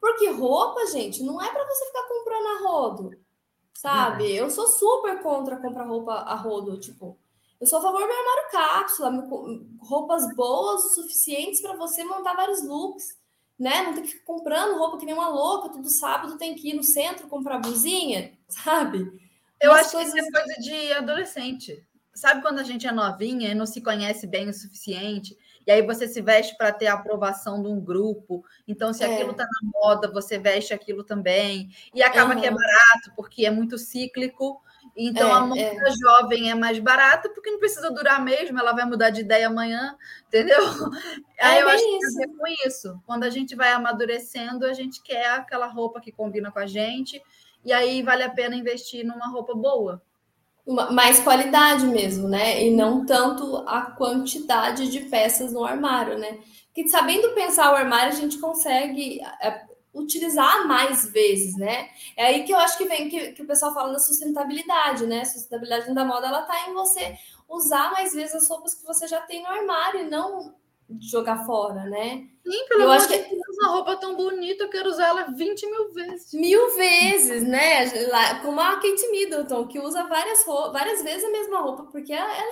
Porque 0.00 0.28
roupa, 0.30 0.86
gente, 0.86 1.22
não 1.22 1.42
é 1.42 1.50
para 1.50 1.66
você 1.66 1.86
ficar 1.86 2.04
comprando 2.04 2.46
a 2.46 2.68
rodo, 2.68 3.10
sabe? 3.74 4.34
Eu 4.34 4.48
sou 4.48 4.68
super 4.68 5.20
contra 5.22 5.56
comprar 5.56 5.84
roupa 5.84 6.12
a 6.12 6.34
rodo, 6.34 6.78
tipo. 6.78 7.18
Eu 7.60 7.66
sou 7.66 7.80
a 7.80 7.82
favor 7.82 7.98
do 7.98 8.04
armário 8.04 8.50
cápsula, 8.52 9.28
roupas 9.80 10.34
boas 10.36 10.84
o 10.84 10.94
suficientes 10.94 11.60
para 11.60 11.76
você 11.76 12.04
montar 12.04 12.34
vários 12.34 12.62
looks, 12.62 13.18
né? 13.58 13.82
Não 13.82 13.94
tem 13.94 14.04
que 14.04 14.10
ficar 14.10 14.24
comprando 14.24 14.78
roupa 14.78 14.98
que 14.98 15.06
nem 15.06 15.14
uma 15.14 15.28
louca, 15.28 15.70
todo 15.70 15.88
sábado 15.88 16.38
tem 16.38 16.54
que 16.54 16.70
ir 16.70 16.74
no 16.74 16.84
centro 16.84 17.26
comprar 17.26 17.58
blusinha, 17.58 18.32
sabe? 18.48 19.10
Eu 19.60 19.72
Umas 19.72 19.86
acho 19.86 19.92
coisas... 19.92 20.12
que 20.14 20.20
isso 20.20 20.28
é 20.28 20.40
coisa 20.40 20.60
de 20.60 20.92
adolescente. 20.92 21.84
Sabe 22.14 22.42
quando 22.42 22.58
a 22.58 22.64
gente 22.64 22.86
é 22.86 22.92
novinha 22.92 23.48
e 23.48 23.54
não 23.54 23.66
se 23.66 23.80
conhece 23.80 24.26
bem 24.26 24.48
o 24.48 24.54
suficiente? 24.54 25.36
E 25.66 25.70
aí 25.70 25.82
você 25.82 26.08
se 26.08 26.20
veste 26.22 26.56
para 26.56 26.72
ter 26.72 26.86
a 26.86 26.94
aprovação 26.94 27.62
de 27.62 27.68
um 27.68 27.80
grupo. 27.80 28.42
Então, 28.66 28.92
se 28.92 29.04
é. 29.04 29.12
aquilo 29.12 29.32
está 29.32 29.44
na 29.44 29.70
moda, 29.72 30.10
você 30.10 30.38
veste 30.38 30.72
aquilo 30.72 31.04
também. 31.04 31.70
E 31.94 32.02
acaba 32.02 32.34
uhum. 32.34 32.40
que 32.40 32.46
é 32.46 32.50
barato, 32.50 33.12
porque 33.14 33.44
é 33.44 33.50
muito 33.50 33.76
cíclico. 33.76 34.62
Então, 34.96 35.28
é, 35.28 35.32
a 35.32 35.40
moda 35.40 35.60
é. 35.60 35.90
jovem 35.92 36.50
é 36.50 36.54
mais 36.54 36.78
barata 36.78 37.28
porque 37.28 37.50
não 37.50 37.58
precisa 37.58 37.90
durar 37.90 38.22
mesmo, 38.22 38.58
ela 38.58 38.72
vai 38.72 38.84
mudar 38.84 39.10
de 39.10 39.20
ideia 39.20 39.46
amanhã, 39.46 39.96
entendeu? 40.26 40.58
É 41.38 41.46
Aí 41.46 41.60
eu 41.60 41.68
acho 41.68 41.84
que 41.84 41.98
tem 41.98 42.08
a 42.08 42.26
ver 42.26 42.36
com 42.36 42.66
isso. 42.66 43.00
Quando 43.06 43.22
a 43.22 43.30
gente 43.30 43.54
vai 43.54 43.70
amadurecendo, 43.72 44.66
a 44.66 44.72
gente 44.72 45.00
quer 45.02 45.30
aquela 45.30 45.66
roupa 45.66 46.00
que 46.00 46.10
combina 46.10 46.50
com 46.50 46.58
a 46.58 46.66
gente, 46.66 47.22
e 47.64 47.72
aí 47.72 48.02
vale 48.02 48.24
a 48.24 48.30
pena 48.30 48.56
investir 48.56 49.04
numa 49.04 49.28
roupa 49.28 49.54
boa. 49.54 50.02
Uma, 50.66 50.90
mais 50.90 51.20
qualidade 51.20 51.86
mesmo, 51.86 52.28
né? 52.28 52.64
E 52.64 52.70
não 52.70 53.06
tanto 53.06 53.58
a 53.68 53.82
quantidade 53.82 54.90
de 54.90 55.00
peças 55.00 55.52
no 55.52 55.64
armário, 55.64 56.18
né? 56.18 56.38
Porque 56.66 56.88
sabendo 56.88 57.34
pensar 57.34 57.72
o 57.72 57.76
armário, 57.76 58.12
a 58.12 58.16
gente 58.16 58.38
consegue 58.38 59.20
é, 59.40 59.64
utilizar 59.98 60.66
mais 60.66 61.10
vezes, 61.10 61.56
né? 61.56 61.88
É 62.16 62.26
aí 62.26 62.44
que 62.44 62.52
eu 62.52 62.58
acho 62.58 62.78
que 62.78 62.84
vem 62.84 63.08
que, 63.08 63.32
que 63.32 63.42
o 63.42 63.46
pessoal 63.46 63.74
fala 63.74 63.92
da 63.92 63.98
sustentabilidade, 63.98 65.06
né? 65.06 65.22
A 65.22 65.24
sustentabilidade 65.24 65.94
da 65.94 66.04
moda, 66.04 66.26
ela 66.26 66.42
tá 66.42 66.68
em 66.68 66.74
você 66.74 67.16
usar 67.48 67.92
mais 67.92 68.14
vezes 68.14 68.34
as 68.34 68.48
roupas 68.48 68.74
que 68.74 68.84
você 68.84 69.06
já 69.06 69.20
tem 69.20 69.42
no 69.42 69.48
armário 69.48 70.00
e 70.00 70.10
não 70.10 70.54
jogar 71.00 71.44
fora, 71.44 71.84
né? 71.84 72.26
Sim, 72.46 72.66
pelo 72.68 72.82
eu 72.82 72.90
acho 72.90 73.08
que 73.08 73.38
uma 73.60 73.68
roupa 73.68 73.96
tão 73.96 74.16
bonita, 74.16 74.64
eu 74.64 74.70
quero 74.70 74.88
usar 74.88 75.08
ela 75.08 75.24
20 75.24 75.66
mil 75.66 75.92
vezes. 75.92 76.32
Mil 76.32 76.76
vezes, 76.76 77.42
né? 77.42 77.84
Lá, 78.08 78.40
como 78.40 78.60
a 78.60 78.76
Kate 78.76 79.10
Middleton, 79.10 79.66
que 79.66 79.78
usa 79.78 80.04
várias, 80.04 80.44
várias 80.46 81.02
vezes 81.02 81.24
a 81.24 81.30
mesma 81.30 81.60
roupa, 81.60 81.84
porque 81.84 82.12
ela 82.12 82.32
é, 82.32 82.44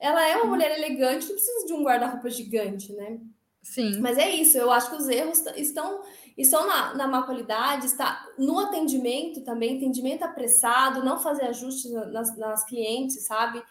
ela 0.00 0.28
é 0.28 0.36
uma 0.36 0.46
mulher 0.46 0.76
elegante, 0.76 1.26
não 1.26 1.34
precisa 1.34 1.66
de 1.66 1.72
um 1.72 1.82
guarda-roupa 1.82 2.28
gigante, 2.28 2.92
né? 2.92 3.18
Sim. 3.62 4.00
Mas 4.00 4.18
é 4.18 4.28
isso, 4.30 4.58
eu 4.58 4.70
acho 4.70 4.90
que 4.90 4.96
os 4.96 5.08
erros 5.08 5.44
estão 5.56 6.02
estão 6.36 6.66
na, 6.66 6.94
na 6.94 7.06
má 7.06 7.22
qualidade, 7.22 7.86
está 7.86 8.26
no 8.38 8.58
atendimento 8.58 9.40
também, 9.40 9.76
atendimento 9.76 10.22
apressado, 10.22 11.04
não 11.04 11.18
fazer 11.18 11.46
ajustes 11.46 11.90
nas, 11.90 12.36
nas 12.36 12.64
clientes, 12.64 13.24
sabe? 13.24 13.62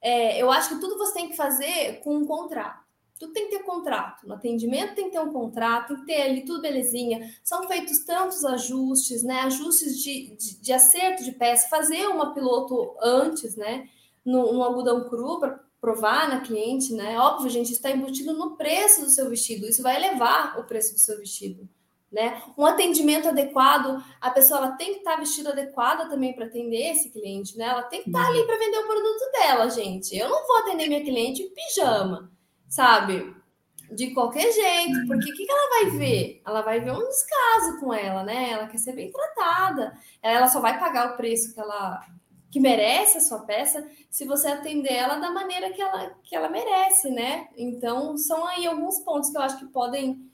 É, 0.00 0.40
eu 0.40 0.50
acho 0.50 0.70
que 0.70 0.80
tudo 0.80 0.98
você 0.98 1.14
tem 1.14 1.28
que 1.28 1.36
fazer 1.36 2.00
com 2.00 2.16
um 2.16 2.24
contrato. 2.24 2.82
Tudo 3.18 3.32
tem 3.32 3.48
que 3.48 3.58
ter 3.58 3.64
contrato. 3.64 4.26
No 4.26 4.34
atendimento 4.34 4.94
tem 4.94 5.04
que 5.04 5.12
ter 5.12 5.20
um 5.20 5.32
contrato, 5.32 5.88
tem 5.88 5.96
que 5.96 6.06
ter 6.06 6.22
ali 6.22 6.44
tudo 6.44 6.62
belezinha. 6.62 7.32
São 7.44 7.68
feitos 7.68 8.04
tantos 8.04 8.44
ajustes, 8.44 9.22
né? 9.22 9.40
Ajustes 9.42 9.98
de, 10.02 10.36
de, 10.36 10.60
de 10.60 10.72
acerto 10.72 11.22
de 11.22 11.32
peça, 11.32 11.68
fazer 11.68 12.08
uma 12.08 12.34
piloto 12.34 12.96
antes, 13.00 13.54
né? 13.56 13.88
No, 14.24 14.62
algodão 14.62 15.08
cru 15.08 15.38
para 15.38 15.60
provar 15.80 16.28
na 16.28 16.40
cliente, 16.40 16.92
né? 16.94 17.16
Óbvio, 17.18 17.50
gente, 17.50 17.72
está 17.72 17.90
embutido 17.92 18.32
no 18.32 18.56
preço 18.56 19.02
do 19.02 19.10
seu 19.10 19.28
vestido. 19.30 19.68
Isso 19.68 19.82
vai 19.82 19.96
elevar 19.96 20.58
o 20.58 20.64
preço 20.64 20.94
do 20.94 21.00
seu 21.00 21.18
vestido 21.18 21.68
né? 22.12 22.42
Um 22.58 22.66
atendimento 22.66 23.28
adequado, 23.28 24.04
a 24.20 24.30
pessoa 24.30 24.58
ela 24.58 24.72
tem 24.72 24.92
que 24.92 24.98
estar 24.98 25.16
vestida 25.16 25.50
adequada 25.50 26.08
também 26.10 26.34
para 26.34 26.44
atender 26.44 26.92
esse 26.92 27.10
cliente, 27.10 27.56
né? 27.56 27.64
Ela 27.64 27.84
tem 27.84 28.02
que 28.02 28.10
estar 28.10 28.26
ali 28.26 28.40
uhum. 28.40 28.46
para 28.46 28.58
vender 28.58 28.78
o 28.78 28.86
produto 28.86 29.32
dela, 29.32 29.70
gente. 29.70 30.16
Eu 30.16 30.28
não 30.28 30.46
vou 30.46 30.58
atender 30.58 30.88
minha 30.88 31.02
cliente 31.02 31.42
em 31.42 31.50
pijama, 31.50 32.30
sabe? 32.68 33.34
De 33.90 34.12
qualquer 34.12 34.52
jeito, 34.52 35.00
uhum. 35.00 35.06
porque 35.06 35.30
o 35.30 35.34
que, 35.34 35.46
que 35.46 35.50
ela 35.50 35.70
vai 35.70 35.90
ver? 35.98 36.42
Ela 36.46 36.60
vai 36.60 36.80
ver 36.80 36.92
um 36.92 37.08
descaso 37.08 37.80
com 37.80 37.94
ela, 37.94 38.22
né? 38.22 38.50
Ela 38.50 38.66
quer 38.66 38.78
ser 38.78 38.92
bem 38.92 39.10
tratada. 39.10 39.98
Ela 40.22 40.48
só 40.48 40.60
vai 40.60 40.78
pagar 40.78 41.12
o 41.12 41.16
preço 41.16 41.54
que 41.54 41.60
ela 41.60 42.04
que 42.50 42.60
merece 42.60 43.16
a 43.16 43.20
sua 43.22 43.38
peça 43.38 43.82
se 44.10 44.26
você 44.26 44.46
atender 44.48 44.92
ela 44.92 45.16
da 45.16 45.30
maneira 45.30 45.72
que 45.72 45.80
ela, 45.80 46.14
que 46.22 46.36
ela 46.36 46.50
merece, 46.50 47.10
né? 47.10 47.48
Então, 47.56 48.18
são 48.18 48.46
aí 48.46 48.66
alguns 48.66 48.98
pontos 48.98 49.30
que 49.30 49.38
eu 49.38 49.40
acho 49.40 49.58
que 49.58 49.64
podem 49.64 50.30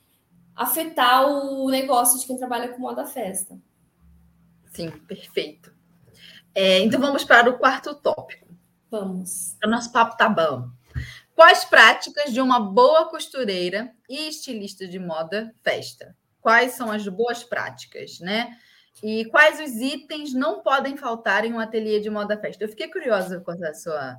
afetar 0.58 1.24
o 1.24 1.70
negócio 1.70 2.18
de 2.18 2.26
quem 2.26 2.36
trabalha 2.36 2.68
com 2.68 2.80
moda 2.80 3.06
festa. 3.06 3.56
Sim, 4.72 4.90
perfeito. 4.90 5.72
É, 6.54 6.80
então 6.80 7.00
vamos 7.00 7.24
para 7.24 7.48
o 7.48 7.56
quarto 7.56 7.94
tópico. 7.94 8.48
Vamos. 8.90 9.56
O 9.64 9.68
nosso 9.68 9.92
papo 9.92 10.16
tá 10.16 10.28
bom. 10.28 10.68
Quais 11.34 11.64
práticas 11.64 12.32
de 12.32 12.40
uma 12.40 12.58
boa 12.58 13.08
costureira 13.08 13.92
e 14.08 14.28
estilista 14.28 14.88
de 14.88 14.98
moda 14.98 15.54
festa? 15.62 16.16
Quais 16.40 16.72
são 16.72 16.90
as 16.90 17.06
boas 17.06 17.44
práticas, 17.44 18.18
né? 18.18 18.56
E 19.00 19.26
quais 19.26 19.60
os 19.60 19.80
itens 19.80 20.34
não 20.34 20.60
podem 20.62 20.96
faltar 20.96 21.44
em 21.44 21.52
um 21.52 21.60
ateliê 21.60 22.00
de 22.00 22.10
moda 22.10 22.36
festa? 22.36 22.64
Eu 22.64 22.68
fiquei 22.68 22.90
curiosa 22.90 23.40
com 23.40 23.52
essa 23.52 23.74
sua 23.74 24.16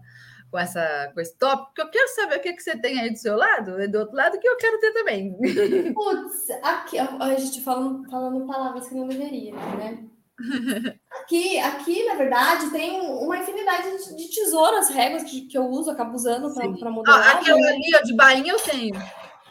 com, 0.52 0.58
essa, 0.58 1.12
com 1.14 1.22
esse 1.22 1.38
tópico, 1.38 1.68
porque 1.68 1.82
eu 1.82 1.90
quero 1.90 2.16
saber 2.16 2.38
o 2.38 2.42
que, 2.42 2.54
que 2.54 2.64
você 2.64 2.78
tem 2.78 3.00
aí 3.00 3.12
do 3.12 3.18
seu 3.18 3.36
lado 3.36 3.82
e 3.82 3.88
do 3.88 4.00
outro 4.00 4.16
lado 4.16 4.40
que 4.40 4.48
eu 4.48 4.58
quero 4.58 4.80
ter 4.80 4.94
também. 4.94 5.38
Putz, 5.94 6.50
aqui, 6.64 6.98
a 6.98 7.36
gente 7.36 7.62
falando, 7.62 8.10
falando 8.10 8.46
palavras 8.48 8.88
que 8.88 8.96
não 8.96 9.08
deveria, 9.08 9.54
né? 9.54 10.06
Aqui, 11.22 11.60
aqui, 11.60 12.06
na 12.06 12.16
verdade, 12.16 12.72
tem 12.72 13.02
uma 13.02 13.38
infinidade 13.38 14.16
de 14.16 14.30
tesouras, 14.34 14.90
réguas 14.90 15.24
que, 15.24 15.42
que 15.42 15.58
eu 15.58 15.66
uso, 15.66 15.92
acabo 15.92 16.16
usando 16.16 16.52
para 16.54 16.90
modelar. 16.90 17.36
Ah, 17.36 17.40
aquela 17.40 17.60
ali, 17.68 17.96
ó, 17.96 18.02
de 18.02 18.16
bainha 18.16 18.54
eu 18.54 18.60
tenho. 18.60 18.96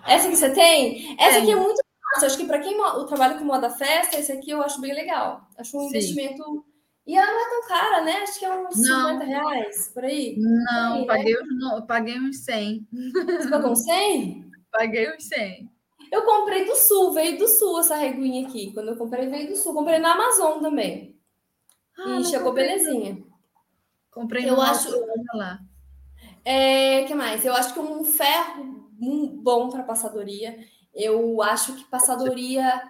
Essa 0.07 0.29
que 0.29 0.35
você 0.35 0.51
tem? 0.51 1.15
Essa 1.21 1.39
aqui 1.39 1.53
é 1.53 1.57
muito 1.57 1.81
fácil. 2.15 2.27
Acho 2.27 2.37
que 2.39 2.47
para 2.47 2.59
quem 2.59 2.77
trabalha 3.07 3.39
com 3.39 3.45
moda 3.45 3.71
festa, 3.71 4.19
esse 4.19 4.33
aqui 4.33 4.51
eu 4.51 4.63
acho 4.63 4.81
bem 4.81 4.93
legal. 4.93 5.43
Acho 5.57 5.77
um 5.77 5.83
Sim. 5.83 5.89
investimento 5.89 6.65
e 7.09 7.17
ela 7.17 7.33
não 7.33 7.41
é 7.41 7.49
tão 7.49 7.69
cara, 7.69 8.01
né? 8.03 8.13
Acho 8.19 8.39
que 8.39 8.45
é 8.45 8.55
uns 8.55 8.77
não. 8.77 9.09
50 9.13 9.25
reais, 9.25 9.91
por 9.95 10.05
aí. 10.05 10.37
Não, 10.37 10.95
aí, 10.97 11.07
paguei, 11.07 11.33
né? 11.33 11.41
uns, 11.43 11.87
paguei 11.87 12.21
uns 12.21 12.37
100. 12.45 12.87
Você 12.93 13.49
pagou 13.49 13.71
uns 13.71 13.83
100? 13.83 14.51
Paguei 14.71 15.17
uns 15.17 15.25
100. 15.25 15.73
Eu 16.13 16.23
comprei 16.27 16.67
do 16.67 16.77
Sul, 16.77 17.15
veio 17.15 17.39
do 17.39 17.49
Sul 17.49 17.81
essa 17.81 17.97
reguinha 17.97 18.47
aqui. 18.47 18.75
Quando 18.75 18.89
eu 18.89 18.97
comprei, 18.99 19.27
veio 19.27 19.49
do 19.49 19.57
Sul. 19.57 19.73
Comprei 19.73 19.99
na 19.99 20.13
Amazon 20.13 20.61
também. 20.61 21.19
Ah, 21.99 22.21
e 22.21 22.25
chegou 22.27 22.49
comprei. 22.49 22.69
belezinha. 22.69 23.25
Comprei 24.11 24.47
eu 24.47 24.61
acho 24.61 24.91
lá. 25.33 25.61
É, 26.45 27.05
que 27.05 27.15
mais? 27.15 27.43
Eu 27.43 27.55
acho 27.55 27.73
que 27.73 27.81
um 27.81 28.05
ferro 28.05 28.93
bom 29.43 29.71
para 29.71 29.83
passadoria. 29.83 30.59
Eu 30.95 31.41
acho 31.41 31.75
que 31.75 31.85
passadoria 31.85 32.83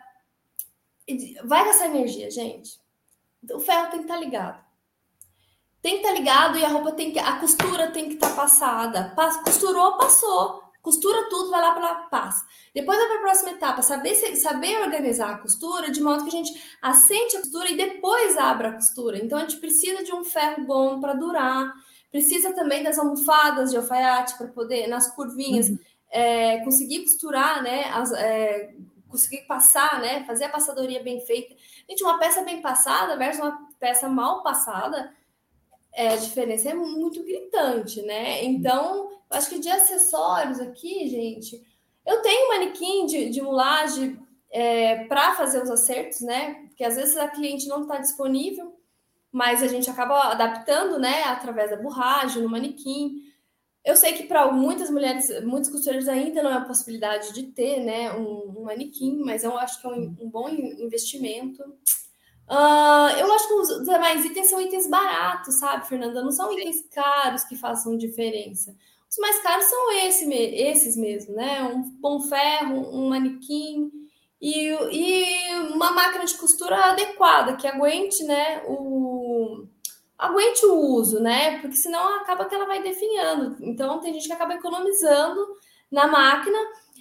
vai 1.44 1.64
gastar 1.64 1.86
energia, 1.86 2.28
gente 2.32 2.80
o 3.52 3.60
ferro 3.60 3.90
tem 3.90 3.98
que 4.00 4.04
estar 4.04 4.14
tá 4.14 4.20
ligado. 4.20 4.64
Tem 5.80 5.92
que 5.92 5.98
estar 5.98 6.08
tá 6.08 6.18
ligado 6.18 6.58
e 6.58 6.64
a 6.64 6.68
roupa 6.68 6.92
tem 6.92 7.12
que. 7.12 7.18
A 7.18 7.38
costura 7.38 7.90
tem 7.90 8.08
que 8.08 8.14
estar 8.14 8.30
tá 8.30 8.36
passada. 8.36 9.14
Costurou, 9.44 9.96
passou. 9.96 10.68
Costura 10.82 11.28
tudo, 11.28 11.50
vai 11.50 11.60
lá 11.60 11.72
para 11.72 11.94
passa. 12.08 12.46
Depois 12.74 12.96
vai 12.96 13.08
para 13.08 13.16
a 13.16 13.22
próxima 13.22 13.50
etapa, 13.50 13.82
saber, 13.82 14.14
saber 14.14 14.80
organizar 14.80 15.34
a 15.34 15.38
costura 15.38 15.90
de 15.90 16.00
modo 16.00 16.22
que 16.22 16.28
a 16.28 16.32
gente 16.32 16.78
assente 16.80 17.36
a 17.36 17.40
costura 17.40 17.70
e 17.70 17.76
depois 17.76 18.38
abra 18.38 18.68
a 18.68 18.72
costura. 18.72 19.18
Então 19.18 19.38
a 19.38 19.42
gente 19.42 19.56
precisa 19.56 20.02
de 20.02 20.14
um 20.14 20.24
ferro 20.24 20.64
bom 20.64 21.00
para 21.00 21.14
durar. 21.14 21.74
Precisa 22.10 22.54
também 22.54 22.82
das 22.82 22.98
almofadas 22.98 23.70
de 23.70 23.76
alfaiate 23.76 24.38
para 24.38 24.46
poder, 24.46 24.86
nas 24.86 25.14
curvinhas, 25.14 25.68
uhum. 25.68 25.78
é, 26.10 26.58
conseguir 26.64 27.02
costurar, 27.02 27.62
né? 27.62 27.84
As, 27.92 28.12
é, 28.12 28.74
conseguir 29.08 29.42
passar, 29.46 30.00
né? 30.00 30.24
Fazer 30.24 30.44
a 30.44 30.48
passadoria 30.48 31.02
bem 31.02 31.20
feita. 31.20 31.54
Gente, 31.88 32.02
uma 32.02 32.18
peça 32.18 32.42
bem 32.42 32.60
passada 32.60 33.16
versus 33.16 33.42
uma 33.42 33.68
peça 33.78 34.08
mal 34.08 34.42
passada, 34.42 35.12
é, 35.92 36.08
a 36.08 36.16
diferença 36.16 36.68
é 36.68 36.74
muito 36.74 37.22
gritante, 37.24 38.02
né? 38.02 38.44
Então, 38.44 39.10
eu 39.10 39.36
acho 39.36 39.48
que 39.48 39.58
de 39.58 39.70
acessórios 39.70 40.60
aqui, 40.60 41.08
gente, 41.08 41.60
eu 42.06 42.22
tenho 42.22 42.48
manequim 42.48 43.06
de, 43.06 43.30
de 43.30 43.40
mulagem 43.40 44.18
é, 44.50 45.04
para 45.04 45.34
fazer 45.34 45.62
os 45.62 45.70
acertos, 45.70 46.20
né? 46.20 46.54
Porque 46.68 46.84
às 46.84 46.96
vezes 46.96 47.16
a 47.16 47.28
cliente 47.28 47.68
não 47.68 47.82
está 47.82 47.98
disponível, 47.98 48.78
mas 49.30 49.62
a 49.62 49.66
gente 49.66 49.90
acaba 49.90 50.30
adaptando, 50.30 50.98
né? 50.98 51.24
Através 51.24 51.70
da 51.70 51.76
borragem, 51.76 52.42
no 52.42 52.48
manequim. 52.48 53.27
Eu 53.88 53.96
sei 53.96 54.12
que 54.12 54.24
para 54.24 54.52
muitas 54.52 54.90
mulheres, 54.90 55.30
muitos 55.46 55.70
costureiros 55.70 56.10
ainda 56.10 56.42
não 56.42 56.50
é 56.50 56.58
a 56.58 56.60
possibilidade 56.60 57.32
de 57.32 57.44
ter 57.44 57.80
né, 57.80 58.12
um, 58.12 58.58
um 58.58 58.64
manequim, 58.64 59.22
mas 59.24 59.44
eu 59.44 59.56
acho 59.56 59.80
que 59.80 59.86
é 59.86 59.90
um, 59.90 60.14
um 60.20 60.28
bom 60.28 60.46
investimento. 60.46 61.62
Uh, 61.62 63.08
eu 63.18 63.32
acho 63.32 63.48
que 63.48 63.54
os 63.54 63.84
demais 63.86 64.26
itens 64.26 64.50
são 64.50 64.60
itens 64.60 64.86
baratos, 64.86 65.58
sabe, 65.58 65.88
Fernanda? 65.88 66.22
Não 66.22 66.30
são 66.30 66.52
itens 66.52 66.84
caros 66.90 67.44
que 67.44 67.56
façam 67.56 67.96
diferença. 67.96 68.76
Os 69.10 69.16
mais 69.16 69.42
caros 69.42 69.64
são 69.64 69.90
esse, 70.04 70.30
esses 70.34 70.94
mesmo, 70.94 71.34
né? 71.34 71.62
Um 71.62 71.80
bom 71.98 72.20
ferro, 72.20 72.94
um 72.94 73.08
manequim 73.08 73.90
e, 74.38 74.68
e 74.68 75.54
uma 75.72 75.92
máquina 75.92 76.26
de 76.26 76.36
costura 76.36 76.76
adequada, 76.90 77.56
que 77.56 77.66
aguente 77.66 78.22
né, 78.22 78.62
o, 78.66 79.66
aguente 80.18 80.66
o 80.66 80.74
uso, 80.74 81.20
né? 81.20 81.60
Porque 81.60 81.76
senão 81.76 82.16
acaba 82.16 82.44
que 82.44 82.54
ela 82.54 82.66
vai 82.66 82.82
definhando. 82.82 83.56
Então 83.60 84.00
tem 84.00 84.12
gente 84.12 84.26
que 84.26 84.32
acaba 84.32 84.54
economizando 84.54 85.46
na 85.90 86.06
máquina. 86.08 86.58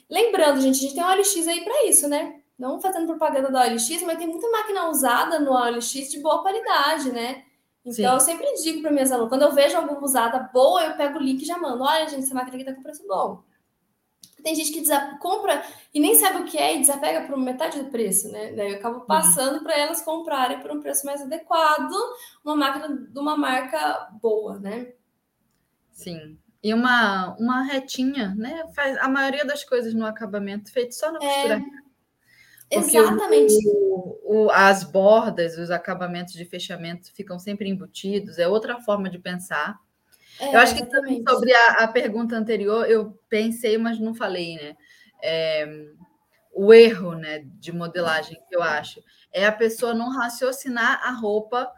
Lembrando, 0.10 0.62
gente, 0.62 0.78
a 0.78 0.82
gente 0.82 0.94
tem 0.94 1.04
um 1.04 1.08
OLX 1.08 1.48
aí 1.48 1.64
para 1.64 1.86
isso, 1.86 2.08
né? 2.08 2.42
Não 2.58 2.80
fazendo 2.80 3.08
propaganda 3.08 3.52
da 3.52 3.62
OLX, 3.62 4.02
mas 4.04 4.18
tem 4.18 4.28
muita 4.28 4.50
máquina 4.50 4.90
usada 4.90 5.40
no 5.40 5.52
OLX 5.52 5.92
de 5.92 6.20
boa 6.20 6.42
qualidade, 6.42 7.12
né? 7.12 7.44
Então 7.82 7.94
Sim. 7.94 8.06
eu 8.06 8.20
sempre 8.20 8.54
digo 8.62 8.82
para 8.82 8.92
minhas 8.92 9.12
alunas, 9.12 9.30
quando 9.30 9.44
eu 9.44 9.54
vejo 9.54 9.78
alguma 9.78 10.04
usada 10.04 10.40
boa, 10.54 10.84
eu 10.84 10.98
pego 10.98 11.18
o 11.18 11.22
link 11.22 11.42
e 11.42 11.46
já 11.46 11.58
mando. 11.58 11.84
Olha, 11.84 12.08
gente, 12.08 12.24
essa 12.24 12.36
máquina 12.36 12.56
aqui 12.56 12.66
tá 12.66 12.74
com 12.74 12.84
preço 12.84 13.08
bom. 13.08 13.44
Tem 14.48 14.56
gente 14.56 14.72
que 14.72 14.82
compra 15.20 15.62
e 15.94 16.00
nem 16.00 16.16
sabe 16.16 16.38
o 16.38 16.46
que 16.46 16.58
é 16.58 16.74
e 16.74 16.80
desapega 16.80 17.28
por 17.28 17.38
metade 17.38 17.84
do 17.84 17.92
preço, 17.92 18.32
né? 18.32 18.54
Daí 18.54 18.72
eu 18.72 18.78
acabo 18.78 19.00
uhum. 19.00 19.06
passando 19.06 19.58
uhum. 19.58 19.64
para 19.64 19.78
elas 19.78 20.00
comprarem 20.00 20.62
por 20.62 20.72
um 20.72 20.80
preço 20.80 21.06
mais 21.06 21.22
adequado 21.22 21.92
uma 22.46 22.56
máquina 22.56 22.96
de 22.96 23.20
uma 23.20 23.36
marca 23.36 24.08
boa, 24.22 24.58
né? 24.58 24.94
Sim. 25.92 26.40
E 26.64 26.74
uma, 26.74 27.36
uma 27.38 27.64
retinha, 27.64 28.34
né? 28.38 28.64
Faz 28.74 28.98
a 29.00 29.10
maioria 29.10 29.44
das 29.44 29.66
coisas 29.66 29.94
no 29.94 30.06
acabamento 30.06 30.72
feito 30.72 30.96
só 30.96 31.12
na 31.12 31.20
costura. 31.20 31.62
É, 32.72 32.78
exatamente. 32.78 33.54
O, 33.68 34.46
o, 34.46 34.52
as 34.52 34.82
bordas, 34.86 35.58
os 35.58 35.70
acabamentos 35.70 36.36
de 36.36 36.46
fechamento 36.46 37.14
ficam 37.14 37.38
sempre 37.38 37.68
embutidos, 37.68 38.40
é 38.40 38.48
outra 38.48 38.80
forma 38.80 39.10
de 39.10 39.20
pensar. 39.20 39.78
É, 40.40 40.56
eu 40.56 40.60
acho 40.60 40.76
que 40.76 40.86
também 40.86 41.24
sobre 41.28 41.54
a, 41.54 41.68
a, 41.84 41.88
pergunta 41.88 42.36
anterior, 42.36 42.90
eu 42.90 43.18
pensei, 43.30 43.78
mas 43.78 44.00
não 44.00 44.14
falei, 44.14 44.56
né? 44.56 44.76
É, 45.24 45.68
o 46.54 46.74
erro 46.74 47.14
né, 47.14 47.44
de 47.60 47.72
modelagem 47.72 48.40
que 48.50 48.56
eu 48.56 48.64
acho 48.64 49.02
é 49.32 49.46
a 49.46 49.52
pessoa 49.52 49.94
não 49.94 50.10
raciocinar 50.10 51.02
a 51.04 51.12
roupa 51.12 51.72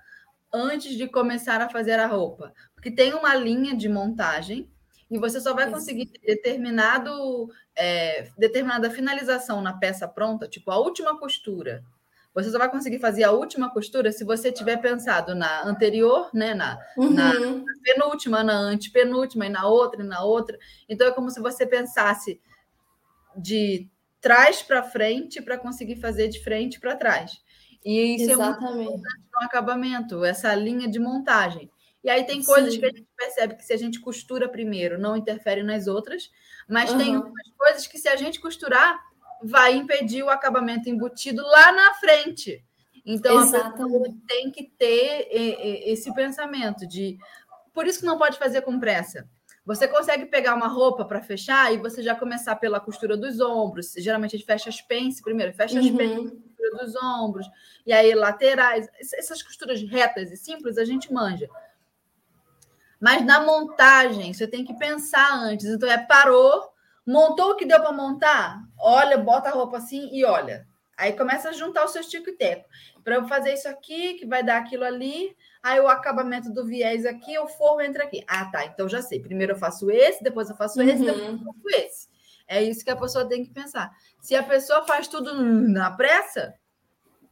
antes 0.53 0.95
de 0.95 1.07
começar 1.07 1.61
a 1.61 1.69
fazer 1.69 1.99
a 1.99 2.07
roupa. 2.07 2.53
Porque 2.73 2.91
tem 2.91 3.13
uma 3.13 3.35
linha 3.35 3.75
de 3.75 3.89
montagem 3.89 4.69
e 5.11 5.17
você 5.17 5.41
só 5.41 5.53
vai 5.53 5.69
conseguir 5.69 6.05
ter 6.05 6.19
determinado, 6.19 7.49
é, 7.75 8.29
determinada 8.37 8.89
finalização 8.89 9.61
na 9.61 9.73
peça 9.73 10.07
pronta, 10.07 10.47
tipo 10.47 10.71
a 10.71 10.77
última 10.77 11.17
costura, 11.19 11.83
você 12.41 12.51
só 12.51 12.57
vai 12.57 12.69
conseguir 12.69 12.99
fazer 12.99 13.23
a 13.23 13.31
última 13.31 13.69
costura 13.71 14.11
se 14.11 14.23
você 14.23 14.51
tiver 14.51 14.77
pensado 14.77 15.35
na 15.35 15.63
anterior, 15.65 16.29
né? 16.33 16.53
Na, 16.53 16.79
uhum. 16.97 17.13
na, 17.13 17.33
penúltima, 17.83 18.43
na 18.43 18.53
antepenúltima, 18.53 19.45
e 19.45 19.49
na 19.49 19.67
outra, 19.67 20.01
e 20.01 20.05
na 20.05 20.23
outra. 20.23 20.57
Então 20.87 21.07
é 21.07 21.11
como 21.11 21.29
se 21.29 21.39
você 21.39 21.65
pensasse 21.65 22.39
de 23.35 23.89
trás 24.21 24.61
para 24.61 24.83
frente 24.83 25.41
para 25.41 25.57
conseguir 25.57 25.97
fazer 25.97 26.27
de 26.27 26.43
frente 26.43 26.79
para 26.79 26.95
trás. 26.95 27.41
E 27.83 28.15
isso 28.15 28.31
Exatamente. 28.31 28.63
é 28.63 28.75
muito 28.75 28.89
importante 28.89 29.23
no 29.33 29.45
acabamento, 29.45 30.25
essa 30.25 30.53
linha 30.53 30.87
de 30.87 30.99
montagem. 30.99 31.71
E 32.03 32.09
aí 32.09 32.23
tem 32.25 32.43
coisas 32.43 32.73
Sim. 32.73 32.79
que 32.79 32.85
a 32.85 32.89
gente 32.89 33.07
percebe 33.15 33.55
que 33.55 33.63
se 33.63 33.73
a 33.73 33.77
gente 33.77 33.99
costura 33.99 34.47
primeiro, 34.47 34.97
não 34.97 35.17
interfere 35.17 35.63
nas 35.63 35.87
outras, 35.87 36.29
mas 36.67 36.91
uhum. 36.91 36.97
tem 36.97 37.21
coisas 37.57 37.87
que 37.87 37.97
se 37.97 38.07
a 38.07 38.15
gente 38.15 38.39
costurar, 38.39 38.99
vai 39.43 39.75
impedir 39.75 40.23
o 40.23 40.29
acabamento 40.29 40.89
embutido 40.89 41.41
lá 41.43 41.71
na 41.71 41.93
frente. 41.95 42.63
Então, 43.05 43.41
Exatamente. 43.41 44.17
tem 44.27 44.51
que 44.51 44.65
ter 44.77 45.27
esse 45.85 46.13
pensamento 46.13 46.87
de. 46.87 47.17
Por 47.73 47.87
isso 47.87 47.99
que 47.99 48.05
não 48.05 48.17
pode 48.17 48.37
fazer 48.37 48.61
com 48.61 48.79
pressa. 48.79 49.27
Você 49.65 49.87
consegue 49.87 50.25
pegar 50.25 50.55
uma 50.55 50.67
roupa 50.67 51.05
para 51.05 51.21
fechar 51.21 51.73
e 51.73 51.77
você 51.77 52.01
já 52.01 52.15
começar 52.15 52.55
pela 52.55 52.79
costura 52.79 53.15
dos 53.15 53.39
ombros. 53.39 53.93
Geralmente 53.97 54.35
a 54.35 54.39
gente 54.39 54.47
fecha 54.47 54.69
as 54.69 54.81
pence 54.81 55.21
primeiro, 55.21 55.53
fecha 55.53 55.79
as 55.79 55.85
uhum. 55.85 55.95
pence, 55.97 56.35
costura 56.35 56.85
dos 56.85 56.95
ombros, 56.95 57.47
e 57.85 57.93
aí 57.93 58.13
laterais. 58.15 58.87
Essas 58.99 59.41
costuras 59.43 59.81
retas 59.81 60.31
e 60.31 60.37
simples 60.37 60.77
a 60.77 60.85
gente 60.85 61.13
manja. 61.13 61.47
Mas 62.99 63.23
na 63.25 63.41
montagem, 63.41 64.33
você 64.33 64.45
tem 64.45 64.65
que 64.65 64.73
pensar 64.73 65.33
antes. 65.33 65.67
Então, 65.67 65.89
é 65.89 65.97
parou, 65.97 66.68
Montou 67.09 67.51
o 67.51 67.55
que 67.55 67.65
deu 67.65 67.79
para 67.79 67.91
montar? 67.91 68.61
Olha, 68.77 69.17
bota 69.17 69.49
a 69.49 69.51
roupa 69.51 69.77
assim 69.77 70.09
e 70.13 70.23
olha. 70.23 70.67
Aí 70.95 71.13
começa 71.13 71.49
a 71.49 71.51
juntar 71.51 71.83
o 71.83 71.87
seu 71.87 72.03
tico 72.03 72.29
e 72.29 72.33
teco. 72.33 72.69
Para 73.03 73.15
eu 73.15 73.27
fazer 73.27 73.53
isso 73.53 73.67
aqui, 73.67 74.13
que 74.13 74.27
vai 74.27 74.43
dar 74.43 74.59
aquilo 74.59 74.83
ali. 74.83 75.35
Aí 75.63 75.79
o 75.79 75.87
acabamento 75.87 76.53
do 76.53 76.67
viés 76.67 77.07
aqui, 77.07 77.35
o 77.39 77.47
forro 77.47 77.81
entra 77.81 78.03
aqui. 78.03 78.23
Ah, 78.27 78.45
tá. 78.51 78.63
Então 78.63 78.87
já 78.87 79.01
sei. 79.01 79.19
Primeiro 79.19 79.53
eu 79.53 79.57
faço 79.57 79.89
esse, 79.89 80.23
depois 80.23 80.51
eu 80.51 80.55
faço 80.55 80.79
esse, 80.83 81.03
depois 81.03 81.25
eu 81.25 81.31
uhum. 81.31 81.43
faço 81.45 81.83
esse. 81.83 82.07
É 82.47 82.61
isso 82.61 82.85
que 82.85 82.91
a 82.91 82.95
pessoa 82.95 83.27
tem 83.27 83.43
que 83.43 83.49
pensar. 83.49 83.91
Se 84.21 84.35
a 84.35 84.43
pessoa 84.43 84.85
faz 84.85 85.07
tudo 85.07 85.33
na 85.33 85.89
pressa, 85.89 86.53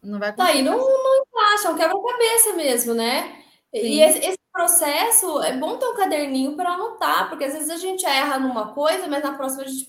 não 0.01 0.17
vai. 0.17 0.33
Tá, 0.33 0.53
e 0.53 0.63
não, 0.63 0.75
não 0.75 1.21
encaixa, 1.21 1.67
é 1.67 1.71
um 1.71 1.77
quebra-cabeça 1.77 2.53
mesmo, 2.53 2.95
né? 2.95 3.43
Sim. 3.75 3.81
E 3.81 4.01
esse, 4.01 4.36
processo, 4.57 5.41
é 5.43 5.55
bom 5.55 5.77
ter 5.77 5.85
um 5.85 5.95
caderninho 5.95 6.55
para 6.55 6.71
anotar, 6.71 7.29
porque 7.29 7.45
às 7.45 7.53
vezes 7.53 7.69
a 7.69 7.77
gente 7.77 8.05
erra 8.05 8.39
numa 8.39 8.73
coisa, 8.73 9.07
mas 9.07 9.23
na 9.23 9.33
próxima 9.33 9.63
a 9.63 9.67
gente 9.67 9.87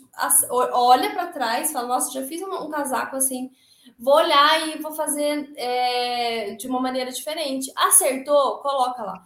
olha 0.51 1.11
para 1.11 1.29
trás 1.29 1.71
e 1.71 1.73
fala: 1.73 1.89
Nossa, 1.89 2.13
já 2.13 2.27
fiz 2.27 2.43
um, 2.43 2.55
um 2.65 2.71
casaco 2.71 3.17
assim 3.17 3.51
vou 3.99 4.15
olhar 4.15 4.69
e 4.69 4.81
vou 4.81 4.93
fazer 4.93 5.51
é, 5.57 6.55
de 6.55 6.69
uma 6.69 6.81
maneira 6.81 7.11
diferente. 7.11 7.73
Acertou? 7.77 8.59
Coloca 8.59 9.03
lá. 9.03 9.23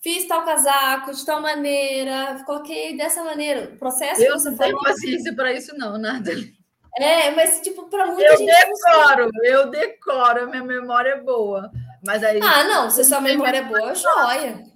Fiz 0.00 0.26
tal 0.26 0.44
casaco 0.44 1.12
de 1.14 1.24
tal 1.24 1.40
maneira, 1.40 2.42
coloquei 2.44 2.96
dessa 2.96 3.22
maneira. 3.24 3.72
O 3.74 3.78
processo. 3.78 4.22
Eu 4.22 4.36
não 4.36 4.56
tenho 4.56 4.80
paciência 4.80 5.34
para 5.34 5.52
isso, 5.52 5.76
não, 5.76 5.98
nada. 5.98 6.30
É, 6.96 7.30
mas 7.30 7.60
tipo, 7.60 7.88
para 7.88 8.06
muita 8.06 8.22
eu 8.22 8.36
gente. 8.36 8.50
Decoro, 8.50 9.30
eu 9.42 9.70
decoro, 9.70 10.50
minha 10.50 10.62
memória 10.62 11.10
é 11.10 11.20
boa. 11.20 11.70
Mas 12.06 12.22
aí. 12.22 12.38
Ah, 12.42 12.64
não, 12.64 12.90
se 12.90 13.02
sua 13.04 13.20
memória 13.20 13.58
é 13.58 13.62
boa, 13.62 13.94
joia. 13.94 14.73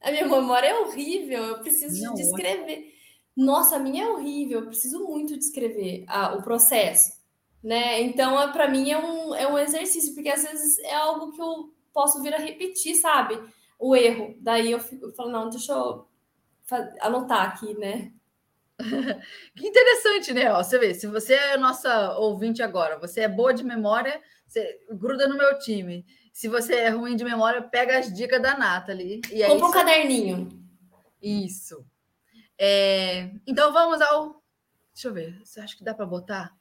A 0.00 0.10
minha 0.10 0.26
memória 0.26 0.68
é 0.68 0.78
horrível, 0.78 1.42
eu 1.44 1.58
preciso 1.58 2.04
não, 2.04 2.14
descrever. 2.14 2.94
Nossa, 3.36 3.76
a 3.76 3.78
minha 3.78 4.04
é 4.04 4.08
horrível, 4.08 4.60
eu 4.60 4.66
preciso 4.66 5.04
muito 5.04 5.36
descrever 5.36 6.04
ah, 6.06 6.34
o 6.34 6.42
processo. 6.42 7.18
Né? 7.62 8.00
Então, 8.02 8.40
é, 8.40 8.52
para 8.52 8.68
mim, 8.68 8.90
é 8.90 8.98
um, 8.98 9.34
é 9.34 9.46
um 9.46 9.58
exercício, 9.58 10.14
porque 10.14 10.28
às 10.28 10.42
vezes 10.42 10.78
é 10.80 10.94
algo 10.94 11.32
que 11.32 11.40
eu 11.40 11.74
posso 11.92 12.22
vir 12.22 12.32
a 12.32 12.38
repetir, 12.38 12.94
sabe? 12.94 13.38
O 13.78 13.96
erro. 13.96 14.36
Daí 14.40 14.70
eu, 14.70 14.80
fico, 14.80 15.06
eu 15.06 15.12
falo, 15.12 15.30
não, 15.30 15.50
deixa 15.50 15.72
eu 15.72 16.06
anotar 17.00 17.48
aqui, 17.48 17.74
né? 17.78 18.12
que 19.56 19.66
interessante, 19.66 20.32
né? 20.32 20.52
Ó, 20.52 20.62
você 20.62 20.78
vê, 20.78 20.94
se 20.94 21.06
você 21.08 21.34
é 21.34 21.56
nossa 21.56 22.16
ouvinte 22.18 22.62
agora, 22.62 22.98
você 22.98 23.22
é 23.22 23.28
boa 23.28 23.52
de 23.52 23.64
memória, 23.64 24.20
você 24.46 24.80
gruda 24.90 25.26
no 25.26 25.36
meu 25.36 25.58
time. 25.58 26.06
Se 26.38 26.46
você 26.46 26.76
é 26.76 26.88
ruim 26.90 27.16
de 27.16 27.24
memória, 27.24 27.60
pega 27.60 27.98
as 27.98 28.14
dicas 28.14 28.40
da 28.40 28.56
Nathalie. 28.56 29.20
E 29.28 29.44
Compra 29.44 29.66
um 29.66 29.72
caderninho. 29.72 30.48
Isso. 31.20 31.84
É... 32.56 33.32
Então 33.44 33.72
vamos 33.72 34.00
ao. 34.00 34.40
Deixa 34.94 35.08
eu 35.08 35.12
ver. 35.12 35.36
Você 35.44 35.58
acha 35.58 35.76
que 35.76 35.82
dá 35.82 35.92
para 35.92 36.06
botar? 36.06 36.52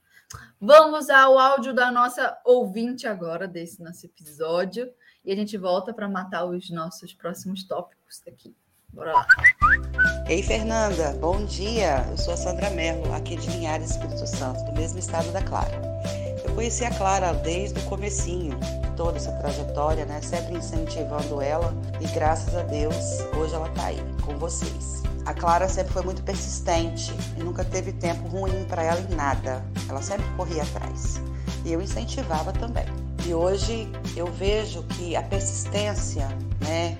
Vamos 0.59 1.11
ao 1.11 1.38
áudio 1.38 1.75
da 1.75 1.91
nossa 1.91 2.36
ouvinte 2.43 3.05
agora, 3.05 3.47
desse 3.47 3.80
nosso 3.84 4.03
episódio. 4.07 4.91
E 5.23 5.32
a 5.32 5.36
gente 5.36 5.55
volta 5.59 5.93
para 5.93 6.09
matar 6.09 6.45
os 6.45 6.71
nossos 6.71 7.13
próximos 7.13 7.63
tópicos 7.63 8.19
daqui. 8.25 8.55
Bora 8.91 9.13
lá. 9.13 9.28
Ei, 10.28 10.41
Fernanda, 10.41 11.13
bom 11.19 11.45
dia. 11.45 12.03
Eu 12.09 12.17
sou 12.17 12.34
a 12.34 12.38
Sandra 12.38 12.71
Merlo, 12.71 13.13
aqui 13.13 13.36
de 13.36 13.47
Linhares, 13.51 13.91
Espírito 13.91 14.25
Santo, 14.25 14.59
do 14.65 14.71
mesmo 14.71 14.97
estado 14.97 15.32
da 15.32 15.43
Clara. 15.43 15.80
Conheci 16.57 16.83
a 16.85 16.89
Clara 16.89 17.35
desde 17.35 17.79
o 17.79 17.83
comecinho, 17.83 18.57
toda 18.95 19.17
essa 19.17 19.31
trajetória, 19.33 20.07
né? 20.07 20.19
Sempre 20.23 20.57
incentivando 20.57 21.39
ela 21.39 21.71
e 22.01 22.07
graças 22.07 22.55
a 22.55 22.63
Deus, 22.63 22.95
hoje 23.37 23.53
ela 23.53 23.67
está 23.67 23.85
aí 23.85 24.03
com 24.25 24.35
vocês. 24.39 25.03
A 25.27 25.35
Clara 25.35 25.69
sempre 25.69 25.93
foi 25.93 26.01
muito 26.01 26.23
persistente 26.23 27.13
e 27.37 27.43
nunca 27.43 27.63
teve 27.63 27.91
tempo 27.91 28.27
ruim 28.27 28.65
para 28.67 28.81
ela 28.81 28.99
em 28.99 29.13
nada. 29.13 29.63
Ela 29.87 30.01
sempre 30.01 30.25
corria 30.35 30.63
atrás. 30.63 31.21
E 31.63 31.71
eu 31.71 31.79
incentivava 31.79 32.51
também. 32.51 32.87
E 33.23 33.35
hoje 33.35 33.87
eu 34.15 34.25
vejo 34.25 34.81
que 34.81 35.15
a 35.15 35.21
persistência, 35.21 36.27
né? 36.61 36.97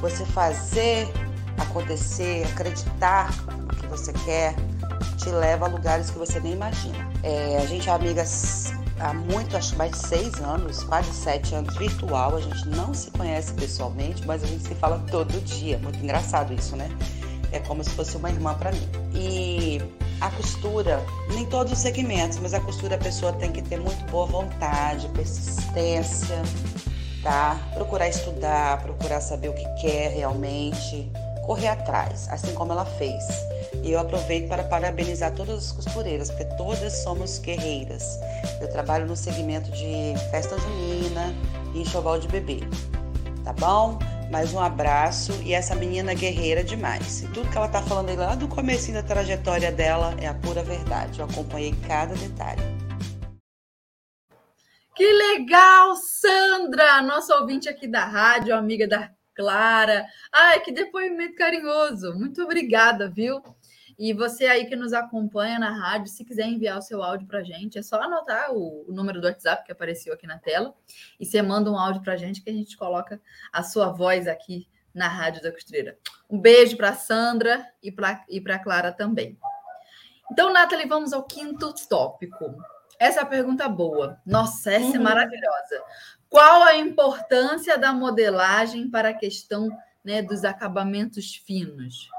Você 0.00 0.24
fazer 0.24 1.06
acontecer, 1.58 2.46
acreditar 2.46 3.30
no 3.58 3.76
que 3.76 3.86
você 3.88 4.14
quer, 4.24 4.54
te 5.18 5.28
leva 5.28 5.66
a 5.66 5.68
lugares 5.68 6.08
que 6.08 6.18
você 6.18 6.40
nem 6.40 6.54
imagina. 6.54 6.96
É, 7.22 7.58
a 7.58 7.66
gente 7.66 7.90
é 7.90 7.92
amigas 7.92 8.72
há 8.98 9.12
muito, 9.12 9.56
acho 9.56 9.76
mais 9.76 9.92
de 9.92 9.98
seis 9.98 10.34
anos, 10.40 10.82
quase 10.84 11.12
sete 11.12 11.54
anos 11.54 11.76
virtual. 11.76 12.36
A 12.36 12.40
gente 12.40 12.68
não 12.68 12.94
se 12.94 13.10
conhece 13.10 13.52
pessoalmente, 13.54 14.26
mas 14.26 14.42
a 14.42 14.46
gente 14.46 14.62
se 14.62 14.74
fala 14.74 15.02
todo 15.10 15.32
dia. 15.44 15.78
Muito 15.78 15.98
engraçado 15.98 16.52
isso, 16.52 16.76
né? 16.76 16.88
É 17.52 17.60
como 17.60 17.82
se 17.82 17.90
fosse 17.90 18.16
uma 18.16 18.30
irmã 18.30 18.54
para 18.54 18.72
mim. 18.72 18.88
E 19.14 19.80
a 20.20 20.30
costura, 20.30 21.04
nem 21.28 21.44
todos 21.46 21.72
os 21.72 21.78
segmentos, 21.78 22.38
mas 22.38 22.54
a 22.54 22.60
costura 22.60 22.96
a 22.96 22.98
pessoa 22.98 23.32
tem 23.32 23.52
que 23.52 23.62
ter 23.62 23.78
muito 23.78 24.10
boa 24.10 24.26
vontade, 24.26 25.08
persistência, 25.08 26.42
tá? 27.22 27.58
Procurar 27.74 28.08
estudar, 28.08 28.82
procurar 28.82 29.20
saber 29.20 29.48
o 29.48 29.54
que 29.54 29.66
quer 29.80 30.10
realmente 30.10 31.10
correr 31.44 31.68
atrás, 31.68 32.28
assim 32.30 32.52
como 32.54 32.72
ela 32.72 32.84
fez. 32.84 33.24
E 33.82 33.92
eu 33.92 34.00
aproveito 34.00 34.48
para 34.48 34.64
parabenizar 34.64 35.32
todas 35.34 35.66
as 35.66 35.72
costureiras, 35.72 36.30
porque 36.30 36.44
todas 36.56 36.92
somos 37.02 37.38
guerreiras. 37.38 38.18
Eu 38.60 38.68
trabalho 38.70 39.06
no 39.06 39.16
segmento 39.16 39.70
de 39.70 40.14
festa 40.30 40.58
junina 40.58 41.34
e 41.74 41.82
enxoval 41.82 42.18
de 42.18 42.28
bebê. 42.28 42.60
Tá 43.44 43.52
bom? 43.52 43.98
Mais 44.30 44.52
um 44.52 44.58
abraço 44.58 45.32
e 45.44 45.54
essa 45.54 45.74
menina 45.74 46.12
guerreira 46.14 46.64
demais. 46.64 47.22
E 47.22 47.28
tudo 47.28 47.48
que 47.48 47.56
ela 47.56 47.68
tá 47.68 47.80
falando 47.80 48.08
aí 48.08 48.16
lá 48.16 48.34
do 48.34 48.48
começo 48.48 48.92
da 48.92 49.02
trajetória 49.02 49.70
dela 49.70 50.14
é 50.20 50.26
a 50.26 50.34
pura 50.34 50.64
verdade. 50.64 51.20
Eu 51.20 51.26
acompanhei 51.26 51.72
cada 51.86 52.14
detalhe. 52.14 52.62
Que 54.96 55.12
legal, 55.12 55.94
Sandra, 55.94 57.02
nossa 57.02 57.36
ouvinte 57.36 57.68
aqui 57.68 57.86
da 57.86 58.04
rádio, 58.04 58.54
amiga 58.54 58.88
da 58.88 59.10
Clara. 59.34 60.06
Ai, 60.32 60.60
que 60.60 60.72
depoimento 60.72 61.34
carinhoso. 61.34 62.14
Muito 62.14 62.42
obrigada, 62.42 63.08
viu? 63.08 63.42
E 63.98 64.12
você 64.12 64.46
aí 64.46 64.66
que 64.66 64.76
nos 64.76 64.92
acompanha 64.92 65.58
na 65.58 65.70
rádio, 65.70 66.08
se 66.08 66.24
quiser 66.24 66.46
enviar 66.46 66.78
o 66.78 66.82
seu 66.82 67.02
áudio 67.02 67.26
para 67.26 67.38
a 67.38 67.42
gente, 67.42 67.78
é 67.78 67.82
só 67.82 68.00
anotar 68.00 68.52
o, 68.52 68.84
o, 68.86 68.92
número 68.92 69.20
do 69.20 69.26
WhatsApp 69.26 69.64
que 69.64 69.72
apareceu 69.72 70.12
aqui 70.12 70.26
na 70.26 70.38
tela 70.38 70.74
e 71.18 71.24
você 71.24 71.40
manda 71.40 71.70
um 71.70 71.78
áudio 71.78 72.02
para 72.02 72.12
a 72.12 72.16
gente 72.16 72.42
que 72.42 72.50
a 72.50 72.52
gente 72.52 72.76
coloca 72.76 73.20
a 73.50 73.62
sua 73.62 73.90
voz 73.90 74.28
aqui 74.28 74.68
na 74.94 75.08
Rádio 75.08 75.42
da 75.42 75.50
Costureira. 75.50 75.98
Um 76.28 76.38
beijo 76.38 76.76
para 76.76 76.92
Sandra 76.92 77.66
e 77.82 77.90
para 77.90 78.22
e 78.28 78.40
Clara 78.40 78.92
também. 78.92 79.38
Então, 80.30 80.52
Nathalie, 80.52 80.88
vamos 80.88 81.12
ao 81.12 81.22
quinto 81.22 81.72
tópico. 81.88 82.56
Essa 82.98 83.20
é 83.20 83.22
a 83.22 83.26
pergunta 83.26 83.68
boa. 83.68 84.20
Nossa, 84.26 84.72
essa 84.72 84.84
é 84.84 84.88
uhum. 84.90 84.96
é 84.96 84.98
maravilhosa. 84.98 85.82
Qual 86.28 86.64
a 86.64 86.76
importância 86.76 87.78
da 87.78 87.92
modelagem 87.92 88.90
para 88.90 89.10
a 89.10 89.14
questão 89.14 89.70
né, 90.04 90.22
dos 90.22 90.44
acabamentos 90.44 91.34
finos? 91.34 92.10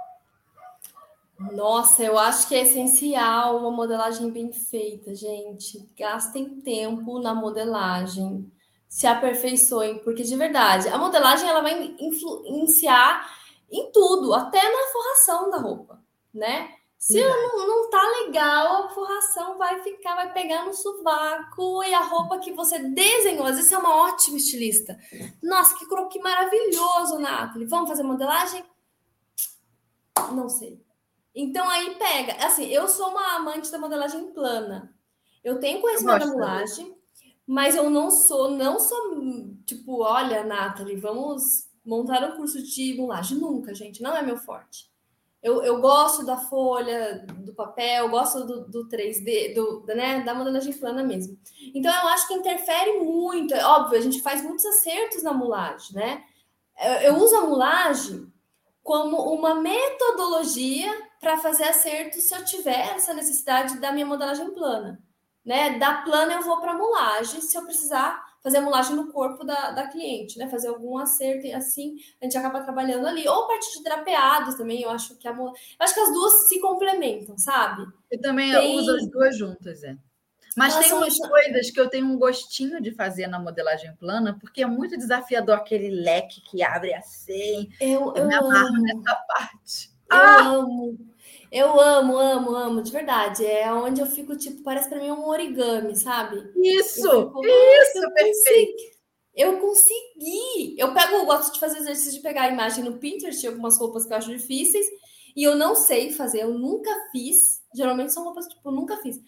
Nossa, 1.40 2.04
eu 2.04 2.18
acho 2.18 2.48
que 2.48 2.56
é 2.56 2.64
essencial 2.64 3.58
uma 3.58 3.70
modelagem 3.70 4.32
bem 4.32 4.52
feita, 4.52 5.14
gente. 5.14 5.88
Gastem 5.96 6.62
tempo 6.62 7.20
na 7.20 7.34
modelagem, 7.36 8.52
se 8.90 9.06
aperfeiçoem, 9.06 10.00
porque 10.00 10.24
de 10.24 10.36
verdade, 10.36 10.88
a 10.88 10.98
modelagem 10.98 11.48
ela 11.48 11.62
vai 11.62 11.96
influenciar 12.00 13.30
em 13.72 13.92
tudo, 13.92 14.34
até 14.34 14.62
na 14.62 14.92
forração 14.92 15.52
da 15.52 15.58
roupa, 15.58 16.02
né? 16.34 16.74
Se 16.98 17.24
não, 17.24 17.68
não 17.68 17.90
tá 17.92 18.02
legal, 18.24 18.86
a 18.86 18.90
forração 18.90 19.58
vai 19.58 19.84
ficar, 19.84 20.16
vai 20.16 20.34
pegar 20.34 20.66
no 20.66 20.74
sovaco 20.74 21.84
e 21.84 21.94
a 21.94 22.02
roupa 22.02 22.40
que 22.40 22.52
você 22.52 22.80
desenhou. 22.80 23.46
Às 23.46 23.56
vezes 23.56 23.70
você 23.70 23.76
é 23.76 23.78
uma 23.78 23.96
ótima 24.08 24.38
estilista. 24.38 24.98
Nossa, 25.42 25.78
que 25.78 25.86
croquis 25.86 26.22
maravilhoso, 26.22 27.20
Nathalie. 27.20 27.68
Vamos 27.68 27.88
fazer 27.88 28.02
modelagem? 28.02 28.66
Não 30.32 30.50
sei. 30.50 30.87
Então 31.38 31.70
aí 31.70 31.96
pega. 31.96 32.34
Assim, 32.44 32.66
eu 32.66 32.88
sou 32.88 33.12
uma 33.12 33.36
amante 33.36 33.72
da 33.72 33.78
modelagem 33.78 34.32
plana. 34.32 34.92
Eu 35.44 35.60
tenho 35.60 35.80
conhecimento 35.80 36.20
da 36.20 36.26
modelagem, 36.26 36.98
mas 37.46 37.76
eu 37.76 37.92
não 37.92 38.10
sou, 38.10 38.50
não 38.52 38.80
sou 38.80 39.56
tipo, 39.64 40.02
olha, 40.02 40.44
Nathalie, 40.44 40.98
vamos 40.98 41.70
montar 41.86 42.24
um 42.28 42.36
curso 42.36 42.62
de 42.64 42.96
modelagem. 42.96 43.38
Nunca, 43.38 43.72
gente, 43.76 44.02
não 44.02 44.18
é 44.18 44.24
meu 44.24 44.36
forte. 44.36 44.90
Eu, 45.44 45.62
eu 45.62 45.80
gosto 45.80 46.26
da 46.26 46.38
folha, 46.38 47.24
do 47.46 47.54
papel, 47.54 48.10
gosto 48.10 48.44
do, 48.44 48.68
do 48.68 48.90
3D, 48.90 49.54
do, 49.54 49.86
né, 49.86 50.22
da 50.22 50.34
modelagem 50.34 50.74
plana 50.74 51.04
mesmo. 51.04 51.38
Então, 51.76 51.94
eu 51.94 52.08
acho 52.08 52.28
que 52.28 52.34
interfere 52.34 53.00
muito. 53.00 53.54
É 53.54 53.64
óbvio, 53.64 54.00
a 54.00 54.02
gente 54.02 54.24
faz 54.24 54.42
muitos 54.42 54.66
acertos 54.66 55.22
na 55.22 55.34
mulagem, 55.34 55.96
né? 55.96 56.24
Eu, 56.84 56.94
eu 56.94 57.18
uso 57.18 57.36
a 57.36 57.42
mulagem 57.42 58.28
como 58.88 59.34
uma 59.34 59.56
metodologia 59.56 60.90
para 61.20 61.38
fazer 61.38 61.66
acertos 61.66 62.24
se 62.24 62.34
eu 62.34 62.46
tiver 62.46 62.96
essa 62.96 63.14
necessidade 63.14 63.82
da 63.82 63.92
minha 63.92 64.06
modelagem 64.06 64.50
plana. 64.52 64.98
Né? 65.46 65.78
Da 65.78 66.04
plana 66.04 66.36
eu 66.36 66.42
vou 66.42 66.62
para 66.62 66.74
mulagem 66.74 67.42
se 67.42 67.58
eu 67.58 67.66
precisar 67.66 68.26
fazer 68.42 68.60
a 68.60 68.62
mulagem 68.62 68.96
no 68.96 69.12
corpo 69.12 69.44
da, 69.44 69.72
da 69.72 69.88
cliente, 69.88 70.40
né? 70.40 70.48
Fazer 70.48 70.70
algum 70.70 70.98
acerto 70.98 71.46
e 71.46 71.52
assim 71.52 71.98
a 72.22 72.26
gente 72.26 72.38
acaba 72.38 72.64
trabalhando 72.64 73.08
ali. 73.08 73.28
Ou 73.28 73.46
parte 73.46 73.78
de 73.78 73.84
drapeados 73.84 74.56
também, 74.56 74.84
eu 74.84 74.90
acho 74.90 75.18
que 75.18 75.28
a 75.28 75.32
eu 75.32 75.54
acho 75.80 75.94
que 75.94 76.00
as 76.00 76.14
duas 76.14 76.48
se 76.48 76.62
complementam, 76.62 77.38
sabe? 77.38 77.86
Eu 78.10 78.22
também 78.22 78.54
tem... 78.54 78.78
uso 78.78 78.96
as 78.96 79.06
duas 79.10 79.38
juntas, 79.38 79.84
é. 79.84 79.98
Mas 80.58 80.74
Nossa, 80.74 80.88
tem 80.88 80.98
umas 80.98 81.18
coisas 81.20 81.70
que 81.70 81.80
eu 81.80 81.88
tenho 81.88 82.08
um 82.08 82.18
gostinho 82.18 82.82
de 82.82 82.92
fazer 82.92 83.28
na 83.28 83.40
modelagem 83.40 83.96
plana, 83.96 84.36
porque 84.42 84.64
é 84.64 84.66
muito 84.66 84.98
desafiador 84.98 85.58
aquele 85.58 85.92
leque 85.92 86.42
que 86.42 86.64
abre 86.64 86.96
assim. 86.96 87.70
Eu, 87.80 88.08
eu, 88.08 88.16
eu 88.16 88.28
me 88.28 88.34
amarro 88.34 88.82
nessa 88.82 89.16
parte. 89.28 89.92
Eu 90.10 90.18
ah! 90.18 90.48
amo. 90.48 90.98
Eu 91.52 91.80
amo, 91.80 92.18
amo, 92.18 92.56
amo, 92.56 92.82
de 92.82 92.92
verdade. 92.92 93.46
É 93.46 93.72
onde 93.72 94.02
eu 94.02 94.08
fico, 94.08 94.36
tipo, 94.36 94.64
parece 94.64 94.90
para 94.90 95.00
mim 95.00 95.12
um 95.12 95.28
origami, 95.28 95.96
sabe? 95.96 96.38
Isso, 96.56 97.04
fico, 97.04 97.46
isso, 97.46 97.98
eu 98.04 98.14
perfeito. 98.14 98.72
Consegui, 98.72 98.98
eu 99.36 99.60
consegui. 99.60 100.76
Eu 100.76 100.94
pego, 100.96 101.18
eu 101.18 101.26
gosto 101.26 101.54
de 101.54 101.60
fazer 101.60 101.78
exercício 101.78 102.14
de 102.14 102.22
pegar 102.22 102.44
a 102.44 102.50
imagem 102.50 102.84
no 102.84 102.98
Pinterest, 102.98 103.46
algumas 103.46 103.78
roupas 103.78 104.08
que 104.08 104.12
eu 104.12 104.18
acho 104.18 104.36
difíceis, 104.36 104.88
e 105.36 105.44
eu 105.44 105.56
não 105.56 105.76
sei 105.76 106.12
fazer, 106.12 106.42
eu 106.42 106.58
nunca 106.58 106.90
fiz. 107.12 107.62
Geralmente 107.76 108.12
são 108.12 108.24
roupas, 108.24 108.48
tipo, 108.48 108.72
nunca 108.72 108.98
fiz. 108.98 109.22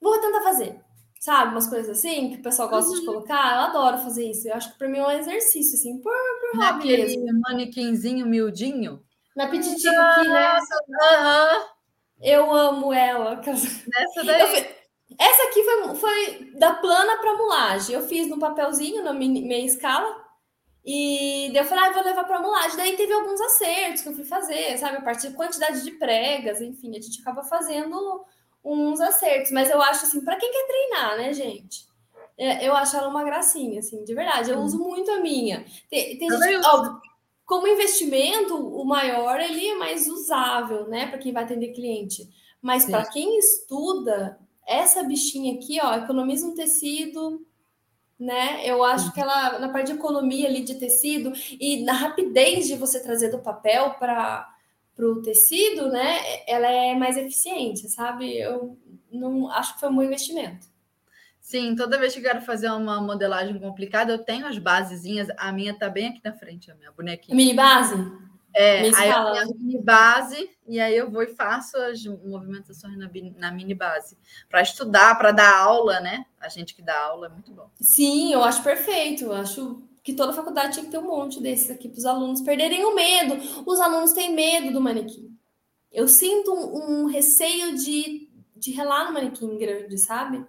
Vou 0.00 0.20
tentar 0.20 0.42
fazer. 0.42 0.80
sabe? 1.20 1.52
Umas 1.52 1.66
coisas 1.66 1.98
assim 1.98 2.30
que 2.30 2.36
o 2.36 2.42
pessoal 2.42 2.68
gosta 2.68 2.90
uhum. 2.90 3.00
de 3.00 3.06
colocar. 3.06 3.56
Eu 3.56 3.60
adoro 3.62 3.98
fazer 3.98 4.30
isso. 4.30 4.48
Eu 4.48 4.54
acho 4.54 4.72
que 4.72 4.78
para 4.78 4.88
mim 4.88 4.98
é 4.98 5.06
um 5.06 5.10
exercício, 5.10 5.78
assim, 5.78 6.00
por, 6.00 6.12
por 6.40 6.60
hobby 6.60 6.86
mesmo. 6.86 7.40
manequinzinho 7.48 8.26
miudinho. 8.26 9.02
Na 9.36 9.48
pititica 9.48 9.90
aqui, 9.90 10.28
né? 10.28 10.58
Uhum. 10.58 11.76
Eu 12.22 12.52
amo 12.52 12.92
ela. 12.92 13.36
Nessa 13.36 14.24
daí. 14.24 14.76
Essa 15.18 15.42
aqui 15.44 15.62
foi, 15.62 15.94
foi 15.94 16.50
da 16.58 16.74
plana 16.74 17.18
para 17.18 17.36
mulagem. 17.36 17.94
Eu 17.94 18.02
fiz 18.02 18.28
no 18.28 18.38
papelzinho, 18.38 19.04
na 19.04 19.12
meia 19.12 19.64
escala. 19.64 20.24
E 20.84 21.50
daí 21.52 21.62
eu 21.62 21.64
falei, 21.64 21.84
ah, 21.84 21.92
vou 21.92 22.04
levar 22.04 22.24
para 22.24 22.40
mulagem. 22.40 22.76
Daí 22.76 22.96
teve 22.96 23.12
alguns 23.12 23.40
acertos 23.40 24.02
que 24.02 24.08
eu 24.08 24.14
fui 24.14 24.24
fazer, 24.24 24.78
sabe? 24.78 24.98
A 24.98 25.02
partir 25.02 25.28
de 25.28 25.34
quantidade 25.34 25.82
de 25.82 25.90
pregas, 25.92 26.60
enfim, 26.60 26.90
a 26.90 27.00
gente 27.00 27.20
acaba 27.20 27.42
fazendo 27.42 28.24
uns 28.74 29.00
acertos. 29.00 29.52
Mas 29.52 29.70
eu 29.70 29.80
acho 29.80 30.06
assim, 30.06 30.24
para 30.24 30.36
quem 30.36 30.50
quer 30.50 30.66
treinar, 30.66 31.16
né, 31.16 31.32
gente? 31.32 31.86
É, 32.38 32.66
eu 32.66 32.74
acho 32.74 32.96
ela 32.96 33.08
uma 33.08 33.24
gracinha, 33.24 33.80
assim, 33.80 34.04
de 34.04 34.14
verdade. 34.14 34.50
Eu 34.50 34.58
hum. 34.58 34.64
uso 34.64 34.78
muito 34.78 35.10
a 35.10 35.20
minha. 35.20 35.64
Tem, 35.88 36.18
tem 36.18 36.28
gente, 36.28 36.66
ó, 36.66 36.98
como 37.46 37.68
investimento, 37.68 38.56
o 38.56 38.84
maior 38.84 39.40
ele 39.40 39.68
é 39.68 39.74
mais 39.76 40.08
usável, 40.08 40.88
né, 40.88 41.06
para 41.06 41.18
quem 41.18 41.32
vai 41.32 41.44
atender 41.44 41.72
cliente. 41.72 42.28
Mas 42.60 42.84
para 42.84 43.06
quem 43.06 43.38
estuda, 43.38 44.38
essa 44.66 45.04
bichinha 45.04 45.54
aqui, 45.54 45.78
ó, 45.80 45.94
economiza 45.94 46.46
um 46.46 46.54
tecido, 46.54 47.46
né? 48.18 48.62
Eu 48.64 48.82
acho 48.82 49.12
que 49.12 49.20
ela, 49.20 49.58
na 49.60 49.68
parte 49.68 49.92
de 49.92 49.98
economia 49.98 50.48
ali 50.48 50.62
de 50.62 50.74
tecido 50.74 51.32
e 51.60 51.84
na 51.84 51.92
rapidez 51.92 52.66
de 52.66 52.74
você 52.74 53.00
trazer 53.00 53.28
do 53.28 53.38
papel 53.38 53.94
para 53.98 54.52
o 54.98 55.22
tecido, 55.22 55.88
né? 55.88 56.18
Ela 56.46 56.68
é 56.68 56.94
mais 56.94 57.16
eficiente, 57.16 57.88
sabe? 57.88 58.38
Eu 58.38 58.78
não 59.10 59.50
acho 59.50 59.74
que 59.74 59.80
foi 59.80 59.88
um 59.88 59.96
bom 59.96 60.02
investimento. 60.02 60.66
Sim, 61.40 61.76
toda 61.76 61.98
vez 61.98 62.12
que 62.12 62.20
quero 62.20 62.40
fazer 62.40 62.68
uma 62.70 63.00
modelagem 63.00 63.56
complicada, 63.60 64.12
eu 64.12 64.18
tenho 64.18 64.46
as 64.46 64.58
basezinhas. 64.58 65.28
A 65.36 65.52
minha 65.52 65.78
tá 65.78 65.88
bem 65.88 66.08
aqui 66.08 66.20
na 66.24 66.32
frente, 66.32 66.70
a 66.70 66.74
minha 66.74 66.90
bonequinha. 66.90 67.36
Mini 67.36 67.54
base? 67.54 67.94
É, 68.52 68.80
aí 68.80 69.10
eu 69.10 69.32
tenho 69.32 69.42
a 69.42 69.46
mini 69.46 69.82
base 69.82 70.50
e 70.66 70.80
aí 70.80 70.96
eu 70.96 71.10
vou 71.10 71.22
e 71.22 71.26
faço 71.26 71.76
as 71.76 72.02
movimentações 72.04 72.96
na, 72.96 73.08
na 73.36 73.52
mini 73.52 73.74
base 73.74 74.16
para 74.48 74.62
estudar, 74.62 75.16
para 75.18 75.30
dar 75.30 75.56
aula, 75.58 76.00
né? 76.00 76.24
A 76.40 76.48
gente 76.48 76.74
que 76.74 76.80
dá 76.80 76.98
aula 76.98 77.26
é 77.26 77.30
muito 77.30 77.52
bom. 77.52 77.70
Sim, 77.78 78.32
eu 78.32 78.42
acho 78.42 78.62
perfeito. 78.62 79.24
Eu 79.24 79.34
acho 79.34 79.86
que 80.06 80.14
toda 80.14 80.32
faculdade 80.32 80.74
tinha 80.74 80.84
que 80.84 80.90
ter 80.92 80.98
um 80.98 81.08
monte 81.08 81.42
desses 81.42 81.68
aqui 81.68 81.88
para 81.88 81.98
os 81.98 82.06
alunos 82.06 82.40
perderem 82.40 82.84
o 82.84 82.94
medo. 82.94 83.34
Os 83.66 83.80
alunos 83.80 84.12
têm 84.12 84.32
medo 84.32 84.72
do 84.72 84.80
manequim. 84.80 85.36
Eu 85.90 86.06
sinto 86.06 86.54
um, 86.54 87.02
um 87.02 87.06
receio 87.06 87.74
de, 87.74 88.30
de 88.54 88.70
relar 88.70 89.06
no 89.06 89.14
manequim 89.14 89.58
grande, 89.58 89.98
sabe? 89.98 90.46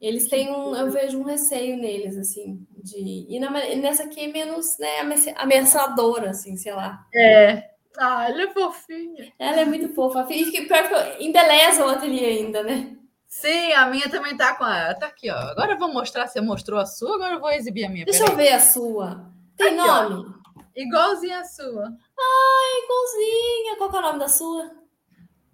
Eles 0.00 0.28
têm 0.28 0.50
um, 0.50 0.74
eu 0.74 0.90
vejo 0.90 1.16
um 1.16 1.22
receio 1.22 1.76
neles, 1.76 2.16
assim, 2.16 2.66
de. 2.82 3.24
E 3.28 3.38
na, 3.38 3.50
nessa 3.50 4.02
aqui 4.02 4.22
é 4.22 4.26
menos 4.26 4.76
né, 4.80 4.98
ameaçadora, 5.36 6.30
assim, 6.30 6.56
sei 6.56 6.72
lá. 6.72 7.06
É. 7.14 7.70
Ah, 7.96 8.28
ela 8.28 8.42
é 8.42 8.52
fofinha. 8.52 9.32
Ela 9.38 9.60
é 9.60 9.64
muito 9.64 9.94
fofa. 9.94 10.26
E 10.28 10.66
pior 10.66 10.88
que 10.88 11.24
embeleza 11.24 11.86
o 11.86 11.88
ateliê 11.88 12.24
ainda, 12.24 12.64
né? 12.64 12.96
Sim, 13.32 13.72
a 13.72 13.86
minha 13.86 14.10
também 14.10 14.36
tá 14.36 14.54
com 14.54 14.62
a. 14.62 14.92
Tá 14.92 15.06
aqui, 15.06 15.30
ó. 15.30 15.34
Agora 15.34 15.72
eu 15.72 15.78
vou 15.78 15.90
mostrar. 15.90 16.26
Você 16.26 16.38
mostrou 16.38 16.78
a 16.78 16.84
sua, 16.84 17.14
agora 17.14 17.36
eu 17.36 17.40
vou 17.40 17.50
exibir 17.50 17.86
a 17.86 17.88
minha. 17.88 18.04
Deixa 18.04 18.24
eu 18.24 18.36
ver 18.36 18.52
a 18.52 18.60
sua. 18.60 19.26
Tem 19.56 19.68
aqui, 19.68 19.76
nome? 19.76 20.34
Ó. 20.54 20.62
Igualzinha 20.76 21.40
a 21.40 21.44
sua. 21.44 21.86
Ai, 21.86 22.84
igualzinha. 22.84 23.76
Qual 23.78 23.90
é 23.90 23.98
o 23.98 24.02
nome 24.02 24.18
da 24.18 24.28
sua? 24.28 24.70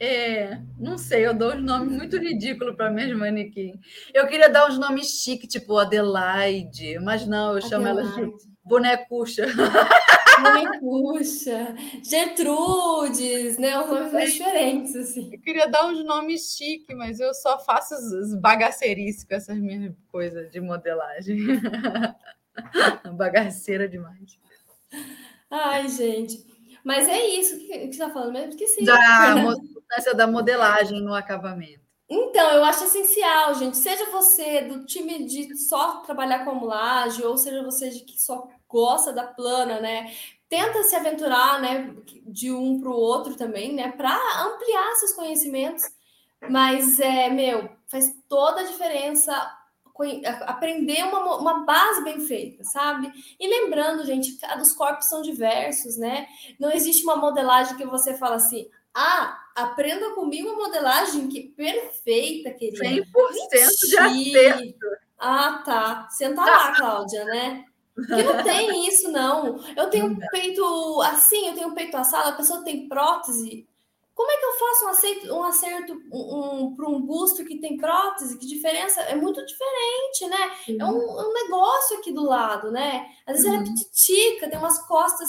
É, 0.01 0.61
não 0.79 0.99
sei, 0.99 1.25
eu 1.25 1.35
dou 1.35 1.55
uns 1.55 1.63
nomes 1.63 1.97
muito 1.97 2.17
ridículos 2.19 2.75
para 2.75 2.91
minhas 2.91 3.17
manequim. 3.17 3.81
Eu 4.13 4.27
queria 4.27 4.49
dar 4.51 4.69
uns 4.69 4.77
nomes 4.77 5.23
chiques, 5.23 5.49
tipo 5.49 5.79
Adelaide, 5.79 6.99
mas 6.99 7.27
não, 7.27 7.55
eu 7.55 7.63
chamo 7.63 7.87
ela 7.87 8.03
de 8.03 8.33
bonecucha. 8.69 9.47
Bonecucha, 10.39 11.75
Gertrudes, 12.03 13.59
né? 13.59 13.77
Os 13.81 13.89
nomes 13.91 14.13
mais 14.13 14.33
diferentes, 14.33 14.95
assim. 14.95 15.31
Eu 15.33 15.41
queria 15.41 15.67
dar 15.67 15.87
uns 15.87 16.05
nomes 16.05 16.55
chiques, 16.57 16.97
mas 16.97 17.19
eu 17.19 17.35
só 17.35 17.59
faço 17.59 17.95
os 17.95 18.35
bagaceirices 18.35 19.25
com 19.25 19.35
essas 19.35 19.59
minhas 19.59 19.93
coisas 20.13 20.49
de 20.53 20.61
modelagem. 20.61 21.39
Bagaceira 23.17 23.89
demais. 23.89 24.39
Ai, 25.51 25.89
gente. 25.89 26.47
Mas 26.85 27.09
é 27.09 27.27
isso 27.27 27.59
que, 27.59 27.67
que 27.67 27.79
você 27.79 27.87
está 27.87 28.11
falando 28.11 28.33
mesmo, 28.33 28.51
esqueci. 28.51 28.85
Da 28.85 29.35
importância 29.37 30.15
da 30.15 30.27
modelagem 30.27 31.01
no 31.01 31.15
acabamento. 31.15 31.89
Então, 32.11 32.51
eu 32.53 32.65
acho 32.65 32.85
essencial, 32.85 33.55
gente. 33.55 33.77
Seja 33.77 34.11
você 34.11 34.63
do 34.63 34.87
time 34.87 35.27
de 35.27 35.55
só 35.59 35.99
trabalhar 35.99 36.45
com 36.45 36.55
modelagem, 36.55 37.25
ou 37.27 37.37
seja 37.37 37.63
você 37.63 37.91
de 37.91 38.01
que 38.01 38.19
só 38.19 38.49
gosta 38.69 39.13
da 39.13 39.25
plana, 39.25 39.81
né? 39.81 40.13
Tenta 40.49 40.83
se 40.83 40.97
aventurar, 40.97 41.61
né, 41.61 41.95
de 42.27 42.51
um 42.51 42.81
para 42.81 42.91
o 42.91 42.97
outro 42.97 43.35
também, 43.35 43.75
né, 43.75 43.93
para 43.93 44.17
ampliar 44.45 44.97
seus 44.97 45.13
conhecimentos. 45.13 45.85
Mas 46.49 47.01
é, 47.01 47.29
meu, 47.29 47.69
faz 47.87 48.15
toda 48.29 48.61
a 48.61 48.65
diferença 48.65 49.33
aprender 50.47 51.03
uma, 51.03 51.37
uma 51.39 51.65
base 51.65 52.05
bem 52.05 52.21
feita, 52.21 52.63
sabe? 52.63 53.11
E 53.39 53.49
lembrando, 53.49 54.07
gente, 54.07 54.39
os 54.61 54.73
corpos 54.73 55.09
são 55.09 55.23
diversos, 55.23 55.97
né? 55.97 56.29
Não 56.59 56.71
existe 56.71 57.03
uma 57.03 57.17
modelagem 57.17 57.77
que 57.77 57.85
você 57.85 58.15
fala 58.15 58.37
assim, 58.37 58.71
ah, 58.95 59.37
aprenda 59.57 60.11
comigo 60.15 60.51
a 60.51 60.57
modelagem 60.57 61.29
que 61.29 61.49
perfeita, 61.49 62.53
querida. 62.53 62.85
100% 62.85 63.05
Mentira. 63.53 64.09
de 64.11 64.37
acerto. 64.37 64.87
Ah, 65.19 65.63
tá. 65.65 66.09
Senta 66.11 66.45
lá, 66.45 66.77
Cláudia, 66.77 67.25
né? 67.25 67.65
Que 68.07 68.23
não 68.23 68.43
tem 68.45 68.87
isso, 68.87 69.11
não. 69.11 69.59
Eu 69.77 69.91
tenho 69.91 70.07
um 70.07 70.17
peito 70.31 71.01
assim, 71.03 71.49
eu 71.49 71.55
tenho 71.55 71.69
um 71.69 71.75
peito 71.75 71.97
assado, 71.97 72.29
a 72.29 72.33
pessoa 72.33 72.63
tem 72.63 72.89
prótese. 72.89 73.67
Como 74.15 74.31
é 74.33 74.37
que 74.37 74.45
eu 74.45 74.53
faço 74.59 74.85
um 74.85 74.89
acerto, 74.89 75.35
um 75.35 75.43
acerto 75.45 76.03
um, 76.13 76.65
um 76.65 76.75
para 76.75 76.89
um 76.89 77.01
busto 77.01 77.45
que 77.45 77.61
tem 77.61 77.77
prótese? 77.77 78.37
Que 78.37 78.47
diferença? 78.47 79.01
É 79.03 79.15
muito 79.15 79.45
diferente, 79.47 80.27
né? 80.27 80.51
Uhum. 80.69 80.77
É 80.81 80.85
um, 80.85 81.29
um, 81.29 81.33
negócio 81.33 81.99
aqui 81.99 82.13
do 82.13 82.25
lado, 82.25 82.73
né? 82.73 83.07
Às 83.25 83.37
vezes 83.37 83.47
uhum. 83.47 83.55
ela 83.55 83.63
é 83.63 83.67
petitica, 83.67 84.51
tem 84.51 84.59
umas 84.59 84.85
costas 84.89 85.29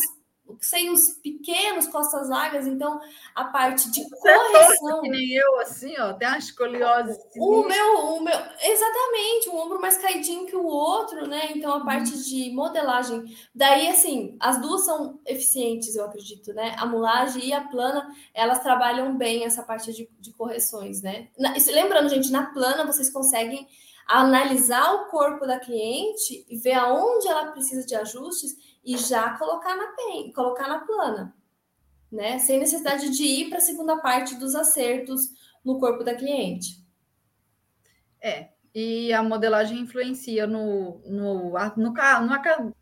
seios 0.60 1.10
pequenos, 1.24 1.88
costas 1.88 2.30
largas, 2.30 2.68
então 2.68 3.00
a 3.36 3.45
parte 3.45 3.91
de 3.91 4.02
é 4.02 4.10
correção. 4.10 5.02
Que 5.02 5.10
nem 5.10 5.32
eu, 5.34 5.60
assim, 5.60 5.93
ó, 6.00 6.14
tem 6.14 6.28
uma 6.28 6.38
escoliose. 6.38 7.20
O 7.38 7.64
meu, 7.64 8.00
o 8.16 8.22
meu, 8.22 8.38
exatamente, 8.62 9.50
um 9.50 9.58
ombro 9.58 9.82
mais 9.82 9.97
caidinho 9.97 10.45
que 10.45 10.56
o 10.56 10.66
outro, 10.66 11.28
né? 11.28 11.50
Então 11.56 11.74
a 11.74 11.86
parte 11.86 12.14
uhum. 12.14 12.22
de 12.22 12.52
modelagem. 12.52 13.24
Daí, 13.54 13.88
assim, 13.88 14.38
as 14.39 14.62
duas 14.62 14.86
são 14.86 15.20
eficientes, 15.26 15.95
eu 15.95 16.06
acredito, 16.06 16.54
né? 16.54 16.76
A 16.78 16.86
mulagem 16.86 17.45
e 17.45 17.54
a 17.54 17.62
plana, 17.62 18.10
elas 18.34 18.60
trabalham 18.60 19.18
bem 19.18 19.45
essa 19.45 19.64
parte 19.64 19.93
de, 19.93 20.10
de 20.20 20.34
correções, 20.34 21.02
né? 21.02 21.30
Na, 21.38 21.54
lembrando, 21.68 22.10
gente, 22.10 22.32
na 22.32 22.52
plana 22.52 22.86
vocês 22.86 23.10
conseguem 23.10 23.68
analisar 24.10 24.91
o 24.95 25.06
corpo 25.06 25.45
da 25.45 25.60
cliente 25.60 26.43
e 26.50 26.58
ver 26.58 26.74
aonde 26.74 27.28
ela 27.28 27.52
precisa 27.52 27.86
de 27.86 27.95
ajustes 27.95 28.56
e 28.84 28.97
já 28.97 29.38
colocar 29.38 29.75
na 29.75 29.88
pen, 29.88 30.32
colocar 30.32 30.67
na 30.67 30.80
plana, 30.80 31.36
né? 32.11 32.39
Sem 32.39 32.59
necessidade 32.59 33.09
de 33.09 33.23
ir 33.23 33.49
para 33.49 33.57
a 33.57 33.61
segunda 33.61 33.97
parte 33.97 34.36
dos 34.36 34.55
acertos 34.55 35.30
no 35.63 35.80
corpo 35.80 36.03
da 36.03 36.15
cliente. 36.15 36.84
É, 38.21 38.49
e 38.73 39.13
a 39.13 39.23
modelagem 39.23 39.80
influencia 39.80 40.45
no, 40.45 41.01
no, 41.05 41.51
no, 41.77 41.93
no, 41.93 42.75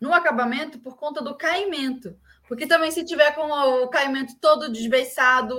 no 0.00 0.12
acabamento 0.12 0.78
por 0.78 0.96
conta 0.96 1.22
do 1.22 1.36
caimento. 1.36 2.16
Porque 2.46 2.66
também 2.66 2.90
se 2.90 3.04
tiver 3.04 3.34
com 3.34 3.50
o 3.50 3.88
caimento 3.88 4.34
todo 4.40 4.70
desbeiçado, 4.70 5.56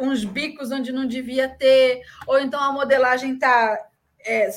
uns 0.00 0.24
bicos 0.24 0.72
onde 0.72 0.92
não 0.92 1.06
devia 1.06 1.48
ter, 1.48 2.02
ou 2.26 2.38
então 2.38 2.60
a 2.60 2.72
modelagem 2.72 3.34
está 3.34 3.78
é, 4.20 4.48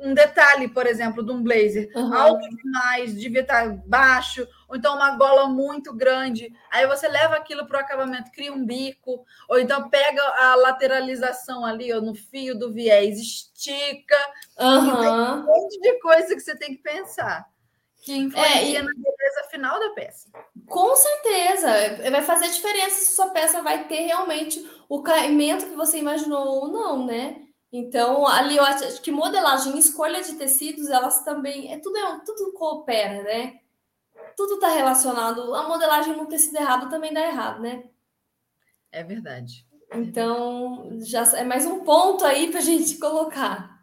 um 0.00 0.14
detalhe, 0.14 0.68
por 0.68 0.86
exemplo, 0.86 1.22
de 1.22 1.30
um 1.30 1.42
blazer 1.42 1.90
uhum. 1.94 2.12
alto 2.12 2.48
demais, 2.56 3.14
devia 3.14 3.42
estar 3.42 3.68
baixo, 3.86 4.46
ou 4.68 4.76
então 4.76 4.94
uma 4.94 5.16
gola 5.16 5.48
muito 5.48 5.92
grande. 5.92 6.52
Aí 6.70 6.86
você 6.86 7.06
leva 7.06 7.36
aquilo 7.36 7.66
para 7.66 7.78
o 7.78 7.80
acabamento, 7.80 8.30
cria 8.32 8.52
um 8.52 8.64
bico, 8.64 9.24
ou 9.48 9.58
então 9.58 9.88
pega 9.88 10.22
a 10.22 10.54
lateralização 10.56 11.64
ali, 11.64 11.92
ou 11.92 12.00
no 12.00 12.14
fio 12.14 12.58
do 12.58 12.72
viés, 12.72 13.18
estica. 13.18 14.16
Uhum. 14.58 15.40
um 15.40 15.42
monte 15.44 15.80
de 15.80 16.00
coisa 16.00 16.34
que 16.34 16.40
você 16.40 16.56
tem 16.56 16.76
que 16.76 16.82
pensar. 16.82 17.46
Que 18.02 18.16
influencia 18.16 18.78
é, 18.78 18.80
e... 18.80 18.82
na 18.82 18.92
beleza 18.94 19.48
final 19.50 19.78
da 19.78 19.90
peça. 19.90 20.28
Com 20.66 20.96
certeza. 20.96 21.68
Vai 22.10 22.22
fazer 22.22 22.48
diferença 22.48 22.96
se 22.96 23.14
sua 23.14 23.28
peça 23.28 23.60
vai 23.60 23.86
ter 23.86 24.06
realmente 24.06 24.66
o 24.88 25.02
caimento 25.02 25.66
que 25.66 25.76
você 25.76 25.98
imaginou 25.98 26.46
ou 26.46 26.68
não, 26.68 27.04
né? 27.04 27.42
Então, 27.72 28.26
ali 28.26 28.56
eu 28.56 28.64
acho 28.64 29.00
que 29.00 29.12
modelagem, 29.12 29.78
escolha 29.78 30.22
de 30.22 30.34
tecidos, 30.34 30.88
elas 30.88 31.24
também. 31.24 31.72
É 31.72 31.78
tudo, 31.78 31.96
é, 31.96 32.20
tudo 32.24 32.52
coopera, 32.52 33.22
né? 33.22 33.60
Tudo 34.36 34.54
está 34.54 34.68
relacionado. 34.68 35.54
A 35.54 35.68
modelagem 35.68 36.16
no 36.16 36.26
tecido 36.26 36.56
errado 36.56 36.90
também 36.90 37.12
dá 37.12 37.24
errado, 37.26 37.60
né? 37.60 37.84
É 38.90 39.04
verdade. 39.04 39.66
Então, 39.94 40.98
já 41.00 41.22
é 41.36 41.44
mais 41.44 41.64
um 41.64 41.84
ponto 41.84 42.24
aí 42.24 42.50
para 42.50 42.58
a 42.58 42.62
gente 42.62 42.98
colocar. 42.98 43.80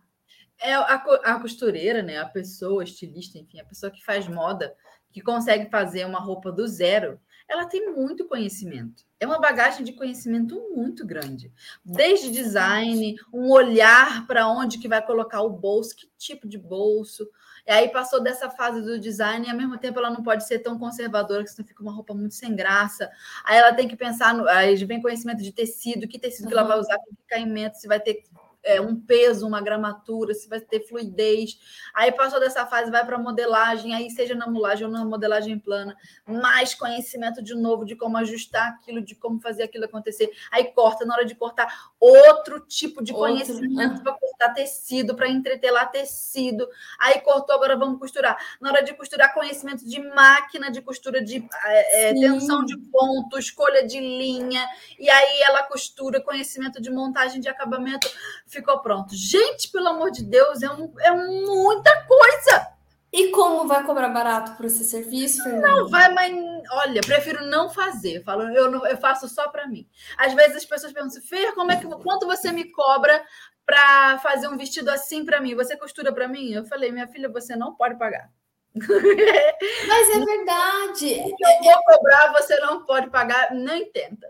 É 0.59 0.73
a, 0.73 0.95
a 1.23 1.39
costureira, 1.39 2.01
né? 2.01 2.17
A 2.17 2.25
pessoa, 2.25 2.83
estilista, 2.83 3.37
enfim, 3.37 3.59
a 3.59 3.65
pessoa 3.65 3.91
que 3.91 4.03
faz 4.03 4.27
moda, 4.27 4.75
que 5.11 5.21
consegue 5.21 5.69
fazer 5.69 6.05
uma 6.05 6.19
roupa 6.19 6.51
do 6.51 6.67
zero, 6.67 7.19
ela 7.47 7.65
tem 7.65 7.93
muito 7.93 8.25
conhecimento. 8.25 9.05
É 9.19 9.25
uma 9.25 9.39
bagagem 9.39 9.83
de 9.83 9.93
conhecimento 9.93 10.55
muito 10.75 11.05
grande. 11.05 11.51
Desde 11.83 12.29
design, 12.29 13.15
um 13.33 13.49
olhar 13.49 14.27
para 14.27 14.47
onde 14.47 14.77
que 14.77 14.87
vai 14.87 15.03
colocar 15.03 15.41
o 15.41 15.49
bolso, 15.49 15.95
que 15.95 16.07
tipo 16.17 16.47
de 16.47 16.57
bolso. 16.57 17.27
E 17.65 17.71
aí 17.71 17.89
passou 17.89 18.21
dessa 18.21 18.49
fase 18.49 18.81
do 18.81 18.99
design 18.99 19.47
e 19.47 19.49
ao 19.49 19.57
mesmo 19.57 19.77
tempo 19.77 19.97
ela 19.99 20.09
não 20.09 20.21
pode 20.21 20.45
ser 20.45 20.59
tão 20.59 20.77
conservadora, 20.77 21.43
que 21.43 21.49
senão 21.49 21.67
fica 21.67 21.81
uma 21.81 21.91
roupa 21.91 22.13
muito 22.13 22.35
sem 22.35 22.55
graça. 22.55 23.09
Aí 23.43 23.57
ela 23.57 23.73
tem 23.73 23.87
que 23.87 23.95
pensar 23.95 24.33
no, 24.33 24.47
aí 24.47 24.75
vem 24.85 25.01
conhecimento 25.01 25.41
de 25.41 25.51
tecido, 25.51 26.07
que 26.07 26.19
tecido 26.19 26.45
uhum. 26.45 26.51
que 26.51 26.57
ela 26.57 26.67
vai 26.67 26.79
usar, 26.79 26.97
com 26.97 27.15
que 27.15 27.23
caimento, 27.27 27.77
se 27.77 27.87
vai 27.87 27.99
ter 27.99 28.23
é, 28.67 28.81
um 28.81 28.99
peso, 28.99 29.47
uma 29.47 29.61
gramatura, 29.61 30.33
se 30.33 30.47
vai 30.49 30.59
ter 30.59 30.81
fluidez. 30.81 31.57
Aí 31.93 32.11
passou 32.11 32.39
dessa 32.39 32.65
fase, 32.65 32.91
vai 32.91 33.05
para 33.05 33.17
modelagem, 33.17 33.95
aí 33.95 34.09
seja 34.09 34.35
na 34.35 34.45
mulagem 34.45 34.85
ou 34.85 34.91
na 34.91 35.05
modelagem 35.05 35.57
plana, 35.57 35.95
mais 36.25 36.75
conhecimento 36.75 37.41
de 37.41 37.55
novo 37.55 37.85
de 37.85 37.95
como 37.95 38.17
ajustar 38.17 38.67
aquilo, 38.67 39.01
de 39.01 39.15
como 39.15 39.39
fazer 39.39 39.63
aquilo 39.63 39.85
acontecer. 39.85 40.29
Aí 40.51 40.65
corta, 40.65 41.05
na 41.05 41.15
hora 41.15 41.25
de 41.25 41.33
cortar, 41.33 41.91
outro 41.99 42.59
tipo 42.59 43.01
de 43.01 43.13
outro. 43.13 43.27
conhecimento 43.27 44.03
para 44.03 44.13
cortar 44.13 44.53
tecido, 44.53 45.15
para 45.15 45.29
entretelar 45.29 45.89
tecido. 45.89 46.67
Aí 46.99 47.21
cortou, 47.21 47.55
agora 47.55 47.77
vamos 47.77 47.99
costurar. 47.99 48.37
Na 48.59 48.69
hora 48.69 48.83
de 48.83 48.93
costurar, 48.93 49.33
conhecimento 49.33 49.87
de 49.87 50.01
máquina 50.13 50.69
de 50.69 50.81
costura, 50.81 51.23
de 51.23 51.47
é, 51.63 52.09
é 52.09 52.13
tensão 52.13 52.65
de 52.65 52.77
ponto, 52.91 53.39
escolha 53.39 53.85
de 53.85 53.99
linha. 53.99 54.65
E 54.99 55.09
aí 55.09 55.41
ela 55.43 55.63
costura, 55.63 56.21
conhecimento 56.21 56.81
de 56.81 56.89
montagem 56.89 57.39
de 57.39 57.47
acabamento 57.47 58.09
ficou 58.57 58.79
pronto. 58.79 59.15
Gente, 59.15 59.69
pelo 59.71 59.87
amor 59.87 60.11
de 60.11 60.23
Deus, 60.23 60.61
é, 60.61 60.69
um, 60.69 60.93
é 60.99 61.11
muita 61.11 62.05
coisa. 62.05 62.67
E 63.13 63.29
como 63.31 63.67
vai 63.67 63.83
cobrar 63.83 64.09
barato 64.09 64.55
por 64.57 64.65
esse 64.65 64.83
serviço, 64.83 65.41
Fernanda? 65.41 65.67
Não 65.67 65.87
vai, 65.87 66.11
mas 66.13 66.33
olha, 66.71 67.01
prefiro 67.01 67.45
não 67.45 67.69
fazer. 67.69 68.17
Eu 68.17 68.23
falo, 68.23 68.43
eu, 68.49 68.69
não, 68.69 68.85
eu 68.85 68.97
faço 68.97 69.29
só 69.29 69.47
para 69.47 69.67
mim. 69.67 69.87
Às 70.17 70.33
vezes 70.33 70.57
as 70.57 70.65
pessoas 70.65 70.91
perguntam, 70.91 71.21
Fer, 71.21 71.53
como 71.53 71.71
é 71.71 71.77
que 71.77 71.87
quanto 71.87 72.25
você 72.25 72.51
me 72.51 72.69
cobra 72.71 73.23
para 73.65 74.19
fazer 74.19 74.47
um 74.47 74.57
vestido 74.57 74.89
assim 74.89 75.23
para 75.23 75.39
mim? 75.39 75.55
Você 75.55 75.77
costura 75.77 76.11
para 76.11 76.27
mim? 76.27 76.51
Eu 76.51 76.65
falei, 76.65 76.91
minha 76.91 77.07
filha, 77.07 77.29
você 77.29 77.55
não 77.55 77.75
pode 77.75 77.97
pagar. 77.97 78.29
Mas 78.75 80.09
é 80.09 80.19
verdade. 80.25 81.19
Eu 81.19 81.63
vou 81.63 81.83
cobrar, 81.85 82.33
você 82.33 82.59
não 82.59 82.85
pode 82.85 83.09
pagar, 83.09 83.53
nem 83.53 83.89
tenta. 83.91 84.27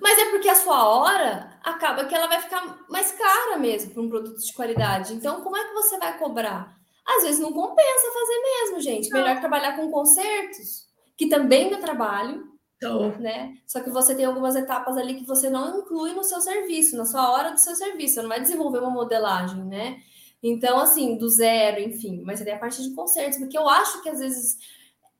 Mas 0.00 0.18
é 0.18 0.30
porque 0.30 0.48
a 0.48 0.54
sua 0.54 0.88
hora 0.88 1.58
acaba 1.62 2.04
que 2.04 2.14
ela 2.14 2.26
vai 2.26 2.40
ficar 2.40 2.84
mais 2.88 3.12
cara 3.12 3.58
mesmo 3.58 3.92
para 3.92 4.02
um 4.02 4.08
produto 4.08 4.38
de 4.38 4.52
qualidade. 4.52 5.14
Então, 5.14 5.42
como 5.42 5.56
é 5.56 5.64
que 5.64 5.74
você 5.74 5.98
vai 5.98 6.18
cobrar? 6.18 6.76
Às 7.06 7.24
vezes 7.24 7.40
não 7.40 7.52
compensa 7.52 8.12
fazer 8.12 8.42
mesmo, 8.42 8.80
gente. 8.80 9.10
Melhor 9.10 9.40
trabalhar 9.40 9.76
com 9.76 9.90
concertos, 9.90 10.86
que 11.16 11.28
também 11.28 11.70
dá 11.70 11.78
trabalho, 11.78 12.44
então. 12.76 13.10
né? 13.18 13.54
Só 13.66 13.80
que 13.80 13.90
você 13.90 14.14
tem 14.14 14.24
algumas 14.24 14.54
etapas 14.54 14.96
ali 14.96 15.14
que 15.14 15.26
você 15.26 15.50
não 15.50 15.80
inclui 15.80 16.12
no 16.12 16.22
seu 16.22 16.40
serviço, 16.40 16.96
na 16.96 17.04
sua 17.04 17.30
hora 17.32 17.52
do 17.52 17.60
seu 17.60 17.74
serviço. 17.74 18.14
Você 18.14 18.22
não 18.22 18.28
vai 18.28 18.40
desenvolver 18.40 18.78
uma 18.78 18.90
modelagem, 18.90 19.64
né? 19.64 19.98
Então, 20.42 20.78
assim, 20.78 21.18
do 21.18 21.28
zero, 21.28 21.80
enfim. 21.80 22.22
Mas 22.24 22.38
você 22.38 22.44
tem 22.44 22.54
a 22.54 22.58
parte 22.58 22.82
de 22.82 22.94
concertos, 22.94 23.38
porque 23.38 23.58
eu 23.58 23.68
acho 23.68 24.02
que 24.02 24.08
às 24.08 24.20
vezes 24.20 24.56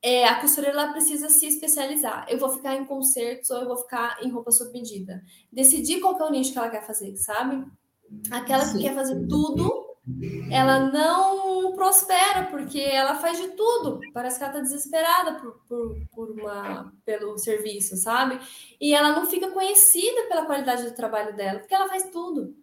é, 0.02 0.24
a 0.26 0.40
costureira 0.40 0.92
precisa 0.92 1.28
se 1.28 1.46
especializar. 1.46 2.26
Eu 2.28 2.38
vou 2.38 2.48
ficar 2.48 2.74
em 2.74 2.84
concertos 2.84 3.50
ou 3.50 3.58
eu 3.58 3.68
vou 3.68 3.76
ficar 3.76 4.18
em 4.22 4.30
roupa 4.30 4.50
sob 4.50 4.72
medida. 4.72 5.22
Decidir 5.52 6.00
qual 6.00 6.18
é 6.18 6.24
o 6.24 6.30
nicho 6.30 6.52
que 6.52 6.58
ela 6.58 6.70
quer 6.70 6.86
fazer, 6.86 7.14
sabe? 7.16 7.64
Aquela 8.30 8.64
Sim. 8.64 8.78
que 8.78 8.84
quer 8.84 8.94
fazer 8.94 9.26
tudo, 9.28 9.90
ela 10.50 10.90
não 10.90 11.74
prospera, 11.74 12.46
porque 12.50 12.80
ela 12.80 13.16
faz 13.16 13.38
de 13.38 13.48
tudo. 13.48 14.00
Parece 14.14 14.38
que 14.38 14.44
ela 14.44 14.52
está 14.52 14.62
desesperada 14.62 15.34
por, 15.38 15.60
por, 15.68 15.96
por, 16.12 16.30
uma, 16.30 16.92
pelo 17.04 17.36
serviço, 17.36 17.96
sabe? 17.96 18.40
E 18.80 18.94
ela 18.94 19.12
não 19.12 19.26
fica 19.26 19.50
conhecida 19.50 20.22
pela 20.28 20.46
qualidade 20.46 20.84
do 20.84 20.94
trabalho 20.94 21.36
dela, 21.36 21.60
porque 21.60 21.74
ela 21.74 21.88
faz 21.88 22.04
tudo. 22.10 22.56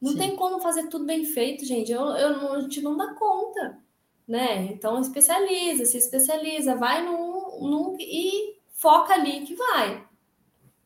Não 0.00 0.12
Sim. 0.12 0.18
tem 0.18 0.36
como 0.36 0.60
fazer 0.60 0.86
tudo 0.88 1.04
bem 1.04 1.24
feito, 1.24 1.64
gente. 1.64 1.90
Eu, 1.90 2.02
eu, 2.02 2.52
a 2.52 2.60
gente 2.60 2.80
não 2.80 2.96
dá 2.96 3.14
conta 3.14 3.81
né? 4.26 4.64
Então 4.64 5.00
especializa, 5.00 5.84
se 5.84 5.98
especializa, 5.98 6.76
vai 6.76 7.04
num, 7.04 7.68
num 7.68 7.96
e 7.98 8.56
foca 8.72 9.14
ali 9.14 9.42
que 9.42 9.54
vai. 9.54 10.04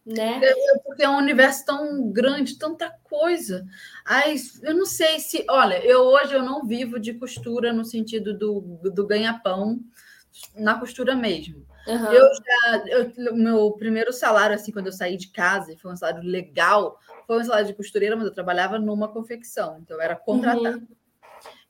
Né? 0.05 0.41
É, 0.41 0.79
porque 0.85 1.03
é 1.03 1.09
um 1.09 1.17
universo 1.17 1.65
tão 1.65 2.13
grande, 2.13 2.59
tanta 2.59 2.89
coisa. 3.03 3.67
Ai, 4.05 4.37
eu 4.63 4.77
não 4.77 4.87
sei 4.87 5.19
se. 5.19 5.45
Olha, 5.51 5.85
eu 5.85 6.03
hoje 6.03 6.33
eu 6.33 6.45
não 6.45 6.65
vivo 6.65 7.01
de 7.01 7.15
costura 7.15 7.73
no 7.73 7.85
sentido 7.85 8.33
do, 8.33 8.61
do 8.85 9.05
ganha-pão, 9.05 9.81
na 10.55 10.79
costura 10.79 11.17
mesmo. 11.17 11.67
Uhum. 11.89 12.13
Eu 12.13 12.29
já. 12.35 12.85
Eu, 12.87 13.35
meu 13.35 13.73
primeiro 13.73 14.13
salário, 14.13 14.55
assim, 14.55 14.71
quando 14.71 14.87
eu 14.87 14.93
saí 14.93 15.17
de 15.17 15.29
casa, 15.29 15.73
e 15.73 15.77
foi 15.77 15.93
um 15.93 15.97
salário 15.97 16.23
legal, 16.23 17.01
foi 17.27 17.41
um 17.41 17.45
salário 17.45 17.67
de 17.67 17.75
costureira, 17.75 18.15
mas 18.15 18.27
eu 18.27 18.35
trabalhava 18.35 18.79
numa 18.79 19.09
confecção, 19.09 19.79
então 19.81 19.97
eu 19.97 20.01
era 20.01 20.15
contratada. 20.15 20.77
Uhum. 20.77 20.96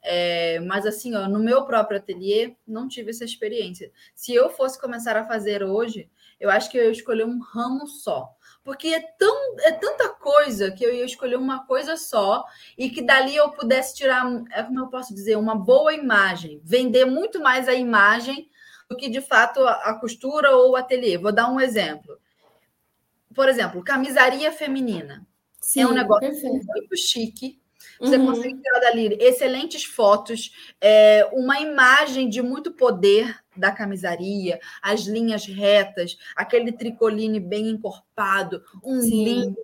É, 0.08 0.60
mas 0.60 0.86
assim, 0.86 1.16
ó, 1.16 1.28
no 1.28 1.40
meu 1.40 1.64
próprio 1.64 1.98
ateliê, 1.98 2.54
não 2.66 2.86
tive 2.86 3.10
essa 3.10 3.24
experiência. 3.24 3.90
Se 4.14 4.32
eu 4.32 4.48
fosse 4.48 4.80
começar 4.80 5.16
a 5.16 5.26
fazer 5.26 5.64
hoje, 5.64 6.08
eu 6.38 6.48
acho 6.48 6.70
que 6.70 6.78
eu 6.78 6.84
ia 6.84 6.92
escolher 6.92 7.26
um 7.26 7.40
ramo 7.40 7.88
só. 7.88 8.30
Porque 8.62 8.88
é, 8.88 9.00
tão, 9.00 9.56
é 9.60 9.72
tanta 9.72 10.08
coisa 10.10 10.70
que 10.70 10.84
eu 10.84 10.94
ia 10.94 11.04
escolher 11.04 11.36
uma 11.36 11.66
coisa 11.66 11.96
só 11.96 12.44
e 12.78 12.88
que 12.88 13.02
dali 13.02 13.34
eu 13.34 13.50
pudesse 13.50 13.96
tirar, 13.96 14.24
é 14.52 14.62
como 14.62 14.78
eu 14.78 14.86
posso 14.86 15.12
dizer, 15.12 15.36
uma 15.36 15.56
boa 15.56 15.92
imagem, 15.92 16.60
vender 16.62 17.04
muito 17.04 17.40
mais 17.40 17.68
a 17.68 17.74
imagem 17.74 18.48
do 18.88 18.96
que 18.96 19.08
de 19.08 19.20
fato 19.20 19.60
a, 19.64 19.72
a 19.90 19.94
costura 19.94 20.54
ou 20.56 20.70
o 20.70 20.76
ateliê. 20.76 21.18
Vou 21.18 21.32
dar 21.32 21.50
um 21.50 21.60
exemplo. 21.60 22.16
Por 23.34 23.48
exemplo, 23.48 23.82
camisaria 23.82 24.52
feminina. 24.52 25.26
Sim, 25.60 25.80
é 25.80 25.86
um 25.88 25.92
negócio 25.92 26.28
perfeito. 26.28 26.64
muito 26.64 26.96
chique, 26.96 27.60
você 28.00 28.16
uhum. 28.16 28.26
consegue 28.26 28.60
tirar 28.60 28.80
dali 28.80 29.16
excelentes 29.20 29.84
fotos, 29.84 30.50
é, 30.80 31.28
uma 31.32 31.60
imagem 31.60 32.28
de 32.28 32.42
muito 32.42 32.72
poder 32.72 33.38
da 33.56 33.70
camisaria, 33.70 34.60
as 34.82 35.02
linhas 35.02 35.46
retas, 35.46 36.16
aquele 36.36 36.72
tricoline 36.72 37.40
bem 37.40 37.68
encorpado, 37.68 38.62
um 38.84 39.00
Sim. 39.00 39.24
linho. 39.24 39.56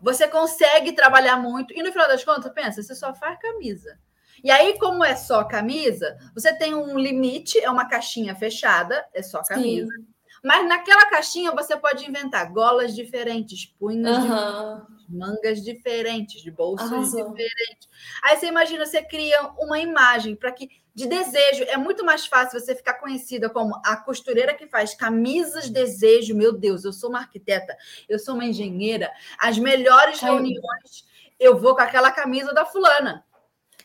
Você 0.00 0.26
consegue 0.26 0.92
trabalhar 0.92 1.36
muito. 1.36 1.72
E 1.72 1.82
no 1.82 1.92
final 1.92 2.08
das 2.08 2.24
contas, 2.24 2.52
pensa, 2.52 2.82
você 2.82 2.94
só 2.94 3.14
faz 3.14 3.38
camisa. 3.38 3.98
E 4.42 4.50
aí, 4.50 4.78
como 4.78 5.04
é 5.04 5.14
só 5.14 5.44
camisa, 5.44 6.16
você 6.34 6.52
tem 6.52 6.74
um 6.74 6.98
limite, 6.98 7.58
é 7.58 7.70
uma 7.70 7.88
caixinha 7.88 8.34
fechada, 8.34 9.04
é 9.12 9.22
só 9.22 9.42
camisa. 9.42 9.92
Sim. 9.92 10.06
Mas 10.42 10.66
naquela 10.66 11.06
caixinha 11.06 11.52
você 11.52 11.76
pode 11.76 12.08
inventar 12.08 12.50
golas 12.50 12.94
diferentes, 12.94 13.66
punhos 13.66 14.08
uhum. 14.08 14.22
diferentes, 14.22 14.99
mangas 15.10 15.62
diferentes, 15.62 16.42
de 16.42 16.50
bolsos 16.50 16.90
Arrasou. 16.90 17.32
diferentes. 17.32 17.88
Aí 18.22 18.36
você 18.36 18.46
imagina, 18.46 18.86
você 18.86 19.02
cria 19.02 19.42
uma 19.58 19.78
imagem 19.78 20.36
para 20.36 20.52
que 20.52 20.68
de 20.94 21.06
desejo 21.06 21.64
é 21.64 21.76
muito 21.76 22.04
mais 22.04 22.26
fácil 22.26 22.58
você 22.58 22.74
ficar 22.74 22.94
conhecida 22.94 23.48
como 23.48 23.80
a 23.84 23.96
costureira 23.96 24.54
que 24.54 24.66
faz 24.66 24.94
camisas 24.94 25.70
desejo. 25.70 26.34
Meu 26.34 26.52
Deus, 26.52 26.84
eu 26.84 26.92
sou 26.92 27.10
uma 27.10 27.20
arquiteta, 27.20 27.76
eu 28.08 28.18
sou 28.18 28.34
uma 28.34 28.44
engenheira. 28.44 29.10
As 29.38 29.58
melhores 29.58 30.22
Ai. 30.22 30.30
reuniões 30.30 31.08
eu 31.40 31.58
vou 31.58 31.74
com 31.74 31.80
aquela 31.80 32.12
camisa 32.12 32.52
da 32.52 32.66
fulana. 32.66 33.24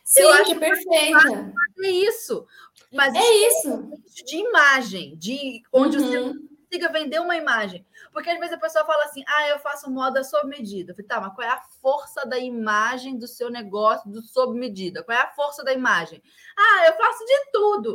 Sim, 0.04 0.22
eu 0.22 0.30
acho 0.34 0.54
que 0.54 0.60
perfeita. 0.60 1.54
É 1.82 1.90
isso. 1.90 2.46
Mas 2.92 3.16
é 3.16 3.34
isso. 3.48 3.92
De 4.26 4.38
imagem, 4.38 5.16
de 5.18 5.64
onde 5.72 5.98
uhum. 5.98 6.34
você 6.34 6.40
consiga 6.70 6.92
vender 6.92 7.20
uma 7.20 7.36
imagem. 7.36 7.86
Porque 8.16 8.30
às 8.30 8.40
vezes 8.40 8.56
a 8.56 8.58
pessoa 8.58 8.86
fala 8.86 9.04
assim: 9.04 9.26
ah, 9.28 9.50
eu 9.50 9.60
faço 9.60 9.92
moda 9.92 10.24
sob 10.24 10.48
medida. 10.48 10.94
Eu 10.94 10.96
falei, 10.96 11.06
tá, 11.06 11.20
mas 11.20 11.36
qual 11.36 11.46
é 11.46 11.52
a 11.52 11.62
força 11.82 12.26
da 12.26 12.40
imagem 12.40 13.18
do 13.18 13.28
seu 13.28 13.50
negócio 13.50 14.10
do 14.10 14.22
sob 14.22 14.58
medida? 14.58 15.04
Qual 15.04 15.16
é 15.16 15.22
a 15.22 15.34
força 15.34 15.66
da 15.66 15.74
imagem? 15.74 16.24
Ah, 16.58 16.88
eu 16.88 16.94
faço 16.94 17.26
de 17.26 17.52
tudo. 17.52 17.94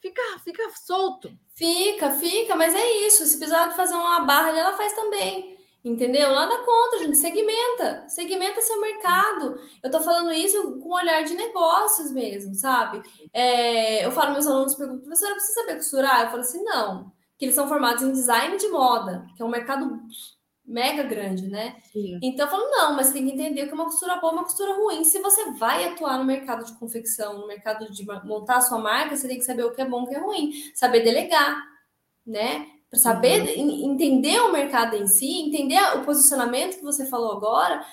Fica, 0.00 0.22
fica 0.44 0.70
solto. 0.76 1.36
Fica, 1.52 2.12
fica, 2.12 2.54
mas 2.54 2.76
é 2.76 2.90
isso. 3.06 3.26
Se 3.26 3.36
precisar 3.36 3.72
fazer 3.72 3.94
uma 3.94 4.20
barra, 4.20 4.56
ela 4.56 4.76
faz 4.76 4.92
também. 4.92 5.58
Entendeu? 5.84 6.30
Nada 6.30 6.56
contra, 6.64 7.00
gente. 7.00 7.16
Segmenta. 7.16 8.08
Segmenta 8.08 8.60
seu 8.60 8.80
mercado. 8.80 9.58
Eu 9.82 9.90
tô 9.90 10.00
falando 10.00 10.32
isso 10.32 10.78
com 10.78 10.90
um 10.90 10.94
olhar 10.94 11.24
de 11.24 11.34
negócios 11.34 12.12
mesmo, 12.12 12.54
sabe? 12.54 13.02
É, 13.32 14.06
eu 14.06 14.12
falo, 14.12 14.32
meus 14.32 14.46
alunos 14.46 14.76
perguntam, 14.76 15.00
professora, 15.00 15.34
precisa 15.34 15.60
saber 15.60 15.74
costurar? 15.74 16.22
Eu 16.22 16.30
falo 16.30 16.40
assim, 16.40 16.62
não. 16.62 17.12
Que 17.38 17.46
eles 17.46 17.54
são 17.54 17.68
formados 17.68 18.02
em 18.02 18.12
design 18.12 18.56
de 18.56 18.68
moda, 18.68 19.26
que 19.36 19.42
é 19.42 19.44
um 19.44 19.50
mercado 19.50 20.00
mega 20.64 21.02
grande, 21.02 21.48
né? 21.48 21.76
Sim. 21.92 22.18
Então 22.22 22.46
eu 22.46 22.50
falo, 22.50 22.70
não, 22.70 22.94
mas 22.94 23.08
você 23.08 23.14
tem 23.14 23.26
que 23.26 23.32
entender 23.32 23.66
que 23.66 23.74
uma 23.74 23.84
costura 23.84 24.16
boa 24.16 24.32
é 24.32 24.36
uma 24.36 24.44
costura 24.44 24.74
ruim. 24.74 25.04
Se 25.04 25.18
você 25.18 25.52
vai 25.52 25.84
atuar 25.84 26.18
no 26.18 26.24
mercado 26.24 26.64
de 26.64 26.72
confecção, 26.78 27.38
no 27.38 27.46
mercado 27.46 27.90
de 27.92 28.04
montar 28.24 28.56
a 28.56 28.60
sua 28.62 28.78
marca, 28.78 29.16
você 29.16 29.28
tem 29.28 29.38
que 29.38 29.44
saber 29.44 29.64
o 29.64 29.72
que 29.72 29.82
é 29.82 29.88
bom 29.88 30.02
e 30.02 30.04
o 30.04 30.08
que 30.08 30.14
é 30.14 30.20
ruim. 30.20 30.52
Saber 30.74 31.00
delegar, 31.00 31.62
né? 32.26 32.70
para 32.94 32.98
saber 32.98 33.58
uhum. 33.58 33.92
entender 33.92 34.40
o 34.40 34.52
mercado 34.52 34.94
em 34.94 35.06
si, 35.06 35.40
entender 35.40 35.80
o 35.96 36.04
posicionamento 36.04 36.76
que 36.76 36.84
você 36.84 37.06
falou 37.06 37.32
agora, 37.32 37.84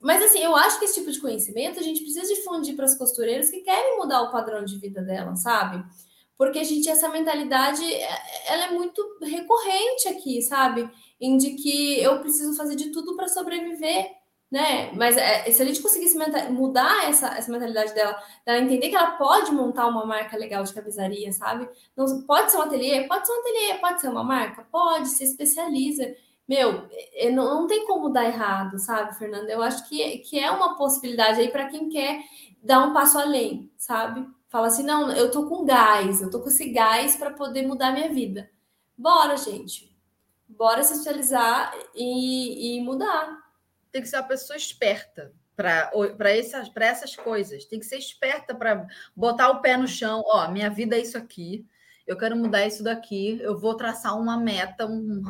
Mas 0.00 0.22
assim, 0.22 0.40
eu 0.40 0.54
acho 0.54 0.78
que 0.78 0.84
esse 0.84 1.00
tipo 1.00 1.10
de 1.10 1.20
conhecimento 1.20 1.78
a 1.78 1.82
gente 1.82 2.00
precisa 2.00 2.32
difundir 2.32 2.76
para 2.76 2.84
as 2.84 2.96
costureiras 2.96 3.50
que 3.50 3.60
querem 3.60 3.98
mudar 3.98 4.22
o 4.22 4.30
padrão 4.30 4.64
de 4.64 4.78
vida 4.78 5.02
dela, 5.02 5.34
sabe? 5.36 5.84
Porque 6.38 6.60
a 6.60 6.64
gente, 6.64 6.88
essa 6.88 7.08
mentalidade, 7.08 7.84
é, 7.84 8.18
ela 8.46 8.66
é 8.66 8.70
muito 8.70 9.02
recorrente 9.20 10.08
aqui, 10.08 10.40
sabe? 10.40 10.88
Em 11.20 11.36
de 11.36 11.50
que 11.54 12.00
eu 12.00 12.20
preciso 12.20 12.56
fazer 12.56 12.76
de 12.76 12.90
tudo 12.90 13.16
para 13.16 13.26
sobreviver, 13.26 14.12
né? 14.48 14.92
Mas 14.94 15.16
é, 15.16 15.50
se 15.50 15.60
a 15.60 15.64
gente 15.64 15.82
conseguisse 15.82 16.16
mudar 16.50 17.08
essa, 17.08 17.36
essa 17.36 17.50
mentalidade 17.50 17.92
dela, 17.92 18.16
dela 18.46 18.58
entender 18.60 18.88
que 18.88 18.94
ela 18.94 19.16
pode 19.16 19.50
montar 19.50 19.88
uma 19.88 20.06
marca 20.06 20.36
legal 20.36 20.62
de 20.62 20.72
cabeçaria, 20.72 21.32
sabe? 21.32 21.68
Não, 21.96 22.22
pode 22.22 22.52
ser 22.52 22.58
um 22.58 22.62
ateliê? 22.62 23.08
Pode 23.08 23.26
ser 23.26 23.32
um 23.32 23.40
ateliê, 23.40 23.74
pode 23.74 24.00
ser 24.00 24.08
uma 24.08 24.22
marca? 24.22 24.64
Pode, 24.70 25.08
se 25.08 25.24
especializa. 25.24 26.14
Meu, 26.48 26.88
é, 27.14 27.30
não, 27.30 27.62
não 27.62 27.66
tem 27.66 27.84
como 27.84 28.10
dar 28.10 28.24
errado, 28.24 28.78
sabe, 28.78 29.18
Fernanda? 29.18 29.50
Eu 29.52 29.60
acho 29.60 29.88
que, 29.88 30.18
que 30.18 30.38
é 30.38 30.50
uma 30.52 30.76
possibilidade 30.76 31.40
aí 31.40 31.48
para 31.48 31.68
quem 31.68 31.88
quer 31.88 32.22
dar 32.62 32.86
um 32.86 32.92
passo 32.92 33.18
além, 33.18 33.70
sabe? 33.76 34.24
Fala 34.48 34.68
assim, 34.68 34.82
não, 34.82 35.12
eu 35.12 35.30
tô 35.30 35.46
com 35.48 35.64
gás, 35.64 36.22
eu 36.22 36.30
tô 36.30 36.40
com 36.40 36.48
esse 36.48 36.70
gás 36.70 37.16
para 37.16 37.30
poder 37.30 37.66
mudar 37.66 37.92
minha 37.92 38.08
vida. 38.08 38.50
Bora, 38.96 39.36
gente. 39.36 39.94
Bora 40.48 40.82
se 40.82 40.92
especializar 40.94 41.74
e, 41.94 42.78
e 42.78 42.80
mudar. 42.80 43.38
Tem 43.92 44.00
que 44.00 44.08
ser 44.08 44.16
uma 44.16 44.28
pessoa 44.28 44.56
esperta 44.56 45.32
para 45.54 46.30
essas, 46.30 46.70
essas 46.74 47.14
coisas. 47.14 47.64
Tem 47.66 47.78
que 47.78 47.86
ser 47.86 47.98
esperta 47.98 48.54
para 48.54 48.86
botar 49.14 49.50
o 49.50 49.60
pé 49.60 49.76
no 49.76 49.86
chão. 49.86 50.22
Ó, 50.26 50.50
minha 50.50 50.70
vida 50.70 50.96
é 50.96 51.00
isso 51.00 51.18
aqui 51.18 51.66
eu 52.08 52.16
quero 52.16 52.34
mudar 52.34 52.66
isso 52.66 52.82
daqui, 52.82 53.38
eu 53.42 53.56
vou 53.58 53.76
traçar 53.76 54.18
uma 54.18 54.38
meta, 54.38 54.86
um... 54.86 55.22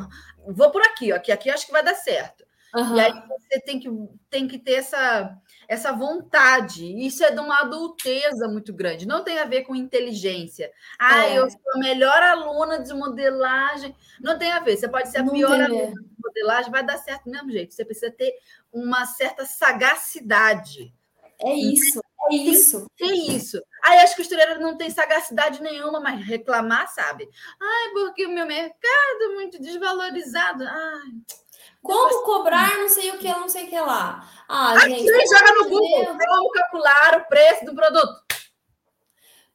vou 0.47 0.71
por 0.71 0.81
aqui, 0.81 1.11
aqui, 1.11 1.29
aqui 1.29 1.49
acho 1.49 1.65
que 1.65 1.73
vai 1.73 1.83
dar 1.83 1.93
certo. 1.93 2.38
Uhum. 2.75 2.95
E 2.95 2.99
aí 2.99 3.13
você 3.27 3.59
tem 3.61 3.79
que, 3.79 3.89
tem 4.29 4.47
que 4.47 4.59
ter 4.59 4.73
essa, 4.73 5.35
essa 5.67 5.91
vontade. 5.91 6.85
Isso 7.05 7.23
é 7.23 7.31
de 7.31 7.39
uma 7.39 7.61
adulteza 7.61 8.47
muito 8.47 8.73
grande. 8.73 9.07
Não 9.07 9.23
tem 9.23 9.39
a 9.39 9.45
ver 9.45 9.63
com 9.63 9.75
inteligência. 9.75 10.71
Ah, 10.99 11.25
é. 11.25 11.37
eu 11.39 11.49
sou 11.49 11.59
a 11.75 11.79
melhor 11.79 12.21
aluna 12.21 12.79
de 12.79 12.93
modelagem. 12.93 13.95
Não 14.21 14.37
tem 14.37 14.51
a 14.51 14.59
ver. 14.59 14.77
Você 14.77 14.87
pode 14.87 15.09
ser 15.09 15.19
a 15.19 15.23
Não 15.23 15.33
pior 15.33 15.59
aluna 15.59 15.93
de 15.93 16.23
modelagem, 16.23 16.71
vai 16.71 16.83
dar 16.83 16.97
certo 16.97 17.25
do 17.25 17.31
mesmo 17.31 17.51
jeito. 17.51 17.73
Você 17.73 17.83
precisa 17.83 18.11
ter 18.11 18.33
uma 18.71 19.05
certa 19.05 19.45
sagacidade. 19.45 20.93
É 21.41 21.53
isso. 21.55 21.99
É 22.29 22.35
isso. 22.35 22.85
É 23.01 23.05
isso. 23.05 23.63
Aí 23.83 23.99
as 23.99 24.13
costureiras 24.13 24.59
não 24.59 24.77
têm 24.77 24.89
sagacidade 24.89 25.61
nenhuma, 25.61 25.99
mas 25.99 26.23
reclamar, 26.23 26.87
sabe? 26.89 27.27
Ai, 27.59 27.89
porque 27.93 28.25
o 28.25 28.29
meu 28.29 28.45
mercado 28.45 29.23
é 29.23 29.27
muito 29.29 29.59
desvalorizado. 29.59 30.63
Ai. 30.63 31.39
Como 31.81 32.23
cobrar 32.23 32.77
não 32.77 32.89
sei 32.89 33.11
o 33.11 33.17
que, 33.17 33.27
não 33.27 33.47
sei 33.47 33.65
o 33.65 33.69
que 33.69 33.79
lá. 33.79 34.27
Ah, 34.47 34.73
Aqui 34.73 34.89
gente. 34.89 35.27
joga 35.27 35.53
no 35.53 35.69
Google. 35.69 36.05
Deus. 36.05 36.17
Como 36.25 36.51
calcular 36.51 37.17
o 37.17 37.27
preço 37.27 37.65
do 37.65 37.75
produto? 37.75 38.21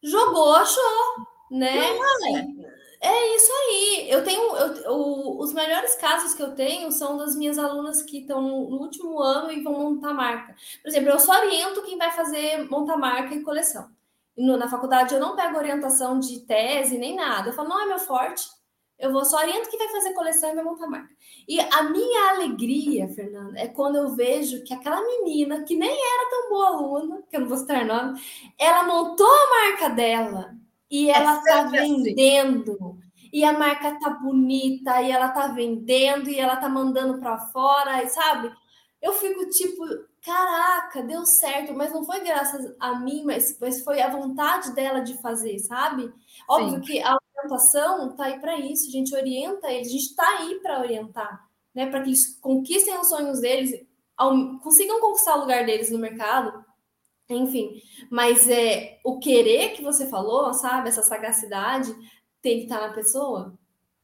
Jogou, 0.03 0.55
achou, 0.55 1.27
né? 1.51 1.95
Não, 1.95 2.37
é. 2.37 2.65
É 3.07 3.37
isso 3.37 3.53
aí. 3.53 4.07
Eu 4.09 4.25
tenho 4.25 4.57
eu, 4.57 5.39
os 5.39 5.53
melhores 5.53 5.95
casos 5.97 6.33
que 6.33 6.43
eu 6.43 6.55
tenho 6.55 6.91
são 6.91 7.19
das 7.19 7.37
minhas 7.37 7.59
alunas 7.59 8.01
que 8.01 8.21
estão 8.21 8.41
no 8.41 8.81
último 8.81 9.21
ano 9.21 9.53
e 9.53 9.63
vão 9.63 9.75
montar 9.75 10.15
marca. 10.15 10.55
Por 10.83 10.89
exemplo, 10.89 11.11
eu 11.11 11.19
só 11.19 11.39
oriento 11.39 11.83
quem 11.83 11.99
vai 11.99 12.11
fazer 12.13 12.67
montar 12.71 12.97
marca 12.97 13.35
e 13.35 13.43
coleção. 13.43 13.91
No, 14.35 14.57
na 14.57 14.71
faculdade 14.71 15.13
eu 15.13 15.21
não 15.21 15.37
pego 15.37 15.59
orientação 15.59 16.19
de 16.19 16.41
tese 16.41 16.97
nem 16.97 17.15
nada. 17.15 17.51
Eu 17.51 17.53
falo, 17.53 17.69
não 17.69 17.83
é 17.83 17.87
meu 17.87 17.99
forte. 17.99 18.49
Eu 18.99 19.13
vou 19.13 19.25
só 19.25 19.39
oriento 19.39 19.69
quem 19.69 19.79
vai 19.79 19.89
fazer 19.89 20.15
coleção 20.15 20.51
e 20.51 20.55
vai 20.55 20.65
montar 20.65 20.87
marca. 20.87 21.13
E 21.49 21.61
a 21.61 21.83
minha 21.83 22.31
alegria, 22.31 23.09
Fernanda, 23.09 23.59
é 23.59 23.67
quando 23.67 23.97
eu 23.97 24.15
vejo 24.15 24.63
que 24.63 24.73
aquela 24.73 25.05
menina, 25.05 25.65
que 25.65 25.77
nem 25.77 25.91
era 25.91 26.31
tão 26.31 26.49
boa 26.49 26.69
aluna, 26.69 27.23
que 27.29 27.37
eu 27.37 27.41
não 27.41 27.49
vou 27.49 27.59
citar 27.59 27.85
nome, 27.85 28.21
ela 28.59 28.85
montou 28.85 29.27
a 29.27 29.71
marca 29.71 29.91
dela 29.91 30.55
e 30.91 31.11
ela 31.11 31.39
está 31.39 31.61
é 31.61 31.69
vendendo. 31.69 32.99
E 33.33 33.45
a 33.45 33.53
marca 33.53 33.99
tá 33.99 34.11
bonita, 34.11 35.03
e 35.03 35.11
ela 35.11 35.29
tá 35.31 35.49
vendendo, 35.49 36.31
e 36.31 36.39
ela 36.39 36.57
tá 36.57 36.69
mandando 36.69 37.19
para 37.19 37.37
fora, 37.49 38.01
e 38.01 38.09
sabe? 38.09 38.53
Eu 39.03 39.13
fico 39.13 39.45
tipo, 39.51 39.85
caraca, 40.23 41.03
deu 41.03 41.27
certo, 41.27 41.75
mas 41.75 41.93
não 41.93 42.05
foi 42.05 42.21
graças 42.21 42.75
a 42.79 42.99
mim, 43.01 43.25
mas, 43.25 43.59
mas 43.61 43.83
foi 43.83 44.01
a 44.01 44.09
vontade 44.09 44.73
dela 44.73 45.01
de 45.01 45.21
fazer, 45.21 45.59
sabe? 45.59 46.13
Óbvio 46.49 46.77
Sim. 46.77 46.81
que 46.81 47.03
a 47.03 47.19
orientação 47.45 48.17
tá 48.17 48.25
aí 48.25 48.41
para 48.41 48.59
isso, 48.59 48.89
a 48.89 48.91
gente 48.91 49.15
orienta 49.15 49.71
eles, 49.71 49.89
a 49.89 49.91
gente 49.91 50.15
tá 50.15 50.39
aí 50.39 50.61
para 50.61 50.81
orientar, 50.81 51.49
né? 51.75 51.87
Para 51.87 52.03
que 52.03 52.09
eles 52.09 52.39
conquistem 52.41 52.99
os 52.99 53.09
sonhos 53.09 53.41
deles, 53.41 53.87
consigam 54.63 55.01
conquistar 55.01 55.37
o 55.37 55.41
lugar 55.41 55.65
deles 55.67 55.91
no 55.91 55.99
mercado, 55.99 56.65
enfim, 57.29 57.81
mas 58.11 58.49
é 58.49 59.01
o 59.05 59.19
querer 59.19 59.73
que 59.73 59.83
você 59.83 60.07
falou, 60.07 60.53
sabe? 60.53 60.89
Essa 60.89 61.03
sagacidade 61.03 61.95
tem 62.43 62.59
que 62.59 62.65
estar 62.65 62.81
na 62.81 62.93
pessoa. 62.93 63.59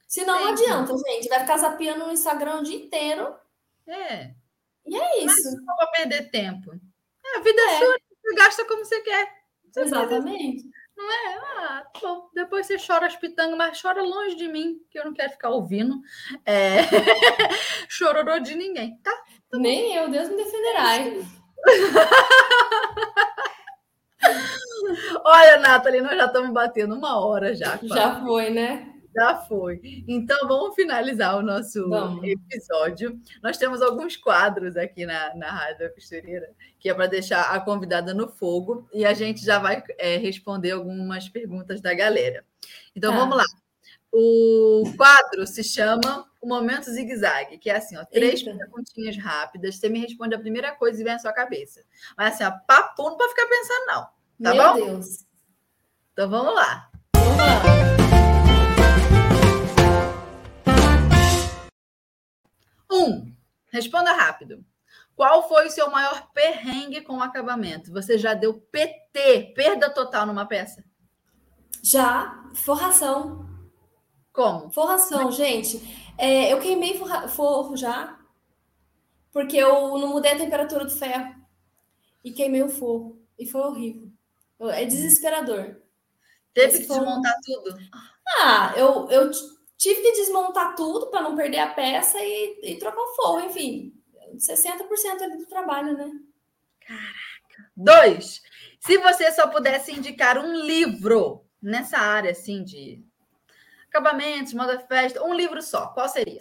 Senão 0.08 0.40
não 0.40 0.48
adianta, 0.48 0.96
gente. 0.96 1.28
Vai 1.28 1.40
ficar 1.40 1.58
zapiando 1.58 2.06
no 2.06 2.12
Instagram 2.12 2.60
o 2.60 2.64
dia 2.64 2.76
inteiro. 2.76 3.32
É. 3.86 4.34
E 4.86 4.96
é 4.96 5.24
isso. 5.24 5.54
não 5.64 5.76
vou 5.76 5.90
perder 5.92 6.30
tempo. 6.30 6.72
É, 6.72 7.38
a 7.38 7.40
vida 7.40 7.60
é, 7.60 7.74
é 7.74 7.78
sua, 7.78 7.98
você 8.22 8.34
gasta 8.34 8.64
como 8.64 8.84
você 8.84 9.00
quer. 9.02 9.40
Você 9.70 9.80
Exatamente. 9.82 10.64
Não 11.00 11.10
é? 11.10 11.38
Ah, 11.56 11.82
bom. 12.00 12.30
Depois 12.34 12.66
você 12.66 12.76
chora 12.76 13.06
as 13.06 13.16
pitangas, 13.16 13.56
mas 13.56 13.80
chora 13.80 14.02
longe 14.02 14.36
de 14.36 14.46
mim, 14.48 14.76
que 14.90 14.98
eu 14.98 15.04
não 15.06 15.14
quero 15.14 15.32
ficar 15.32 15.48
ouvindo. 15.48 15.98
É... 16.44 16.76
Chororô 17.88 18.38
de 18.38 18.54
ninguém, 18.54 18.98
tá? 19.02 19.10
tá 19.50 19.58
Nem 19.58 19.96
eu, 19.96 20.10
Deus 20.10 20.28
me 20.28 20.36
defenderá. 20.36 20.84
Olha, 25.24 25.56
Nathalie, 25.58 26.02
nós 26.02 26.16
já 26.16 26.26
estamos 26.26 26.52
batendo 26.52 26.94
uma 26.94 27.18
hora 27.18 27.54
já. 27.54 27.78
Já 27.82 28.20
foi, 28.20 28.50
né? 28.50 28.92
Já 29.14 29.36
foi. 29.36 30.04
Então, 30.06 30.46
vamos 30.46 30.74
finalizar 30.74 31.36
o 31.36 31.42
nosso 31.42 31.88
vamos. 31.88 32.22
episódio. 32.24 33.20
Nós 33.42 33.56
temos 33.56 33.82
alguns 33.82 34.16
quadros 34.16 34.76
aqui 34.76 35.04
na, 35.04 35.34
na 35.34 35.50
Rádio 35.50 35.92
Costureira, 35.94 36.48
que 36.78 36.88
é 36.88 36.94
para 36.94 37.06
deixar 37.06 37.50
a 37.50 37.60
convidada 37.60 38.14
no 38.14 38.28
fogo, 38.28 38.88
e 38.92 39.04
a 39.04 39.12
gente 39.12 39.44
já 39.44 39.58
vai 39.58 39.82
é, 39.98 40.16
responder 40.16 40.72
algumas 40.72 41.28
perguntas 41.28 41.80
da 41.80 41.92
galera. 41.92 42.44
Então, 42.94 43.12
tá. 43.12 43.18
vamos 43.18 43.36
lá. 43.36 43.44
O 44.12 44.92
quadro 44.96 45.46
se 45.46 45.62
chama 45.62 46.26
O 46.40 46.48
Momento 46.48 46.90
Zigue-Zague, 46.90 47.58
que 47.58 47.70
é 47.70 47.76
assim, 47.76 47.96
ó, 47.96 48.04
três 48.04 48.40
Eita. 48.40 48.56
perguntinhas 48.56 49.16
rápidas. 49.16 49.76
Você 49.76 49.88
me 49.88 50.00
responde 50.00 50.34
a 50.34 50.38
primeira 50.38 50.72
coisa 50.72 51.00
e 51.00 51.04
vem 51.04 51.12
à 51.12 51.18
sua 51.18 51.32
cabeça. 51.32 51.82
Mas 52.16 52.34
assim, 52.34 52.44
ó, 52.44 52.50
papo 52.66 53.10
não 53.10 53.16
para 53.16 53.28
ficar 53.28 53.46
pensando, 53.46 53.86
não. 53.86 54.02
Tá 54.42 54.54
Meu 54.54 54.86
bom? 54.86 54.92
Deus. 54.92 55.24
Então 56.12 56.28
vamos 56.28 56.54
lá. 56.54 56.90
Vamos 57.14 57.36
lá. 57.38 57.99
Um, 62.90 63.32
responda 63.70 64.12
rápido. 64.12 64.64
Qual 65.14 65.46
foi 65.48 65.66
o 65.66 65.70
seu 65.70 65.90
maior 65.90 66.30
perrengue 66.32 67.02
com 67.02 67.18
o 67.18 67.22
acabamento? 67.22 67.92
Você 67.92 68.16
já 68.16 68.34
deu 68.34 68.54
PT, 68.54 69.52
perda 69.54 69.90
total 69.90 70.26
numa 70.26 70.46
peça? 70.46 70.82
Já, 71.82 72.42
forração. 72.54 73.48
Como? 74.32 74.70
Forração, 74.70 75.30
gente. 75.30 75.78
É, 76.16 76.52
eu 76.52 76.60
queimei 76.60 76.98
forra, 76.98 77.28
forro 77.28 77.76
já, 77.76 78.18
porque 79.32 79.56
eu 79.56 79.98
não 79.98 80.08
mudei 80.08 80.32
a 80.32 80.38
temperatura 80.38 80.84
do 80.84 80.90
ferro. 80.90 81.34
E 82.24 82.32
queimei 82.32 82.62
o 82.62 82.68
forro. 82.68 83.20
E 83.38 83.46
foi 83.46 83.60
horrível. 83.60 84.10
É 84.58 84.84
desesperador. 84.84 85.76
Teve 86.52 86.68
Esse 86.68 86.82
que 86.82 86.88
desmontar 86.88 87.34
tudo? 87.44 87.78
Ah, 88.40 88.72
eu, 88.76 89.08
eu 89.10 89.30
tive 89.80 90.02
que 90.02 90.12
desmontar 90.12 90.76
tudo 90.76 91.06
para 91.06 91.22
não 91.22 91.34
perder 91.34 91.58
a 91.58 91.72
peça 91.72 92.18
e, 92.20 92.60
e 92.62 92.76
trocar 92.76 93.00
o 93.00 93.14
forro. 93.14 93.40
Enfim, 93.40 93.94
60% 94.36 95.22
ali 95.22 95.38
do 95.38 95.46
trabalho, 95.46 95.96
né? 95.96 96.12
Caraca. 96.86 97.72
Dois. 97.74 98.42
Se 98.78 98.98
você 98.98 99.32
só 99.32 99.48
pudesse 99.48 99.92
indicar 99.92 100.38
um 100.38 100.54
livro 100.54 101.46
nessa 101.62 101.96
área, 101.96 102.30
assim, 102.30 102.62
de 102.62 103.02
acabamentos, 103.88 104.52
moda 104.52 104.78
festa, 104.86 105.24
um 105.24 105.32
livro 105.32 105.62
só, 105.62 105.88
qual 105.88 106.08
seria? 106.08 106.40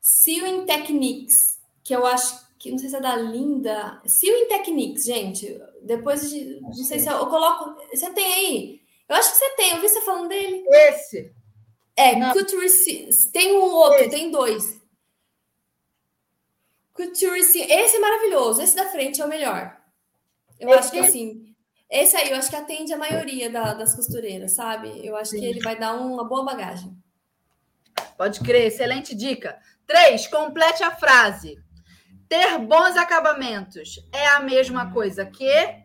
Sewing 0.00 0.64
Techniques, 0.64 1.60
que 1.82 1.94
eu 1.94 2.06
acho 2.06 2.46
que 2.56 2.70
não 2.70 2.78
sei 2.78 2.88
se 2.88 2.96
é 2.96 3.00
da 3.00 3.16
Linda. 3.16 4.00
Sewing 4.06 4.46
Techniques, 4.46 5.04
gente. 5.04 5.60
Depois 5.82 6.30
de. 6.30 6.60
Não 6.60 6.72
sei 6.72 7.00
se 7.00 7.08
eu, 7.08 7.14
eu, 7.14 7.26
coloco. 7.26 7.76
Você 7.92 8.10
tem 8.10 8.32
aí? 8.32 8.80
Eu 9.08 9.16
acho 9.16 9.32
que 9.32 9.38
você 9.38 9.50
tem, 9.56 9.72
eu 9.72 9.80
vi 9.80 9.88
você 9.88 10.00
falando 10.02 10.28
dele. 10.28 10.64
Esse. 10.68 11.34
É, 11.96 12.14
não. 12.14 12.32
Couture. 12.32 12.68
Tem 13.32 13.56
um 13.56 13.62
outro, 13.62 14.00
Esse. 14.00 14.10
tem 14.10 14.30
dois. 14.30 14.80
Couture. 16.92 17.40
Esse 17.40 17.96
é 17.96 17.98
maravilhoso. 17.98 18.60
Esse 18.60 18.76
da 18.76 18.88
frente 18.90 19.20
é 19.20 19.24
o 19.24 19.28
melhor. 19.28 19.76
Eu 20.60 20.68
Esse. 20.68 20.78
acho 20.78 20.90
que 20.90 20.98
assim. 20.98 21.54
Esse 21.88 22.16
aí 22.16 22.30
eu 22.30 22.36
acho 22.36 22.50
que 22.50 22.56
atende 22.56 22.92
a 22.92 22.98
maioria 22.98 23.48
da, 23.48 23.72
das 23.72 23.94
costureiras, 23.94 24.52
sabe? 24.52 25.06
Eu 25.06 25.16
acho 25.16 25.30
Sim. 25.30 25.40
que 25.40 25.46
ele 25.46 25.60
vai 25.60 25.78
dar 25.78 25.94
uma 25.94 26.24
boa 26.24 26.44
bagagem. 26.44 26.96
Pode 28.18 28.40
crer, 28.40 28.66
excelente 28.66 29.14
dica. 29.14 29.58
Três, 29.86 30.26
complete 30.26 30.82
a 30.82 30.90
frase. 30.90 31.56
Ter 32.28 32.58
bons 32.58 32.96
acabamentos 32.96 34.04
é 34.12 34.26
a 34.28 34.40
mesma 34.40 34.92
coisa 34.92 35.24
que. 35.24 35.84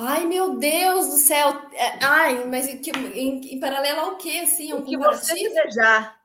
Ai, 0.00 0.26
meu 0.26 0.56
Deus 0.58 1.08
do 1.08 1.16
céu! 1.16 1.48
É, 1.72 2.04
ai, 2.04 2.44
mas 2.44 2.68
em, 2.68 2.80
em, 3.14 3.54
em 3.54 3.60
paralelo 3.60 4.00
ao 4.00 4.16
quê? 4.16 4.42
Assim, 4.44 4.72
o 4.72 4.82
que 4.82 4.96
você 4.96 5.34
desejar. 5.34 6.16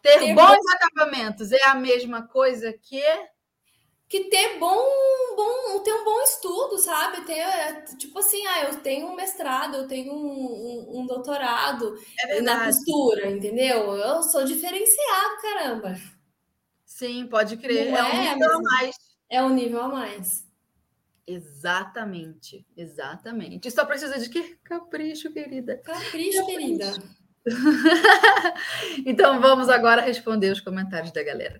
Ter, 0.00 0.18
ter 0.18 0.34
bons, 0.34 0.56
bons 0.56 0.72
acabamentos 0.72 1.52
é 1.52 1.62
a 1.64 1.74
mesma 1.74 2.26
coisa 2.26 2.72
que 2.72 3.02
que 4.08 4.24
ter 4.30 4.58
bom, 4.58 4.76
bom, 5.36 5.82
ter 5.82 5.92
um 5.92 6.04
bom 6.04 6.22
estudo, 6.22 6.78
sabe? 6.78 7.22
Ter, 7.22 7.40
é, 7.40 7.82
tipo 7.98 8.18
assim, 8.18 8.46
ah, 8.46 8.64
eu 8.64 8.76
tenho 8.80 9.08
um 9.08 9.16
mestrado, 9.16 9.76
eu 9.76 9.88
tenho 9.88 10.12
um, 10.14 10.88
um, 10.96 11.00
um 11.00 11.06
doutorado 11.06 11.98
é 12.20 12.40
na 12.40 12.66
costura, 12.66 13.30
entendeu? 13.30 13.92
Eu 13.96 14.22
sou 14.22 14.44
diferenciado, 14.44 15.42
caramba. 15.42 15.96
Sim, 16.86 17.26
pode 17.26 17.56
crer. 17.56 17.90
Não 17.90 17.98
é, 17.98 18.12
um 18.12 18.34
nível 18.34 18.56
a 18.56 18.62
mais. 18.62 18.96
É 19.28 19.42
um 19.42 19.50
nível 19.50 19.82
a 19.82 19.88
mais. 19.88 20.43
Exatamente, 21.26 22.66
exatamente. 22.76 23.70
Só 23.70 23.84
precisa 23.86 24.18
de 24.18 24.28
quê? 24.28 24.58
Capricho, 24.62 25.32
querida. 25.32 25.78
Capricho, 25.78 26.38
Capricho. 26.40 26.46
querida. 26.46 26.92
então 29.06 29.40
vamos 29.40 29.68
agora 29.68 30.02
responder 30.02 30.50
os 30.50 30.60
comentários 30.60 31.12
da 31.12 31.22
galera. 31.22 31.58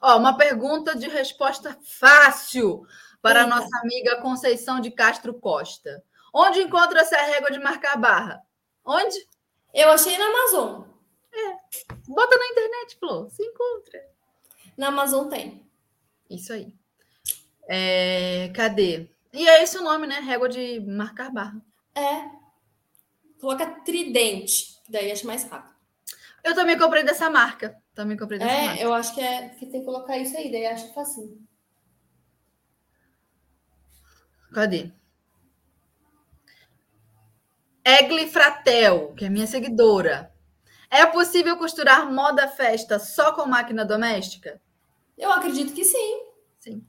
Ó, 0.00 0.18
uma 0.18 0.36
pergunta 0.36 0.96
de 0.96 1.08
resposta 1.08 1.76
fácil 1.82 2.86
para 3.20 3.40
Eita. 3.40 3.52
a 3.52 3.58
nossa 3.58 3.78
amiga 3.82 4.20
Conceição 4.22 4.80
de 4.80 4.90
Castro 4.90 5.34
Costa. 5.34 6.02
Onde 6.32 6.60
encontra-se 6.60 7.14
a 7.14 7.22
régua 7.24 7.50
de 7.50 7.58
marcar 7.58 7.96
barra? 7.96 8.45
Onde? 8.86 9.16
Eu 9.74 9.90
achei 9.90 10.16
na 10.16 10.26
Amazon. 10.26 10.84
É. 11.32 11.58
Bota 12.06 12.38
na 12.38 12.46
internet, 12.46 12.96
Flor. 12.98 13.28
Se 13.30 13.42
encontra. 13.42 14.00
Na 14.76 14.88
Amazon 14.88 15.28
tem. 15.28 15.66
Isso 16.30 16.52
aí. 16.52 16.72
É, 17.68 18.50
cadê? 18.54 19.08
E 19.32 19.48
é 19.48 19.62
esse 19.62 19.76
o 19.76 19.82
nome, 19.82 20.06
né? 20.06 20.20
Régua 20.20 20.48
de 20.48 20.80
marcar 20.80 21.30
barra. 21.30 21.60
É. 21.94 22.30
Coloca 23.40 23.66
tridente, 23.84 24.80
daí 24.88 25.10
acho 25.10 25.26
mais 25.26 25.44
rápido. 25.44 25.74
Eu 26.42 26.54
também 26.54 26.78
comprei 26.78 27.02
dessa 27.02 27.28
marca. 27.28 27.76
Também 27.94 28.16
comprei 28.16 28.38
dessa 28.38 28.50
é, 28.50 28.66
marca. 28.66 28.82
eu 28.82 28.94
acho 28.94 29.14
que, 29.14 29.20
é, 29.20 29.48
que 29.50 29.66
tem 29.66 29.80
que 29.80 29.86
colocar 29.86 30.16
isso 30.16 30.36
aí, 30.36 30.50
daí 30.50 30.66
acho 30.66 30.94
facinho. 30.94 31.44
Cadê? 34.54 34.92
Egli 37.88 38.26
Fratel, 38.26 39.14
que 39.14 39.26
é 39.26 39.28
minha 39.28 39.46
seguidora. 39.46 40.34
É 40.90 41.06
possível 41.06 41.56
costurar 41.56 42.12
moda 42.12 42.48
festa 42.48 42.98
só 42.98 43.30
com 43.32 43.46
máquina 43.46 43.84
doméstica? 43.84 44.60
Eu 45.16 45.30
acredito 45.30 45.72
que 45.72 45.84
sim. 45.84 46.22
Sim. 46.58 46.84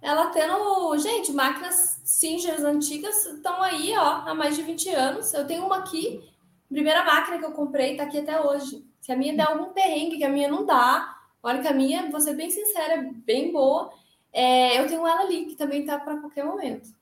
Ela 0.00 0.26
tendo. 0.30 0.96
Gente, 0.98 1.32
máquinas 1.32 2.00
Singers 2.04 2.62
antigas 2.62 3.26
estão 3.26 3.60
aí, 3.60 3.92
ó, 3.98 4.22
há 4.24 4.34
mais 4.36 4.54
de 4.54 4.62
20 4.62 4.88
anos. 4.90 5.34
Eu 5.34 5.48
tenho 5.48 5.66
uma 5.66 5.78
aqui, 5.78 6.22
primeira 6.68 7.04
máquina 7.04 7.40
que 7.40 7.44
eu 7.44 7.50
comprei, 7.50 7.92
está 7.92 8.04
aqui 8.04 8.20
até 8.20 8.40
hoje. 8.40 8.86
Se 9.00 9.10
a 9.10 9.16
minha 9.16 9.36
der 9.36 9.48
algum 9.48 9.72
perrengue, 9.72 10.16
que 10.18 10.24
a 10.24 10.28
minha 10.28 10.48
não 10.48 10.64
dá, 10.64 11.22
olha 11.42 11.60
que 11.60 11.66
a 11.66 11.74
minha, 11.74 12.08
vou 12.08 12.20
ser 12.20 12.34
bem 12.34 12.50
sincera, 12.52 12.94
é 12.94 13.02
bem 13.02 13.50
boa. 13.50 13.92
É, 14.32 14.78
eu 14.80 14.86
tenho 14.86 15.04
ela 15.04 15.22
ali, 15.22 15.46
que 15.46 15.56
também 15.56 15.84
tá 15.84 15.98
para 15.98 16.18
qualquer 16.18 16.44
momento. 16.44 16.94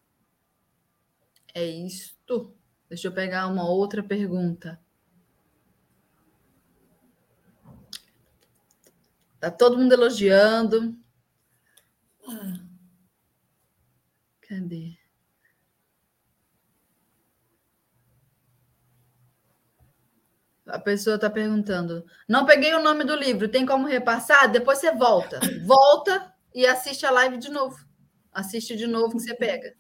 É 1.55 1.63
isto. 1.63 2.57
Deixa 2.89 3.09
eu 3.09 3.13
pegar 3.13 3.47
uma 3.47 3.69
outra 3.69 4.03
pergunta. 4.03 4.81
Tá 9.41 9.51
todo 9.51 9.77
mundo 9.77 9.93
elogiando. 9.93 10.97
Cadê? 14.41 14.97
A 20.67 20.79
pessoa 20.79 21.17
está 21.17 21.29
perguntando. 21.29 22.07
Não 22.27 22.47
peguei 22.47 22.75
o 22.75 22.83
nome 22.83 23.05
do 23.05 23.15
livro, 23.15 23.51
tem 23.51 23.67
como 23.67 23.87
repassar? 23.87 24.51
Depois 24.51 24.79
você 24.79 24.93
volta. 24.93 25.39
Volta 25.67 26.35
e 26.55 26.67
assiste 26.67 27.05
a 27.05 27.11
live 27.11 27.37
de 27.37 27.51
novo. 27.51 27.77
Assiste 28.33 28.75
de 28.75 28.87
novo 28.87 29.17
que 29.17 29.23
você 29.23 29.35
pega. 29.35 29.75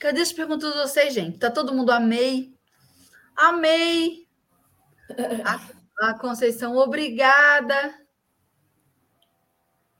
Cadê 0.00 0.20
as 0.20 0.32
perguntas 0.32 0.72
de 0.72 0.78
vocês, 0.78 1.12
gente? 1.12 1.38
Tá 1.38 1.50
todo 1.50 1.74
mundo 1.74 1.90
amei? 1.90 2.54
Amei! 3.36 4.26
A, 5.44 6.08
a 6.10 6.18
Conceição, 6.18 6.76
obrigada. 6.76 7.94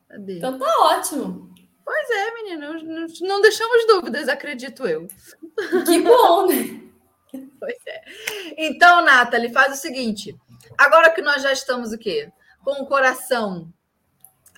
Cadê? 0.09 0.39
Então 0.39 0.59
tá 0.59 0.67
ótimo. 0.81 1.53
Pois 1.85 2.11
é, 2.11 2.35
menina, 2.35 2.73
não, 2.73 3.07
não 3.23 3.41
deixamos 3.41 3.87
dúvidas, 3.87 4.29
acredito 4.29 4.87
eu. 4.87 5.07
Que 5.87 6.01
bom, 6.01 6.47
né? 6.47 6.85
Pois 7.61 7.77
é. 7.87 8.05
Então, 8.57 9.05
Nathalie, 9.05 9.53
faz 9.53 9.75
o 9.75 9.81
seguinte. 9.81 10.35
Agora 10.79 11.11
que 11.11 11.21
nós 11.21 11.43
já 11.43 11.53
estamos 11.53 11.93
o 11.93 11.99
quê? 11.99 12.33
Com 12.65 12.83
o 12.83 12.87
coração 12.87 13.71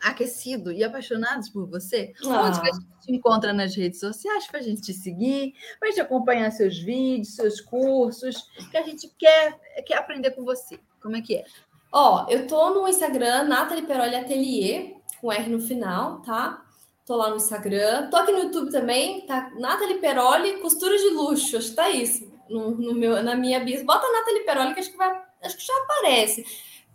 aquecido 0.01 0.73
e 0.73 0.83
apaixonados 0.83 1.49
por 1.49 1.69
você, 1.69 2.13
ah. 2.25 2.45
onde 2.45 2.61
que 2.61 2.69
a 2.69 2.73
gente 2.73 2.87
te 3.01 3.13
encontra 3.13 3.53
nas 3.53 3.75
redes 3.75 4.01
sociais 4.01 4.47
para 4.47 4.61
a 4.61 4.63
gente 4.63 4.81
te 4.81 4.93
seguir, 4.93 5.55
para 5.79 5.89
a 5.89 5.91
gente 5.91 6.01
acompanhar 6.01 6.51
seus 6.51 6.79
vídeos, 6.79 7.35
seus 7.35 7.61
cursos, 7.61 8.49
que 8.71 8.77
a 8.77 8.83
gente 8.83 9.13
quer, 9.19 9.59
quer 9.87 9.99
aprender 9.99 10.31
com 10.33 10.45
você. 10.45 10.81
Como 11.03 11.17
é 11.17 11.21
que 11.21 11.37
é? 11.37 11.45
Ó, 11.93 12.27
eu 12.29 12.47
tô 12.47 12.71
no 12.71 12.89
Instagram, 12.89 13.45
Nathalie 13.45 13.87
Peroli 13.87 14.15
Atelier, 14.15 14.97
com 15.21 15.33
R 15.33 15.51
no 15.51 15.61
final, 15.61 16.23
tá? 16.23 16.65
Tô 17.05 17.17
lá 17.17 17.31
no 17.31 17.37
Instagram. 17.37 18.09
Tô 18.09 18.17
aqui 18.17 18.31
no 18.31 18.45
YouTube 18.45 18.71
também, 18.71 19.27
tá? 19.27 19.51
Nathalie 19.59 19.99
Peroli, 19.99 20.61
costura 20.61 20.97
de 20.97 21.09
luxo, 21.11 21.57
acho 21.57 21.71
que 21.71 21.75
tá 21.75 21.91
isso. 21.91 22.31
No, 22.49 22.71
no 22.71 22.95
meu, 22.95 23.23
na 23.23 23.35
minha 23.35 23.61
bis. 23.61 23.83
Bota 23.83 24.07
Nathalie 24.13 24.45
Peroli, 24.45 24.75
que 24.75 24.81
acho 24.81 24.93
que 24.93 24.97
vai. 24.97 25.21
Acho 25.43 25.57
que 25.57 25.67
já 25.67 25.73
aparece. 25.83 26.47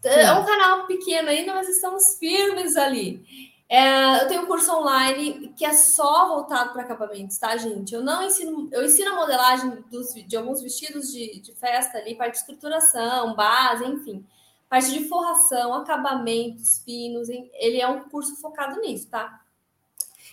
É 0.05 0.33
um 0.33 0.45
canal 0.45 0.85
pequeno 0.85 1.29
ainda, 1.29 1.53
mas 1.53 1.67
estamos 1.67 2.17
firmes 2.19 2.75
ali. 2.75 3.23
É, 3.67 4.21
eu 4.21 4.27
tenho 4.27 4.43
um 4.43 4.45
curso 4.45 4.71
online 4.71 5.51
que 5.57 5.65
é 5.65 5.73
só 5.73 6.27
voltado 6.27 6.71
para 6.71 6.83
acabamentos, 6.83 7.37
tá, 7.37 7.57
gente? 7.57 7.95
Eu 7.95 8.03
não 8.03 8.23
ensino, 8.23 8.69
eu 8.71 8.85
ensino 8.85 9.11
a 9.11 9.15
modelagem 9.15 9.83
dos, 9.89 10.13
de 10.13 10.37
alguns 10.37 10.61
vestidos 10.61 11.11
de, 11.11 11.39
de 11.39 11.51
festa 11.53 11.97
ali, 11.97 12.15
parte 12.15 12.33
de 12.33 12.37
estruturação, 12.39 13.35
base, 13.35 13.83
enfim. 13.85 14.23
Parte 14.69 14.91
de 14.91 15.07
forração, 15.07 15.73
acabamentos 15.73 16.81
finos, 16.85 17.27
ele 17.29 17.81
é 17.81 17.87
um 17.87 18.01
curso 18.09 18.35
focado 18.35 18.79
nisso, 18.81 19.07
tá? 19.09 19.41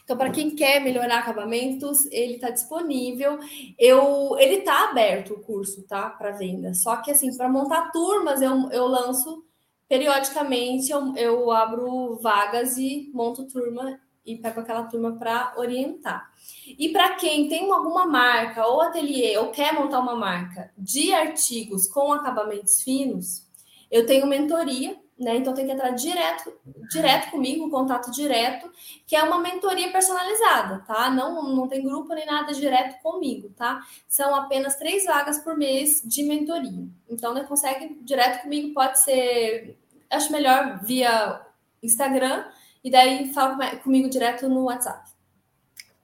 Então, 0.04 0.16
para 0.16 0.30
quem 0.30 0.54
quer 0.54 0.80
melhorar 0.80 1.20
acabamentos, 1.20 2.06
ele 2.06 2.34
está 2.34 2.50
disponível. 2.50 3.38
Eu, 3.78 4.36
ele 4.38 4.56
está 4.56 4.90
aberto 4.90 5.34
o 5.34 5.40
curso, 5.40 5.82
tá? 5.82 6.10
Para 6.10 6.32
venda. 6.32 6.74
Só 6.74 6.96
que 6.96 7.10
assim, 7.10 7.34
para 7.36 7.48
montar 7.48 7.92
turmas, 7.92 8.42
eu, 8.42 8.70
eu 8.72 8.86
lanço 8.86 9.44
periodicamente, 9.93 10.90
eu, 10.90 11.14
eu 11.16 11.51
abro 11.51 12.16
vagas 12.16 12.78
e 12.78 13.11
monto 13.12 13.47
turma 13.47 14.01
e 14.24 14.38
pego 14.38 14.61
aquela 14.61 14.84
turma 14.84 15.18
para 15.18 15.53
orientar. 15.59 16.32
E 16.66 16.88
para 16.88 17.16
quem 17.16 17.47
tem 17.47 17.70
alguma 17.70 18.07
marca 18.07 18.66
ou 18.66 18.80
ateliê 18.80 19.36
ou 19.36 19.51
quer 19.51 19.74
montar 19.74 20.01
uma 20.01 20.16
marca 20.16 20.72
de 20.78 21.12
artigos 21.12 21.86
com 21.86 22.11
acabamentos 22.11 22.80
finos, 22.80 23.47
eu 23.90 24.07
tenho 24.07 24.26
mentoria 24.26 24.97
né? 25.22 25.36
Então 25.36 25.54
tem 25.54 25.64
que 25.64 25.72
entrar 25.72 25.90
direto, 25.90 26.52
direto 26.90 27.30
comigo, 27.30 27.70
contato 27.70 28.10
direto, 28.10 28.70
que 29.06 29.14
é 29.14 29.22
uma 29.22 29.38
mentoria 29.38 29.90
personalizada, 29.92 30.80
tá? 30.86 31.08
Não, 31.10 31.54
não 31.54 31.68
tem 31.68 31.82
grupo 31.82 32.12
nem 32.12 32.26
nada 32.26 32.52
direto 32.52 33.00
comigo, 33.02 33.48
tá? 33.56 33.80
São 34.08 34.34
apenas 34.34 34.76
três 34.76 35.04
vagas 35.04 35.38
por 35.38 35.56
mês 35.56 36.02
de 36.04 36.24
mentoria. 36.24 36.86
Então, 37.08 37.32
né, 37.32 37.44
consegue 37.44 37.98
direto 38.02 38.42
comigo, 38.42 38.74
pode 38.74 38.98
ser, 38.98 39.78
acho 40.10 40.32
melhor 40.32 40.80
via 40.82 41.40
Instagram, 41.82 42.44
e 42.82 42.90
daí 42.90 43.32
fala 43.32 43.76
comigo 43.76 44.10
direto 44.10 44.48
no 44.48 44.64
WhatsApp. 44.64 45.11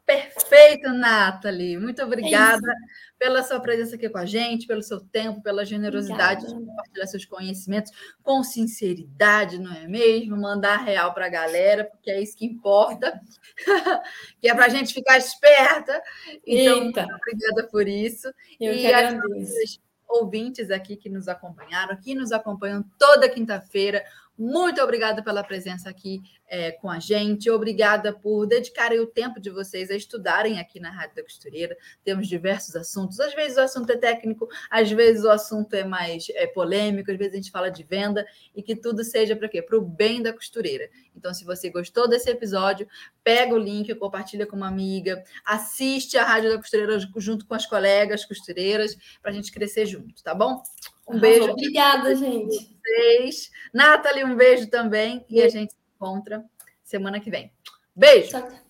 Perfeito, 0.08 0.88
Nathalie. 0.88 1.76
Muito 1.76 2.02
obrigada 2.02 2.66
é 2.66 3.18
pela 3.18 3.42
sua 3.42 3.60
presença 3.60 3.94
aqui 3.94 4.08
com 4.08 4.16
a 4.16 4.24
gente, 4.24 4.66
pelo 4.66 4.82
seu 4.82 5.00
tempo, 5.00 5.42
pela 5.42 5.66
generosidade 5.66 6.46
obrigada. 6.46 6.62
de 6.62 6.66
compartilhar 6.66 7.06
seus 7.08 7.26
conhecimentos 7.26 7.92
com 8.22 8.42
sinceridade, 8.42 9.58
não 9.58 9.70
é 9.70 9.86
mesmo? 9.86 10.34
Mandar 10.34 10.76
real 10.76 11.12
para 11.12 11.26
a 11.26 11.28
galera, 11.28 11.84
porque 11.84 12.10
é 12.10 12.22
isso 12.22 12.38
que 12.38 12.46
importa, 12.46 13.20
que 14.40 14.48
é 14.48 14.54
para 14.54 14.64
a 14.64 14.70
gente 14.70 14.94
ficar 14.94 15.18
esperta. 15.18 16.02
Então, 16.46 16.86
Eita. 16.86 17.02
muito 17.02 17.14
obrigada 17.14 17.68
por 17.70 17.86
isso. 17.86 18.32
Eu 18.58 18.72
e 18.72 18.86
agradeço. 18.86 19.78
ouvintes 20.08 20.70
aqui 20.70 20.96
que 20.96 21.10
nos 21.10 21.28
acompanharam, 21.28 21.94
que 22.00 22.14
nos 22.14 22.32
acompanham 22.32 22.82
toda 22.98 23.28
quinta-feira 23.28 24.02
Muito 24.38 24.80
obrigada 24.80 25.20
pela 25.20 25.42
presença 25.42 25.90
aqui 25.90 26.22
é, 26.46 26.70
com 26.70 26.88
a 26.88 27.00
gente. 27.00 27.50
Obrigada 27.50 28.12
por 28.12 28.46
dedicarem 28.46 29.00
o 29.00 29.06
tempo 29.06 29.40
de 29.40 29.50
vocês 29.50 29.90
a 29.90 29.96
estudarem 29.96 30.60
aqui 30.60 30.78
na 30.78 30.90
Rádio 30.90 31.16
da 31.16 31.22
Costureira. 31.24 31.76
Temos 32.04 32.28
diversos 32.28 32.76
assuntos. 32.76 33.18
Às 33.18 33.34
vezes 33.34 33.58
o 33.58 33.62
assunto 33.62 33.90
é 33.90 33.96
técnico, 33.96 34.48
às 34.70 34.92
vezes 34.92 35.24
o 35.24 35.30
assunto 35.30 35.74
é 35.74 35.82
mais 35.82 36.28
é, 36.30 36.46
polêmico, 36.46 37.10
às 37.10 37.18
vezes 37.18 37.32
a 37.32 37.36
gente 37.36 37.50
fala 37.50 37.68
de 37.68 37.82
venda 37.82 38.24
e 38.54 38.62
que 38.62 38.76
tudo 38.76 39.02
seja 39.02 39.34
para 39.34 39.48
quê? 39.48 39.60
Para 39.60 39.76
o 39.76 39.80
bem 39.80 40.22
da 40.22 40.32
costureira. 40.32 40.88
Então, 41.18 41.34
se 41.34 41.44
você 41.44 41.68
gostou 41.68 42.08
desse 42.08 42.30
episódio, 42.30 42.88
pega 43.22 43.54
o 43.54 43.58
link, 43.58 43.94
compartilha 43.96 44.46
com 44.46 44.56
uma 44.56 44.68
amiga, 44.68 45.22
assiste 45.44 46.16
a 46.16 46.24
Rádio 46.24 46.50
da 46.50 46.58
Costureira 46.58 46.98
junto 47.16 47.44
com 47.44 47.54
as 47.54 47.66
colegas 47.66 48.24
costureiras 48.24 48.96
para 49.20 49.30
a 49.30 49.34
gente 49.34 49.52
crescer 49.52 49.84
junto, 49.84 50.22
tá 50.22 50.34
bom? 50.34 50.62
Um 51.06 51.18
beijo. 51.18 51.50
Obrigada, 51.50 52.14
gente. 52.14 52.78
Vocês. 52.82 53.50
Nathalie, 53.72 54.24
um 54.24 54.36
beijo 54.36 54.68
também. 54.68 55.24
E 55.28 55.42
a 55.42 55.48
gente 55.48 55.72
se 55.72 55.78
encontra 55.96 56.44
semana 56.82 57.18
que 57.18 57.30
vem. 57.30 57.52
Beijo. 57.94 58.30
Tchau. 58.30 58.67